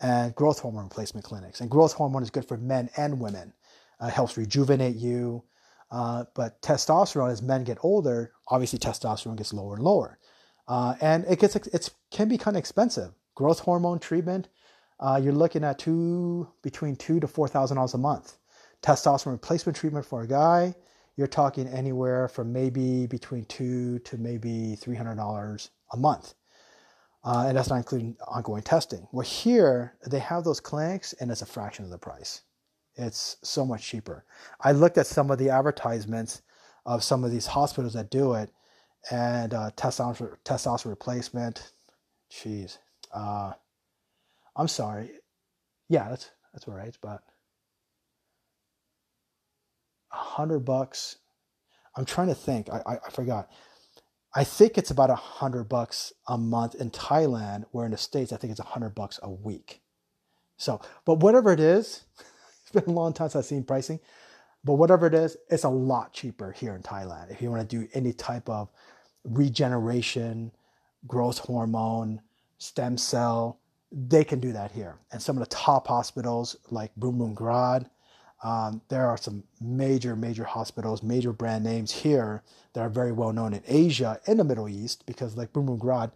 and 0.00 0.34
growth 0.34 0.60
hormone 0.60 0.84
replacement 0.84 1.24
clinics. 1.24 1.60
And 1.60 1.70
growth 1.70 1.92
hormone 1.94 2.22
is 2.22 2.30
good 2.30 2.46
for 2.46 2.56
men 2.56 2.90
and 2.96 3.20
women. 3.20 3.52
Uh, 4.00 4.08
helps 4.08 4.36
rejuvenate 4.36 4.96
you. 4.96 5.42
Uh, 5.90 6.24
but 6.34 6.60
testosterone, 6.62 7.30
as 7.32 7.42
men 7.42 7.64
get 7.64 7.78
older, 7.82 8.32
obviously 8.48 8.78
testosterone 8.78 9.36
gets 9.36 9.52
lower 9.54 9.74
and 9.74 9.82
lower, 9.82 10.18
uh, 10.68 10.94
and 11.00 11.24
it 11.28 11.40
gets 11.40 11.56
it 11.56 11.90
can 12.10 12.28
be 12.28 12.36
kind 12.38 12.56
of 12.56 12.58
expensive. 12.58 13.12
Growth 13.34 13.60
hormone 13.60 13.98
treatment, 13.98 14.48
uh, 15.00 15.18
you're 15.22 15.32
looking 15.32 15.64
at 15.64 15.78
two 15.78 16.46
between 16.62 16.94
two 16.94 17.20
to 17.20 17.26
four 17.26 17.48
thousand 17.48 17.76
dollars 17.76 17.94
a 17.94 17.98
month. 17.98 18.36
Testosterone 18.82 19.32
replacement 19.32 19.76
treatment 19.76 20.04
for 20.04 20.22
a 20.22 20.28
guy, 20.28 20.74
you're 21.16 21.26
talking 21.26 21.66
anywhere 21.68 22.28
from 22.28 22.52
maybe 22.52 23.06
between 23.06 23.46
two 23.46 23.98
to 24.00 24.18
maybe 24.18 24.76
three 24.76 24.94
hundred 24.96 25.16
dollars 25.16 25.70
a 25.92 25.96
month. 25.96 26.34
Uh, 27.28 27.46
and 27.48 27.58
that's 27.58 27.70
not 27.70 27.76
including 27.76 28.16
ongoing 28.26 28.62
testing. 28.62 29.06
Well, 29.12 29.26
here 29.26 29.94
they 30.08 30.20
have 30.20 30.44
those 30.44 30.60
clinics, 30.60 31.14
and 31.14 31.30
it's 31.30 31.42
a 31.42 31.46
fraction 31.46 31.84
of 31.84 31.92
the 31.92 31.98
price. 31.98 32.42
It's 32.96 33.36
so 33.44 33.66
much 33.66 33.84
cheaper. 33.84 34.24
I 34.62 34.72
looked 34.72 34.98
at 34.98 35.06
some 35.06 35.30
of 35.30 35.38
the 35.38 35.50
advertisements 35.50 36.42
of 36.86 37.04
some 37.04 37.24
of 37.24 37.32
these 37.32 37.46
hospitals 37.46 37.94
that 37.94 38.10
do 38.10 38.34
it, 38.34 38.50
and 39.12 39.54
uh, 39.54 39.72
testosterone, 39.76 40.38
testosterone 40.44 40.90
replacement. 40.90 41.72
Jeez, 42.32 42.78
uh, 43.14 43.52
I'm 44.56 44.68
sorry. 44.68 45.10
Yeah, 45.90 46.08
that's 46.10 46.30
that's 46.54 46.68
all 46.68 46.74
right. 46.74 46.96
But 47.02 47.22
a 50.12 50.16
hundred 50.16 50.60
bucks. 50.60 51.18
I'm 51.96 52.06
trying 52.06 52.28
to 52.28 52.36
think. 52.36 52.70
I, 52.70 52.82
I, 52.86 52.98
I 53.06 53.10
forgot. 53.10 53.50
I 54.38 54.44
think 54.44 54.78
it's 54.78 54.92
about 54.92 55.10
a 55.10 55.16
hundred 55.16 55.64
bucks 55.64 56.12
a 56.28 56.38
month 56.38 56.76
in 56.76 56.90
Thailand, 56.92 57.64
where 57.72 57.84
in 57.84 57.90
the 57.90 57.98
States 57.98 58.32
I 58.32 58.36
think 58.36 58.52
it's 58.52 58.60
a 58.60 58.64
hundred 58.64 58.94
bucks 58.94 59.18
a 59.22 59.30
week. 59.30 59.80
So, 60.56 60.80
but 61.04 61.20
whatever 61.20 61.52
it 61.52 61.60
is, 61.60 62.04
It's 62.68 62.84
been 62.84 62.94
a 62.94 62.98
long 62.98 63.14
time 63.14 63.30
since 63.30 63.44
I've 63.44 63.48
seen 63.48 63.64
pricing, 63.64 63.98
but 64.62 64.74
whatever 64.74 65.06
it 65.06 65.14
is, 65.14 65.38
it's 65.48 65.64
a 65.64 65.70
lot 65.70 66.12
cheaper 66.12 66.52
here 66.52 66.74
in 66.74 66.82
Thailand. 66.82 67.30
If 67.30 67.40
you 67.40 67.50
want 67.50 67.68
to 67.68 67.76
do 67.78 67.88
any 67.94 68.12
type 68.12 68.46
of 68.50 68.68
regeneration, 69.24 70.52
growth 71.06 71.38
hormone, 71.38 72.20
stem 72.58 72.98
cell, 72.98 73.58
they 73.90 74.22
can 74.22 74.38
do 74.38 74.52
that 74.52 74.72
here. 74.72 74.96
And 75.12 75.22
some 75.22 75.38
of 75.38 75.40
the 75.40 75.54
top 75.54 75.88
hospitals 75.88 76.56
like 76.70 76.92
Bumrungrad, 77.00 77.88
um, 78.42 78.80
there 78.88 79.06
are 79.06 79.16
some 79.16 79.42
major, 79.60 80.14
major 80.14 80.44
hospitals, 80.44 81.02
major 81.02 81.32
brand 81.32 81.64
names 81.64 81.90
here 81.90 82.42
that 82.72 82.80
are 82.80 82.88
very 82.88 83.12
well 83.12 83.32
known 83.32 83.52
in 83.52 83.62
Asia 83.66 84.20
and 84.26 84.38
the 84.38 84.44
Middle 84.44 84.68
East 84.68 85.04
because, 85.06 85.36
like 85.36 85.52
Bumrungrad, 85.52 86.12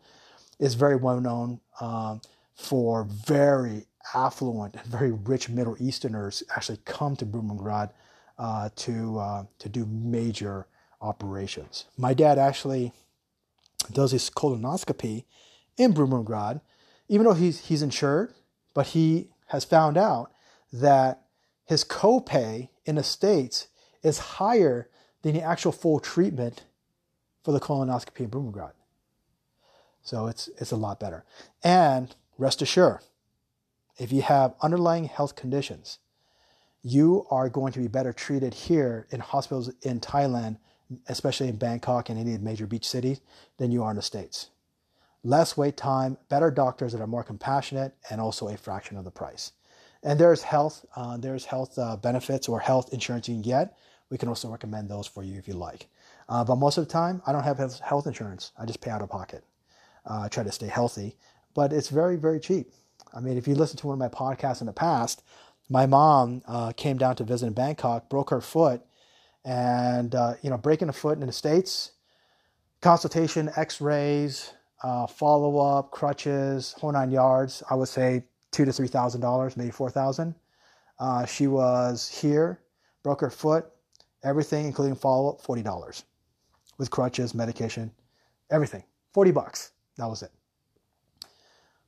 is 0.59 0.75
very 0.75 0.97
well 0.97 1.21
known 1.21 1.61
um, 1.81 2.21
for 2.55 3.05
very 3.05 3.87
affluent 4.15 4.77
and 4.77 4.87
very 4.87 5.11
rich 5.11 5.49
Middle 5.49 5.77
Easterners 5.81 6.43
actually 6.55 6.79
come 6.85 7.17
to 7.17 7.27
Bumrungrad 7.27 7.91
uh, 8.39 8.69
to 8.77 9.19
uh, 9.19 9.45
to 9.59 9.69
do 9.69 9.85
major 9.87 10.67
operations. 11.01 11.87
My 11.97 12.15
dad 12.15 12.39
actually 12.39 12.93
does 13.93 14.13
his 14.13 14.31
colonoscopy 14.31 15.25
in 15.77 15.93
Bumrungrad, 15.93 16.61
even 17.09 17.27
though 17.27 17.35
he's 17.35 17.67
he's 17.67 17.83
insured, 17.83 18.33
but 18.75 18.89
he 18.89 19.31
has 19.49 19.65
found 19.65 19.97
out 19.97 20.33
that 20.73 21.22
his 21.73 21.85
copay 21.85 22.69
in 22.85 22.97
the 22.97 23.03
states 23.03 23.69
is 24.03 24.19
higher 24.19 24.89
than 25.23 25.33
the 25.33 25.43
actual 25.43 25.73
full 25.73 25.99
treatment 25.99 26.67
for 27.43 27.53
the 27.53 27.61
colonoscopy 27.61 28.21
in 28.21 28.31
Bumrungrad. 28.31 28.73
So 30.03 30.27
it's 30.27 30.49
it's 30.59 30.73
a 30.73 30.77
lot 30.77 31.01
better. 31.01 31.25
And 31.65 32.15
rest 32.37 32.61
assured, 32.61 33.01
if 33.97 34.13
you 34.13 34.21
have 34.21 34.55
underlying 34.61 35.07
health 35.07 35.35
conditions, 35.35 35.99
you 36.83 37.27
are 37.31 37.49
going 37.49 37.73
to 37.73 37.79
be 37.79 37.89
better 37.89 38.13
treated 38.13 38.53
here 38.53 39.07
in 39.11 39.21
hospitals 39.21 39.73
in 39.81 40.01
Thailand, 40.01 40.59
especially 41.09 41.49
in 41.49 41.57
Bangkok 41.57 42.11
and 42.11 42.19
any 42.19 42.37
major 42.37 42.67
beach 42.67 42.87
cities, 42.87 43.23
than 43.57 43.71
you 43.71 43.83
are 43.83 43.91
in 43.91 43.97
the 43.97 44.03
States. 44.03 44.51
Less 45.25 45.57
wait 45.57 45.77
time, 45.77 46.19
better 46.29 46.51
doctors 46.51 46.93
that 46.93 47.01
are 47.01 47.07
more 47.07 47.25
compassionate, 47.25 47.95
and 48.11 48.21
also 48.21 48.49
a 48.49 48.57
fraction 48.59 48.99
of 48.99 49.05
the 49.05 49.11
price. 49.11 49.53
And 50.03 50.19
there's 50.19 50.43
health, 50.43 50.85
uh, 50.97 51.17
there's 51.17 51.45
health 51.45 51.79
uh, 51.79 51.97
benefits 51.97 52.49
or 52.49 52.59
health 52.61 52.93
insurance 52.93 53.29
you 53.29 53.35
can 53.35 53.43
get. 53.43 53.77
We 54.11 54.19
can 54.19 54.29
also 54.29 54.49
recommend 54.49 54.89
those 54.89 55.07
for 55.07 55.23
you 55.23 55.39
if 55.39 55.47
you 55.47 55.55
like. 55.55 55.87
Uh, 56.29 56.45
but 56.45 56.57
most 56.57 56.77
of 56.77 56.87
the 56.87 56.93
time, 56.93 57.23
I 57.27 57.33
don't 57.33 57.45
have 57.45 57.59
health 57.81 58.07
insurance. 58.07 58.53
I 58.59 58.67
just 58.67 58.81
pay 58.81 58.91
out 58.91 59.03
of 59.03 59.11
pocket. 59.11 59.45
Uh, 60.05 60.23
I 60.23 60.29
try 60.29 60.43
to 60.43 60.53
stay 60.53 60.67
healthy, 60.67 61.17
but 61.55 61.73
it's 61.73 61.89
very, 61.89 62.17
very 62.17 62.41
cheap. 62.41 62.73
I 63.15 63.21
mean, 63.21 63.37
if 63.39 63.47
you 63.47 63.55
listen 63.55 63.77
to 63.79 63.87
one 63.87 63.95
of 63.95 63.99
my 63.99 64.09
podcasts 64.09 64.61
in 64.61 64.67
the 64.67 64.73
past, 64.73 65.23
my 65.69 65.87
mom 65.87 66.43
uh, 66.47 66.73
came 66.73 66.99
down 66.99 67.17
to 67.17 67.25
visit 67.25 67.47
in 67.47 67.53
Bangkok, 67.53 68.09
broke 68.09 68.31
her 68.31 68.41
foot, 68.41 68.83
and 69.45 70.15
uh, 70.15 70.35
you 70.43 70.51
know, 70.51 70.59
breaking 70.59 70.89
a 70.89 70.93
foot 70.93 71.19
in 71.19 71.27
the 71.27 71.33
states, 71.33 71.93
consultation, 72.81 73.51
X-rays, 73.57 74.53
uh, 74.83 75.07
follow-up, 75.07 75.91
crutches, 75.91 76.73
whole 76.79 76.93
nine 76.93 77.11
yards. 77.11 77.63
I 77.71 77.75
would 77.77 77.89
say 77.89 78.25
two 78.53 78.65
to 78.65 78.73
three 78.73 78.89
thousand 78.89 79.21
dollars, 79.21 79.57
maybe 79.57 79.71
four 79.71 79.91
thousand. 79.91 80.35
Uh, 80.99 81.27
she 81.27 81.49
was 81.49 82.09
here, 82.09 82.61
broke 83.03 83.21
her 83.21 83.31
foot, 83.31 83.67
everything 84.23 84.67
including 84.67 84.95
follow-up, 84.95 85.41
forty 85.41 85.63
dollars, 85.63 86.05
with 86.79 86.91
crutches, 86.91 87.35
medication, 87.35 87.91
everything, 88.51 88.85
forty 89.13 89.33
bucks. 89.33 89.73
That 89.97 90.07
was 90.07 90.23
it. 90.23 90.31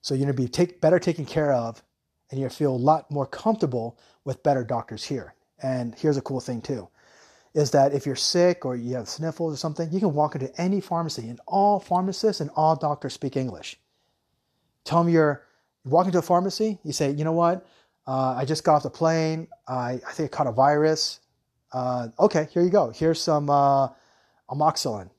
So 0.03 0.15
you're 0.15 0.27
gonna 0.27 0.35
be 0.35 0.49
take, 0.49 0.81
better 0.81 0.99
taken 0.99 1.25
care 1.25 1.53
of 1.53 1.83
and 2.31 2.41
you 2.41 2.49
feel 2.49 2.75
a 2.75 2.77
lot 2.77 3.11
more 3.11 3.27
comfortable 3.27 3.99
with 4.25 4.43
better 4.43 4.65
doctors 4.65 5.05
here. 5.05 5.35
And 5.63 5.95
here's 5.95 6.17
a 6.17 6.23
cool 6.23 6.41
thing 6.41 6.61
too, 6.61 6.89
is 7.55 7.71
that 7.71 7.95
if 7.95 8.05
you're 8.05 8.17
sick 8.17 8.65
or 8.65 8.77
you 8.77 8.97
have 8.97 9.09
sniffles 9.09 9.55
or 9.55 9.57
something, 9.57 9.93
you 9.93 10.01
can 10.01 10.13
walk 10.13 10.35
into 10.35 10.61
any 10.61 10.81
pharmacy 10.81 11.29
and 11.29 11.41
all 11.47 11.79
pharmacists 11.79 12.41
and 12.41 12.51
all 12.57 12.75
doctors 12.75 13.15
speak 13.15 13.37
English. 13.37 13.79
Tell 14.85 15.05
them 15.05 15.13
you're 15.13 15.45
walking 15.85 16.09
into 16.09 16.19
a 16.19 16.23
pharmacy, 16.23 16.79
you 16.85 16.93
say, 16.93 17.11
you 17.11 17.25
know 17.25 17.33
what, 17.33 17.67
uh, 18.07 18.35
I 18.37 18.45
just 18.45 18.65
got 18.65 18.77
off 18.77 18.83
the 18.83 18.91
plane, 18.91 19.49
I, 19.67 20.01
I 20.07 20.13
think 20.13 20.33
I 20.33 20.37
caught 20.37 20.47
a 20.47 20.53
virus. 20.53 21.21
Uh, 21.73 22.09
okay, 22.21 22.49
here 22.53 22.63
you 22.63 22.71
go. 22.71 22.91
Here's 22.91 23.21
some 23.21 23.51
uh, 23.51 23.89
amoxicillin, 24.51 25.11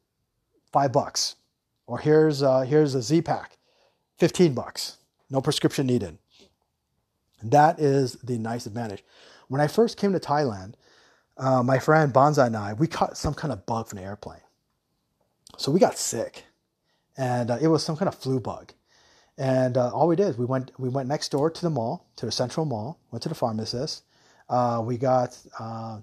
five 0.71 0.91
bucks. 0.91 1.35
Or 1.87 1.99
here's, 1.99 2.41
uh, 2.41 2.61
here's 2.61 2.95
a 2.95 3.01
Z 3.01 3.21
pack, 3.21 3.57
15 4.17 4.53
bucks. 4.53 4.97
No 5.29 5.41
prescription 5.41 5.85
needed. 5.85 6.17
That 7.43 7.79
is 7.79 8.13
the 8.23 8.37
nice 8.37 8.65
advantage. 8.65 9.03
When 9.49 9.61
I 9.61 9.67
first 9.67 9.97
came 9.97 10.13
to 10.13 10.19
Thailand, 10.19 10.73
uh, 11.37 11.61
my 11.61 11.77
friend 11.79 12.11
Bonza 12.11 12.43
and 12.43 12.55
I, 12.55 12.73
we 12.73 12.87
caught 12.87 13.17
some 13.17 13.33
kind 13.33 13.51
of 13.53 13.65
bug 13.65 13.87
from 13.87 13.99
the 13.99 14.05
airplane. 14.05 14.39
So 15.57 15.71
we 15.71 15.79
got 15.79 15.97
sick, 15.97 16.43
and 17.17 17.51
uh, 17.51 17.57
it 17.61 17.67
was 17.67 17.83
some 17.83 17.97
kind 17.97 18.07
of 18.07 18.15
flu 18.15 18.39
bug. 18.39 18.73
And 19.37 19.77
uh, 19.77 19.89
all 19.89 20.07
we 20.07 20.15
did, 20.15 20.37
we 20.37 20.45
went 20.45 20.71
we 20.77 20.89
went 20.89 21.09
next 21.09 21.29
door 21.29 21.49
to 21.49 21.61
the 21.61 21.69
mall, 21.69 22.07
to 22.15 22.25
the 22.25 22.31
Central 22.31 22.65
Mall, 22.65 22.99
went 23.11 23.23
to 23.23 23.29
the 23.29 23.35
pharmacist. 23.35 24.03
Uh, 24.47 24.81
we 24.85 24.97
got, 24.97 25.37
uh, 25.59 25.99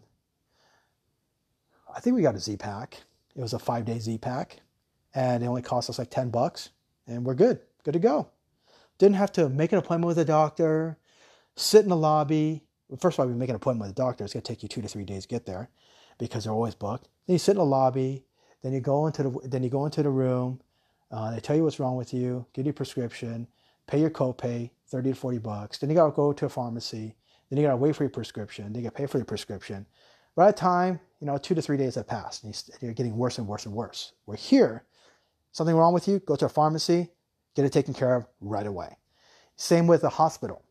I 1.95 2.01
think 2.01 2.17
we 2.17 2.23
got 2.23 2.35
a 2.35 2.41
Z 2.41 2.57
pack. 2.57 2.99
It 3.35 3.41
was 3.41 3.55
a 3.55 3.59
five 3.59 3.85
day 3.85 3.99
Z 3.99 4.19
pack, 4.19 4.59
and 5.15 5.43
it 5.43 5.47
only 5.47 5.63
cost 5.63 5.89
us 5.89 5.99
like 5.99 6.11
ten 6.11 6.29
bucks, 6.29 6.71
and 7.07 7.25
we're 7.25 7.35
good, 7.35 7.61
good 7.85 7.93
to 7.93 7.99
go. 7.99 8.29
Didn't 8.99 9.17
have 9.17 9.33
to 9.33 9.49
make 9.49 9.73
an 9.73 9.79
appointment 9.79 10.09
with 10.09 10.19
a 10.19 10.25
doctor 10.25 10.99
sit 11.57 11.83
in 11.83 11.89
the 11.89 11.97
lobby. 11.97 12.63
First 12.99 13.19
of 13.19 13.23
all, 13.23 13.29
we 13.29 13.35
make 13.35 13.49
an 13.49 13.57
appointment 13.57 13.89
with 13.89 13.99
a 13.99 14.03
doctor. 14.03 14.25
It's 14.25 14.35
to 14.35 14.41
take 14.41 14.63
you 14.63 14.69
two 14.69 14.83
to 14.83 14.89
three 14.89 15.05
days 15.05 15.23
to 15.23 15.29
get 15.29 15.47
there 15.47 15.71
because 16.19 16.45
they're 16.45 16.53
always 16.53 16.75
booked. 16.75 17.09
Then 17.27 17.35
you 17.35 17.39
sit 17.39 17.53
in 17.53 17.59
the 17.59 17.65
lobby. 17.65 18.25
Then 18.63 18.73
you 18.73 18.81
go 18.81 19.07
into 19.07 19.23
the 19.25 19.49
then 19.49 19.63
you 19.63 19.71
go 19.71 19.87
into 19.87 20.03
the 20.03 20.11
room. 20.11 20.61
Uh, 21.13 21.31
they 21.31 21.41
tell 21.41 21.55
you 21.55 21.63
what's 21.65 21.79
wrong 21.79 21.97
with 21.97 22.15
you, 22.15 22.45
give 22.55 22.67
you 22.67 22.71
a 22.71 22.75
prescription, 22.75 23.47
pay 23.87 24.01
your 24.01 24.11
copay, 24.11 24.71
thirty 24.89 25.11
to 25.11 25.15
forty 25.15 25.39
bucks. 25.39 25.79
Then 25.79 25.91
you 25.91 25.97
got 25.97 26.07
to 26.07 26.13
go 26.13 26.33
to 26.33 26.47
a 26.47 26.49
pharmacy. 26.49 27.15
Then 27.51 27.59
you 27.59 27.67
got 27.67 27.73
to 27.73 27.77
wait 27.77 27.95
for 27.95 28.05
your 28.05 28.11
prescription. 28.11 28.73
Then 28.73 28.77
you 28.77 28.83
got 28.89 28.97
to 28.97 29.03
pay 29.03 29.07
for 29.07 29.19
your 29.19 29.27
prescription. 29.27 29.87
By 30.35 30.47
the 30.47 30.57
time 30.57 30.99
you 31.21 31.27
know 31.27 31.37
two 31.39 31.55
to 31.55 31.63
three 31.63 31.77
days 31.77 31.97
have 31.97 32.07
passed, 32.07 32.45
and 32.45 32.63
you're 32.81 32.95
getting 32.95 33.17
worse 33.17 33.39
and 33.39 33.47
worse 33.47 33.67
and 33.67 33.75
worse. 33.75 34.13
We're 34.27 34.37
here. 34.37 34.85
Something 35.53 35.77
wrong 35.77 35.93
with 35.93 36.09
you? 36.09 36.19
Go 36.21 36.35
to 36.37 36.47
a 36.47 36.49
pharmacy, 36.49 37.11
get 37.55 37.67
it 37.67 37.73
taken 37.73 37.93
care 37.93 38.17
of 38.17 38.27
right 38.41 38.67
away. 38.67 38.97
Same 39.57 39.87
with 39.87 40.03
a 40.03 40.09
hospital 40.09 40.63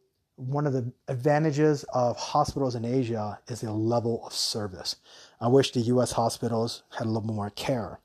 one 0.42 0.66
of 0.66 0.74
the 0.74 0.92
advantages 1.08 1.86
of 1.94 2.18
hospitals 2.18 2.74
in 2.76 2.84
Asia 2.84 3.39
is 3.48 3.62
the 3.62 3.72
level 3.72 4.26
of 4.26 4.34
service. 4.34 4.96
I 5.39 5.48
wish 5.48 5.72
the 5.72 5.82
US 5.82 6.14
hospitals 6.14 6.84
had 6.98 7.06
a 7.06 7.10
little 7.10 7.34
more 7.34 7.52
care. 7.52 8.00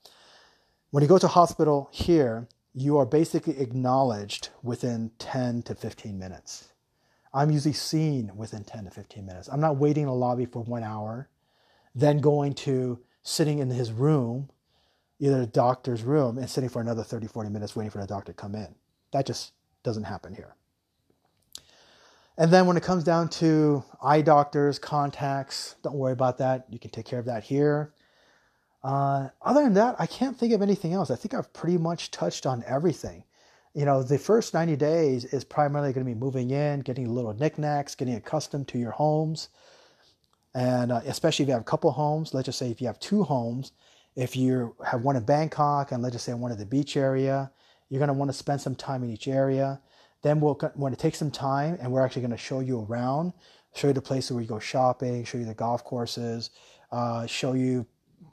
When 0.91 1.03
you 1.03 1.09
go 1.09 1.18
to 1.18 1.28
hospital 1.28 1.89
here, 1.91 2.49
you 2.72 2.97
are 2.99 3.07
basically 3.07 3.59
acknowledged 3.59 4.51
within 4.62 5.11
10 5.18 5.62
to 5.62 5.74
15 5.74 6.18
minutes. 6.18 6.72
I'm 7.34 7.51
usually 7.51 7.74
seen 7.74 8.30
within 8.37 8.62
10 8.62 8.84
to 8.84 8.91
15 8.91 9.26
minutes. 9.26 9.49
I'm 9.49 9.61
not 9.61 9.78
waiting 9.78 10.05
in 10.05 10.09
the 10.09 10.14
lobby 10.14 10.47
for 10.47 10.62
one 10.62 10.84
hour, 10.84 11.28
then 11.95 12.18
going 12.18 12.55
to 12.55 13.01
sitting 13.22 13.59
in 13.59 13.68
his 13.68 13.91
room, 13.91 14.49
either 15.18 15.41
the 15.41 15.47
doctor's 15.47 16.03
room, 16.03 16.39
and 16.39 16.49
sitting 16.49 16.70
for 16.70 16.80
another 16.80 17.03
30, 17.03 17.26
40 17.26 17.51
minutes 17.51 17.74
waiting 17.74 17.91
for 17.91 17.99
the 17.99 18.07
doctor 18.07 18.32
to 18.32 18.37
come 18.37 18.55
in. 18.55 18.74
That 19.12 19.26
just 19.26 19.53
doesn't 19.82 20.05
happen 20.05 20.34
here. 20.34 20.55
And 22.39 22.53
then 22.53 22.66
when 22.66 22.76
it 22.76 22.82
comes 22.82 23.03
down 23.03 23.28
to 23.30 23.82
eye 24.03 24.20
doctors, 24.20 24.78
contacts, 24.78 25.76
don't 25.82 25.97
worry 25.97 26.12
about 26.12 26.39
that. 26.39 26.66
You 26.70 26.78
can 26.78 26.91
take 26.91 27.07
care 27.07 27.18
of 27.18 27.24
that 27.24 27.43
here. 27.43 27.93
Uh, 28.87 29.28
other 29.43 29.64
than 29.64 29.74
that, 29.74 29.97
I 29.99 30.07
can't 30.07 30.39
think 30.39 30.53
of 30.53 30.62
anything 30.62 30.93
else. 30.93 31.11
I 31.11 31.16
think 31.16 31.34
I've 31.34 31.53
pretty 31.53 31.76
much 31.76 32.12
touched 32.12 32.47
on 32.47 32.62
everything. 32.68 33.24
You 33.74 33.84
know, 33.84 34.05
the 34.05 34.16
first 34.16 34.55
90 34.55 34.76
days 34.76 35.24
is 35.24 35.43
primarily 35.43 35.93
going 35.93 36.07
to 36.07 36.14
be 36.14 36.16
moving 36.16 36.53
in, 36.53 36.82
getting 36.82 37.12
little 37.12 37.34
knickknacks, 37.34 37.97
getting 37.97 38.14
accustomed 38.14 38.68
to 38.68 38.78
your 38.78 38.93
homes. 38.93 39.49
And 40.55 40.93
uh, 40.93 41.01
especially 41.05 41.43
if 41.43 41.49
you 41.49 41.55
have 41.55 41.62
a 41.62 41.64
couple 41.64 41.91
homes, 41.91 42.32
let's 42.32 42.47
just 42.47 42.61
say 42.61 42.70
if 42.70 42.80
you 42.80 42.87
have 42.87 43.01
two 43.01 43.24
homes, 43.24 43.72
if 44.14 44.37
you 44.37 44.76
have 44.87 45.03
one 45.03 45.16
in 45.16 45.24
Bangkok 45.24 45.91
and 45.91 46.01
let's 46.01 46.14
just 46.14 46.24
say 46.24 46.34
one 46.34 46.53
in 46.53 46.59
the 46.59 46.64
beach 46.64 46.97
area, 46.97 47.51
you're 47.89 47.99
going 47.99 48.07
to 48.07 48.14
want 48.14 48.28
to 48.28 48.39
spend 48.39 48.61
some 48.61 48.76
time 48.76 49.03
in 49.03 49.11
each 49.11 49.26
area. 49.26 49.80
Then 50.22 50.39
we'll 50.39 50.61
want 50.76 50.97
to 50.97 51.01
take 51.01 51.16
some 51.16 51.32
time 51.32 51.76
and 51.80 51.91
we're 51.91 52.05
actually 52.05 52.22
going 52.22 52.30
to 52.30 52.37
show 52.37 52.61
you 52.61 52.87
around, 52.89 53.32
show 53.74 53.89
you 53.89 53.95
the 53.95 54.01
places 54.01 54.30
where 54.30 54.43
you 54.43 54.49
go 54.49 54.61
shopping, 54.61 55.24
show 55.24 55.39
you 55.39 55.45
the 55.45 55.55
golf 55.55 55.82
courses, 55.82 56.51
uh, 56.93 57.26
show 57.26 57.55
you 57.55 57.84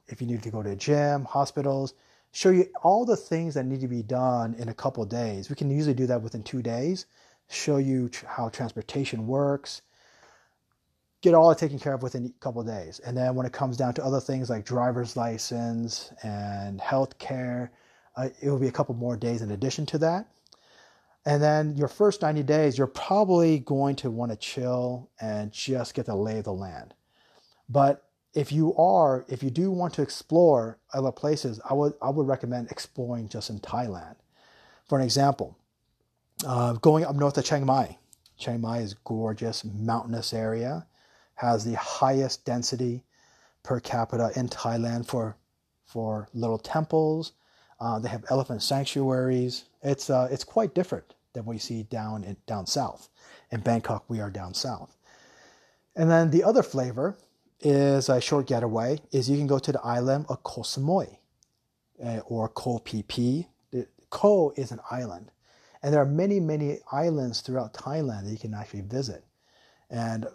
if 0.08 0.22
you 0.22 0.28
need 0.28 0.44
to 0.44 0.50
go 0.50 0.64
to 0.64 0.72
a 0.72 0.76
gym, 0.76 1.26
hospitals, 1.26 1.94
show 2.32 2.50
you 2.50 2.66
all 2.84 3.06
the 3.06 3.16
things 3.16 3.54
that 3.54 3.66
need 3.66 3.82
to 3.82 3.88
be 3.88 4.04
done 4.04 4.56
in 4.56 4.70
a 4.70 4.74
couple 4.74 5.06
days. 5.06 5.50
We 5.50 5.56
can 5.56 5.70
usually 5.70 5.94
do 5.94 6.08
that 6.08 6.22
within 6.22 6.44
two 6.44 6.62
days, 6.62 7.06
show 7.50 7.78
you 7.78 8.10
how 8.26 8.50
transportation 8.50 9.28
works, 9.28 9.82
get 11.22 11.34
all 11.34 11.50
that 11.50 11.58
taken 11.58 11.80
care 11.80 11.94
of 11.94 12.04
within 12.04 12.26
a 12.26 12.44
couple 12.44 12.62
days. 12.64 13.00
And 13.00 13.16
then 13.16 13.36
when 13.36 13.46
it 13.46 13.54
comes 13.54 13.78
down 13.78 13.94
to 13.96 14.04
other 14.04 14.20
things 14.20 14.50
like 14.50 14.66
driver's 14.66 15.16
license 15.16 16.12
and 16.22 16.82
health 16.82 17.18
care, 17.18 17.72
uh, 18.16 18.30
it 18.42 18.50
will 18.50 18.60
be 18.60 18.68
a 18.68 18.72
couple 18.72 18.94
more 18.96 19.16
days 19.16 19.42
in 19.42 19.52
addition 19.52 19.86
to 19.88 19.98
that. 20.00 20.28
And 21.26 21.42
then 21.42 21.78
your 21.78 21.88
first 21.88 22.22
90 22.22 22.44
days, 22.44 22.78
you're 22.78 22.88
probably 22.88 23.60
going 23.60 23.96
to 23.98 24.12
want 24.12 24.32
to 24.32 24.38
chill 24.38 25.10
and 25.22 25.52
just 25.52 25.94
get 25.94 26.06
the 26.06 26.16
lay 26.16 26.40
of 26.40 26.44
the 26.44 26.54
land. 26.54 26.94
But 27.70 28.04
if 28.34 28.52
you 28.52 28.76
are, 28.76 29.26
if 29.28 29.44
you 29.44 29.50
do 29.50 29.72
want 29.72 29.94
to 29.96 30.02
explore 30.02 30.78
other 30.94 31.12
places, 31.12 31.60
I 31.70 31.74
would, 31.74 31.94
I 32.02 32.10
would 32.10 32.28
recommend 32.28 32.72
exploring 32.72 33.30
just 33.30 33.50
in 33.50 33.60
Thailand. 33.60 34.16
For 34.88 34.98
an 34.98 35.06
example, 35.06 35.58
uh, 36.46 36.74
going 36.74 37.06
up 37.06 37.16
north 37.16 37.38
of 37.38 37.46
Chiang 37.46 37.66
Mai. 37.66 37.98
Chiang 38.38 38.62
Mai 38.62 38.80
is 38.80 38.96
gorgeous, 38.96 39.64
mountainous 39.64 40.34
area, 40.34 40.86
has 41.36 41.64
the 41.64 41.76
highest 41.76 42.46
density 42.46 43.04
per 43.62 43.80
capita 43.80 44.32
in 44.36 44.50
Thailand 44.50 45.06
for, 45.06 45.38
for 45.86 46.28
little 46.34 46.58
temples, 46.58 47.34
uh, 47.84 48.00
they 48.00 48.08
have 48.08 48.24
elephant 48.30 48.64
sanctuaries. 48.64 49.66
It's 49.82 50.10
uh, 50.10 50.30
it's 50.32 50.46
quite 50.46 50.74
different 50.74 51.16
than 51.34 51.44
what 51.44 51.54
you 51.54 51.60
see 51.60 51.84
down 51.84 52.24
in, 52.24 52.38
down 52.48 52.66
south. 52.66 53.10
In 53.52 53.60
Bangkok, 53.60 54.06
we 54.08 54.22
are 54.22 54.30
down 54.30 54.54
south. 54.54 54.96
And 55.96 56.10
then 56.10 56.32
the 56.32 56.46
other 56.46 56.64
flavor 56.64 57.18
is 57.64 58.10
a 58.10 58.22
short 58.22 58.48
getaway. 58.48 59.00
Is 59.12 59.30
you 59.30 59.38
can 59.38 59.48
go 59.48 59.60
to 59.60 59.72
the 59.72 59.82
island 59.82 60.26
of 60.30 60.44
Koh 60.44 60.62
Samui 60.62 61.18
uh, 62.04 62.20
or 62.26 62.50
Koh 62.50 62.82
Phi 62.86 63.04
Phi. 63.10 63.48
Koh 64.12 64.54
is 64.56 64.72
an 64.72 64.80
island, 64.92 65.32
and 65.82 65.94
there 65.94 66.02
are 66.02 66.06
many 66.06 66.40
many 66.40 66.80
islands 66.92 67.42
throughout 67.42 67.74
Thailand 67.74 68.26
that 68.26 68.32
you 68.32 68.38
can 68.38 68.54
actually 68.54 68.82
visit. 68.82 69.24
And 69.90 70.28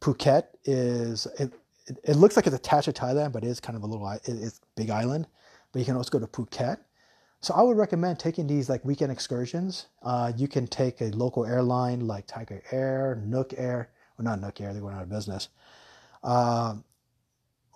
Phuket 0.00 0.44
is 0.64 1.26
it, 1.38 1.52
it, 1.86 1.98
it 2.04 2.16
looks 2.16 2.36
like 2.36 2.46
it's 2.46 2.56
attached 2.56 2.86
to 2.86 2.92
Thailand, 2.92 3.32
but 3.32 3.44
it 3.44 3.48
is 3.48 3.60
kind 3.60 3.76
of 3.76 3.82
a 3.82 3.86
little 3.86 4.08
it, 4.10 4.22
it's 4.26 4.60
big 4.76 4.90
island. 4.90 5.26
But 5.72 5.80
you 5.80 5.84
can 5.84 5.96
also 5.96 6.10
go 6.10 6.18
to 6.18 6.26
Phuket 6.26 6.78
so 7.40 7.54
I 7.54 7.62
would 7.62 7.76
recommend 7.76 8.18
taking 8.18 8.46
these 8.46 8.68
like 8.68 8.84
weekend 8.84 9.12
excursions. 9.12 9.86
Uh, 10.02 10.32
you 10.36 10.48
can 10.48 10.66
take 10.66 11.00
a 11.00 11.06
local 11.10 11.44
airline 11.46 12.00
like 12.00 12.26
Tiger 12.26 12.62
Air, 12.72 13.22
Nok 13.24 13.54
Air, 13.56 13.90
Well, 14.16 14.24
not 14.24 14.40
Nok 14.40 14.60
Air, 14.60 14.72
they're 14.72 14.82
going 14.82 14.94
out 14.96 15.04
of 15.04 15.08
business. 15.08 15.48
Um, 16.22 16.84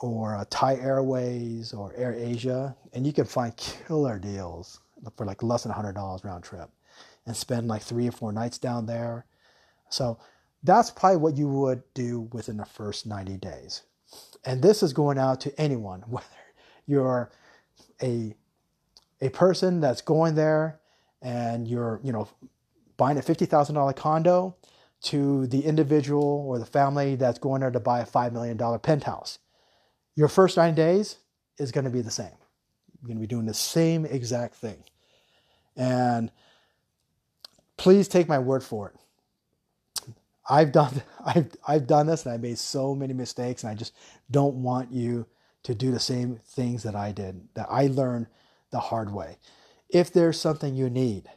or 0.02 0.36
uh, 0.36 0.44
Thai 0.50 0.76
Airways 0.76 1.72
or 1.72 1.94
Air 1.96 2.12
Asia, 2.12 2.76
and 2.92 3.06
you 3.06 3.12
can 3.12 3.24
find 3.24 3.56
killer 3.56 4.18
deals 4.18 4.80
for 5.16 5.24
like 5.24 5.42
less 5.42 5.62
than 5.62 5.72
$100 5.72 6.24
round 6.24 6.44
trip 6.44 6.70
and 7.26 7.36
spend 7.36 7.68
like 7.68 7.82
three 7.82 8.08
or 8.08 8.12
four 8.12 8.32
nights 8.32 8.58
down 8.58 8.86
there. 8.86 9.26
So 9.90 10.18
that's 10.62 10.90
probably 10.90 11.18
what 11.18 11.36
you 11.36 11.48
would 11.48 11.82
do 11.94 12.28
within 12.32 12.56
the 12.56 12.64
first 12.64 13.06
90 13.06 13.36
days. 13.38 13.82
And 14.44 14.60
this 14.60 14.82
is 14.82 14.92
going 14.92 15.18
out 15.18 15.40
to 15.42 15.60
anyone, 15.60 16.00
whether 16.08 16.26
you're 16.86 17.30
a, 18.02 18.34
a 19.20 19.28
person 19.30 19.80
that's 19.80 20.02
going 20.02 20.34
there 20.34 20.80
and 21.20 21.68
you're, 21.68 22.00
you 22.02 22.12
know, 22.12 22.28
buying 22.96 23.18
a 23.18 23.22
$50,000 23.22 23.96
condo 23.96 24.56
to 25.02 25.46
the 25.48 25.64
individual 25.64 26.44
or 26.46 26.58
the 26.58 26.66
family 26.66 27.16
that's 27.16 27.38
going 27.38 27.60
there 27.60 27.70
to 27.70 27.80
buy 27.80 28.00
a 28.00 28.06
$5 28.06 28.32
million 28.32 28.58
penthouse. 28.78 29.38
Your 30.14 30.28
first 30.28 30.56
nine 30.56 30.74
days 30.74 31.16
is 31.58 31.72
going 31.72 31.84
to 31.84 31.90
be 31.90 32.02
the 32.02 32.10
same. 32.10 32.30
You're 33.00 33.08
going 33.08 33.16
to 33.16 33.20
be 33.20 33.26
doing 33.26 33.46
the 33.46 33.54
same 33.54 34.04
exact 34.04 34.54
thing. 34.54 34.84
And 35.76 36.30
please 37.76 38.06
take 38.08 38.28
my 38.28 38.38
word 38.38 38.62
for 38.62 38.90
it. 38.90 38.96
I've 40.48 40.72
done 40.72 41.02
I've 41.24 41.50
I've 41.66 41.86
done 41.86 42.06
this 42.06 42.26
and 42.26 42.34
I 42.34 42.36
made 42.36 42.58
so 42.58 42.94
many 42.94 43.14
mistakes 43.14 43.64
and 43.64 43.70
I 43.70 43.74
just 43.74 43.94
don't 44.30 44.56
want 44.56 44.92
you 44.92 45.26
to 45.62 45.74
do 45.74 45.90
the 45.90 46.00
same 46.00 46.40
things 46.44 46.82
that 46.82 46.94
I 46.96 47.12
did 47.12 47.48
that 47.54 47.66
I 47.70 47.86
learned 47.86 48.26
the 48.70 48.80
hard 48.80 49.12
way. 49.12 49.38
If 49.88 50.12
there's 50.12 50.40
something 50.40 50.74
you 50.74 50.90
need, 50.90 51.28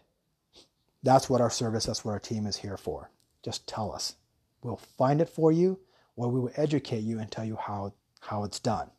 that's 1.04 1.30
what 1.30 1.42
our 1.42 1.50
service, 1.50 1.86
that's 1.86 2.04
what 2.04 2.14
our 2.14 2.20
team 2.20 2.48
is 2.48 2.58
here 2.58 2.78
for. 2.78 3.10
Just 3.46 3.68
tell 3.68 3.92
us. 3.94 4.16
We'll 4.64 4.82
find 4.98 5.22
it 5.22 5.30
for 5.30 5.52
you 5.52 5.80
or 6.16 6.30
we 6.30 6.40
will 6.40 6.52
educate 6.56 7.04
you 7.04 7.20
and 7.20 7.32
tell 7.32 7.46
you 7.46 7.56
how 7.56 7.94
how 8.22 8.44
it's 8.44 8.60
done. 8.60 8.90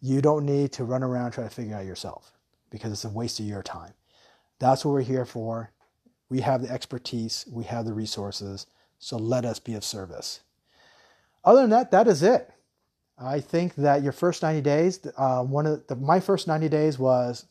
You 0.00 0.22
don't 0.22 0.46
need 0.46 0.72
to 0.74 0.84
run 0.84 1.02
around 1.02 1.32
trying 1.32 1.48
to 1.48 1.54
figure 1.54 1.74
it 1.74 1.80
out 1.80 1.84
yourself 1.84 2.32
because 2.70 2.92
it's 2.92 3.04
a 3.04 3.08
waste 3.08 3.40
of 3.40 3.46
your 3.46 3.64
time. 3.64 3.92
That's 4.60 4.84
what 4.84 4.92
we're 4.92 5.02
here 5.02 5.24
for. 5.24 5.72
We 6.28 6.40
have 6.42 6.62
the 6.62 6.70
expertise, 6.70 7.44
we 7.50 7.64
have 7.64 7.86
the 7.86 7.92
resources, 7.92 8.66
so 8.98 9.16
let 9.16 9.44
us 9.44 9.58
be 9.58 9.74
of 9.74 9.84
service. 9.84 10.40
Other 11.44 11.62
than 11.62 11.70
that, 11.70 11.90
that 11.90 12.06
is 12.06 12.22
it. 12.22 12.50
I 13.18 13.40
think 13.40 13.74
that 13.76 14.02
your 14.02 14.12
first 14.12 14.42
90 14.42 14.60
days, 14.60 15.00
uh, 15.16 15.42
one 15.42 15.66
of 15.66 15.86
the, 15.86 15.96
my 15.96 16.20
first 16.20 16.46
90 16.46 16.68
days 16.68 16.98
was, 16.98 17.46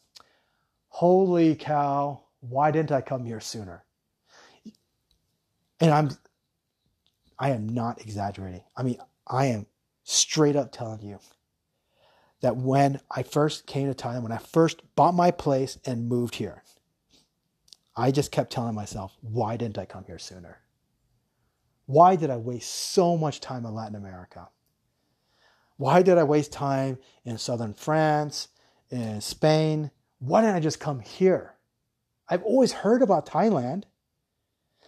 holy 0.89 1.55
cow, 1.55 2.21
why 2.41 2.71
didn't 2.71 2.91
I 2.91 3.01
come 3.01 3.25
here 3.25 3.39
sooner? 3.39 3.84
And 5.79 5.91
I'm, 5.91 6.09
I 7.37 7.51
am 7.51 7.67
not 7.67 8.01
exaggerating. 8.01 8.63
I 8.75 8.83
mean, 8.83 8.97
I 9.27 9.47
am 9.47 9.65
straight 10.03 10.55
up 10.55 10.71
telling 10.71 11.01
you 11.01 11.19
that 12.41 12.57
when 12.57 12.99
I 13.09 13.23
first 13.23 13.65
came 13.65 13.91
to 13.91 13.93
Thailand, 13.93 14.23
when 14.23 14.31
I 14.31 14.37
first 14.37 14.81
bought 14.95 15.15
my 15.15 15.31
place 15.31 15.77
and 15.85 16.07
moved 16.07 16.35
here, 16.35 16.63
I 17.95 18.11
just 18.11 18.31
kept 18.31 18.51
telling 18.51 18.75
myself, 18.75 19.15
why 19.21 19.57
didn't 19.57 19.77
I 19.77 19.85
come 19.85 20.03
here 20.05 20.19
sooner? 20.19 20.59
Why 21.85 22.15
did 22.15 22.29
I 22.29 22.37
waste 22.37 22.71
so 22.73 23.17
much 23.17 23.39
time 23.39 23.65
in 23.65 23.73
Latin 23.73 23.95
America? 23.95 24.49
Why 25.77 26.01
did 26.01 26.17
I 26.17 26.23
waste 26.23 26.51
time 26.51 26.97
in 27.23 27.37
southern 27.37 27.73
France, 27.73 28.49
in 28.89 29.21
Spain? 29.21 29.91
Why 30.19 30.41
didn't 30.41 30.55
I 30.55 30.59
just 30.61 30.79
come 30.79 30.99
here? 30.99 31.55
I've 32.29 32.43
always 32.43 32.71
heard 32.71 33.01
about 33.01 33.25
Thailand. 33.27 33.83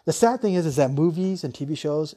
The 0.07 0.13
sad 0.13 0.39
thing 0.39 0.53
is, 0.53 0.65
is 0.65 0.77
that 0.77 0.91
movies 0.91 1.43
and 1.43 1.53
TV 1.53 1.77
shows 1.77 2.15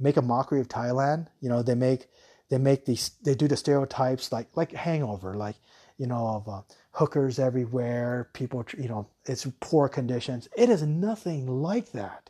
make 0.00 0.16
a 0.16 0.22
mockery 0.22 0.58
of 0.58 0.66
Thailand. 0.66 1.28
You 1.40 1.48
know, 1.48 1.62
they 1.62 1.76
make 1.76 2.08
they 2.48 2.58
make 2.58 2.84
these 2.84 3.12
they 3.22 3.36
do 3.36 3.46
the 3.46 3.56
stereotypes 3.56 4.32
like 4.32 4.48
like 4.56 4.72
Hangover, 4.72 5.34
like 5.34 5.54
you 5.98 6.08
know 6.08 6.26
of 6.26 6.48
uh, 6.48 6.62
hookers 6.90 7.38
everywhere, 7.38 8.28
people, 8.32 8.66
you 8.76 8.88
know, 8.88 9.06
it's 9.24 9.46
poor 9.60 9.88
conditions. 9.88 10.48
It 10.56 10.68
is 10.68 10.82
nothing 10.82 11.46
like 11.46 11.92
that. 11.92 12.28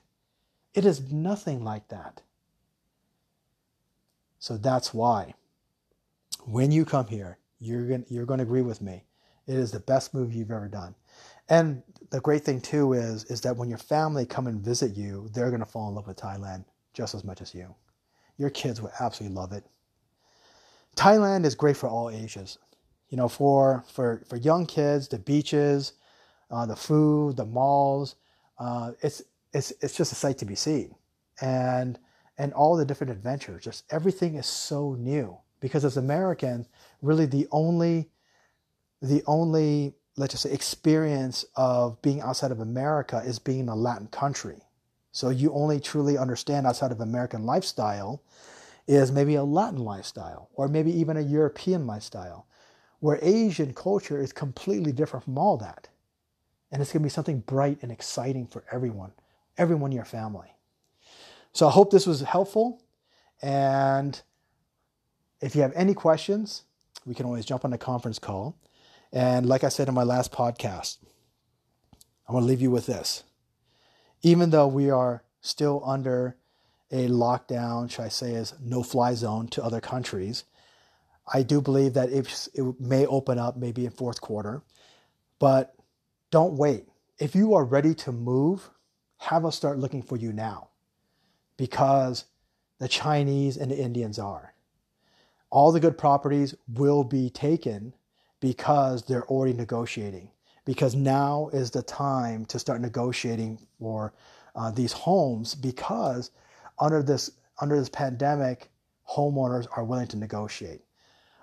It 0.74 0.84
is 0.84 1.10
nothing 1.10 1.64
like 1.64 1.88
that. 1.88 2.20
So 4.38 4.58
that's 4.58 4.92
why 4.92 5.32
when 6.44 6.70
you 6.70 6.84
come 6.84 7.06
here, 7.06 7.38
you're 7.60 7.88
going 7.88 8.04
you're 8.10 8.26
going 8.26 8.40
to 8.40 8.44
agree 8.44 8.60
with 8.60 8.82
me. 8.82 9.04
It 9.46 9.54
is 9.54 9.70
the 9.70 9.80
best 9.80 10.12
move 10.12 10.34
you've 10.34 10.50
ever 10.50 10.68
done. 10.68 10.94
And 11.48 11.82
the 12.10 12.20
great 12.20 12.44
thing 12.44 12.60
too 12.60 12.92
is 12.92 13.24
is 13.24 13.40
that 13.42 13.56
when 13.56 13.68
your 13.68 13.78
family 13.78 14.26
come 14.26 14.46
and 14.46 14.60
visit 14.60 14.96
you, 14.96 15.28
they're 15.32 15.50
going 15.50 15.60
to 15.60 15.66
fall 15.66 15.88
in 15.88 15.94
love 15.94 16.06
with 16.06 16.16
Thailand 16.16 16.64
just 16.94 17.14
as 17.14 17.24
much 17.24 17.40
as 17.40 17.54
you. 17.54 17.74
Your 18.36 18.50
kids 18.50 18.80
will 18.80 18.92
absolutely 19.00 19.34
love 19.34 19.52
it. 19.52 19.64
Thailand 20.96 21.44
is 21.44 21.54
great 21.54 21.76
for 21.76 21.88
all 21.88 22.10
ages 22.10 22.58
you 23.08 23.16
know, 23.16 23.28
for 23.28 23.84
for 23.90 24.22
for 24.28 24.36
young 24.36 24.66
kids, 24.66 25.08
the 25.08 25.18
beaches, 25.18 25.94
uh, 26.50 26.66
the 26.66 26.76
food, 26.76 27.36
the 27.36 27.44
malls, 27.44 28.16
uh, 28.58 28.92
it's 29.02 29.22
it's 29.52 29.72
it's 29.80 29.96
just 29.96 30.12
a 30.12 30.14
sight 30.14 30.38
to 30.38 30.44
be 30.44 30.54
seen, 30.54 30.94
and 31.40 31.98
and 32.36 32.52
all 32.52 32.76
the 32.76 32.84
different 32.84 33.10
adventures. 33.10 33.64
Just 33.64 33.84
everything 33.90 34.34
is 34.34 34.46
so 34.46 34.94
new 34.98 35.36
because 35.60 35.84
as 35.84 35.96
Americans, 35.96 36.68
really 37.00 37.26
the 37.26 37.48
only 37.50 38.10
the 39.00 39.22
only 39.26 39.94
let's 40.18 40.34
just 40.34 40.42
say 40.42 40.52
experience 40.52 41.44
of 41.56 42.00
being 42.02 42.20
outside 42.20 42.50
of 42.50 42.60
America 42.60 43.22
is 43.24 43.38
being 43.38 43.60
in 43.60 43.68
a 43.68 43.74
Latin 43.74 44.08
country. 44.08 44.58
So 45.12 45.30
you 45.30 45.52
only 45.52 45.80
truly 45.80 46.18
understand 46.18 46.66
outside 46.66 46.92
of 46.92 47.00
American 47.00 47.44
lifestyle 47.44 48.22
is 48.86 49.12
maybe 49.12 49.36
a 49.36 49.44
Latin 49.44 49.80
lifestyle 49.80 50.48
or 50.54 50.68
maybe 50.68 50.92
even 50.92 51.16
a 51.16 51.22
European 51.22 51.86
lifestyle 51.86 52.46
where 53.00 53.18
Asian 53.22 53.72
culture 53.72 54.20
is 54.20 54.32
completely 54.32 54.92
different 54.92 55.24
from 55.24 55.38
all 55.38 55.56
that. 55.58 55.88
And 56.70 56.82
it's 56.82 56.92
going 56.92 57.02
to 57.02 57.06
be 57.06 57.10
something 57.10 57.40
bright 57.40 57.78
and 57.82 57.92
exciting 57.92 58.46
for 58.46 58.64
everyone, 58.72 59.12
everyone 59.56 59.92
in 59.92 59.96
your 59.96 60.04
family. 60.04 60.52
So 61.52 61.66
I 61.66 61.70
hope 61.70 61.90
this 61.90 62.06
was 62.06 62.20
helpful. 62.20 62.82
And 63.40 64.20
if 65.40 65.54
you 65.54 65.62
have 65.62 65.72
any 65.74 65.94
questions, 65.94 66.64
we 67.06 67.14
can 67.14 67.24
always 67.24 67.44
jump 67.44 67.64
on 67.64 67.72
a 67.72 67.78
conference 67.78 68.18
call. 68.18 68.56
And 69.12 69.46
like 69.46 69.64
I 69.64 69.68
said 69.68 69.88
in 69.88 69.94
my 69.94 70.02
last 70.02 70.32
podcast, 70.32 70.98
I'm 72.26 72.32
going 72.32 72.42
to 72.42 72.48
leave 72.48 72.60
you 72.60 72.70
with 72.70 72.86
this. 72.86 73.24
Even 74.22 74.50
though 74.50 74.68
we 74.68 74.90
are 74.90 75.22
still 75.40 75.82
under 75.84 76.36
a 76.90 77.08
lockdown, 77.08 77.90
should 77.90 78.04
I 78.04 78.08
say, 78.08 78.34
as 78.34 78.54
no 78.60 78.82
fly 78.82 79.14
zone 79.14 79.48
to 79.48 79.64
other 79.64 79.80
countries, 79.80 80.44
I 81.32 81.42
do 81.42 81.60
believe 81.60 81.94
that 81.94 82.10
it, 82.10 82.48
it 82.54 82.80
may 82.80 83.06
open 83.06 83.38
up 83.38 83.56
maybe 83.56 83.84
in 83.84 83.90
fourth 83.90 84.20
quarter, 84.20 84.62
but 85.38 85.74
don't 86.30 86.54
wait. 86.54 86.86
If 87.18 87.34
you 87.34 87.54
are 87.54 87.64
ready 87.64 87.94
to 87.94 88.12
move, 88.12 88.70
have 89.18 89.44
us 89.44 89.56
start 89.56 89.78
looking 89.78 90.02
for 90.02 90.16
you 90.16 90.32
now 90.32 90.68
because 91.56 92.24
the 92.78 92.88
Chinese 92.88 93.56
and 93.56 93.70
the 93.70 93.78
Indians 93.78 94.18
are. 94.18 94.54
All 95.50 95.72
the 95.72 95.80
good 95.80 95.98
properties 95.98 96.54
will 96.68 97.04
be 97.04 97.30
taken 97.30 97.94
because 98.40 99.04
they're 99.04 99.26
already 99.26 99.54
negotiating. 99.54 100.30
Because 100.64 100.94
now 100.94 101.48
is 101.52 101.70
the 101.70 101.82
time 101.82 102.44
to 102.46 102.58
start 102.58 102.80
negotiating 102.80 103.58
for 103.78 104.12
uh, 104.54 104.70
these 104.70 104.92
homes 104.92 105.54
because 105.54 106.30
under 106.78 107.02
this 107.02 107.30
under 107.60 107.78
this 107.78 107.88
pandemic, 107.88 108.70
homeowners 109.08 109.66
are 109.76 109.84
willing 109.84 110.06
to 110.08 110.16
negotiate 110.16 110.82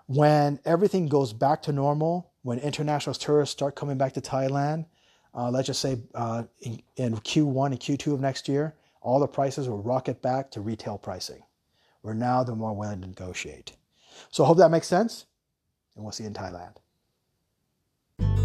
when 0.07 0.59
everything 0.65 1.07
goes 1.07 1.33
back 1.33 1.61
to 1.63 1.71
normal, 1.71 2.31
when 2.43 2.59
international 2.59 3.15
tourists 3.15 3.53
start 3.53 3.75
coming 3.75 3.97
back 3.97 4.13
to 4.13 4.21
Thailand, 4.21 4.85
uh, 5.33 5.49
let's 5.49 5.67
just 5.67 5.81
say 5.81 5.97
uh, 6.13 6.43
in, 6.61 6.81
in, 6.95 7.15
Q1 7.15 7.67
and 7.67 7.79
Q2 7.79 8.13
of 8.13 8.21
next 8.21 8.47
year, 8.47 8.75
all 9.01 9.19
the 9.19 9.27
prices 9.27 9.67
will 9.67 9.81
rocket 9.81 10.21
back 10.21 10.51
to 10.51 10.61
retail 10.61 10.97
pricing. 10.97 11.43
We're 12.03 12.13
now 12.13 12.43
the 12.43 12.55
more 12.55 12.73
willing 12.73 13.01
to 13.01 13.07
negotiate. 13.07 13.73
So 14.29 14.43
I 14.43 14.47
hope 14.47 14.57
that 14.59 14.69
makes 14.69 14.87
sense, 14.87 15.25
and 15.95 16.03
we'll 16.03 16.13
see 16.13 16.23
you 16.23 16.27
in 16.27 16.33
Thailand 16.33 16.75
thank 18.17 18.39
you 18.39 18.44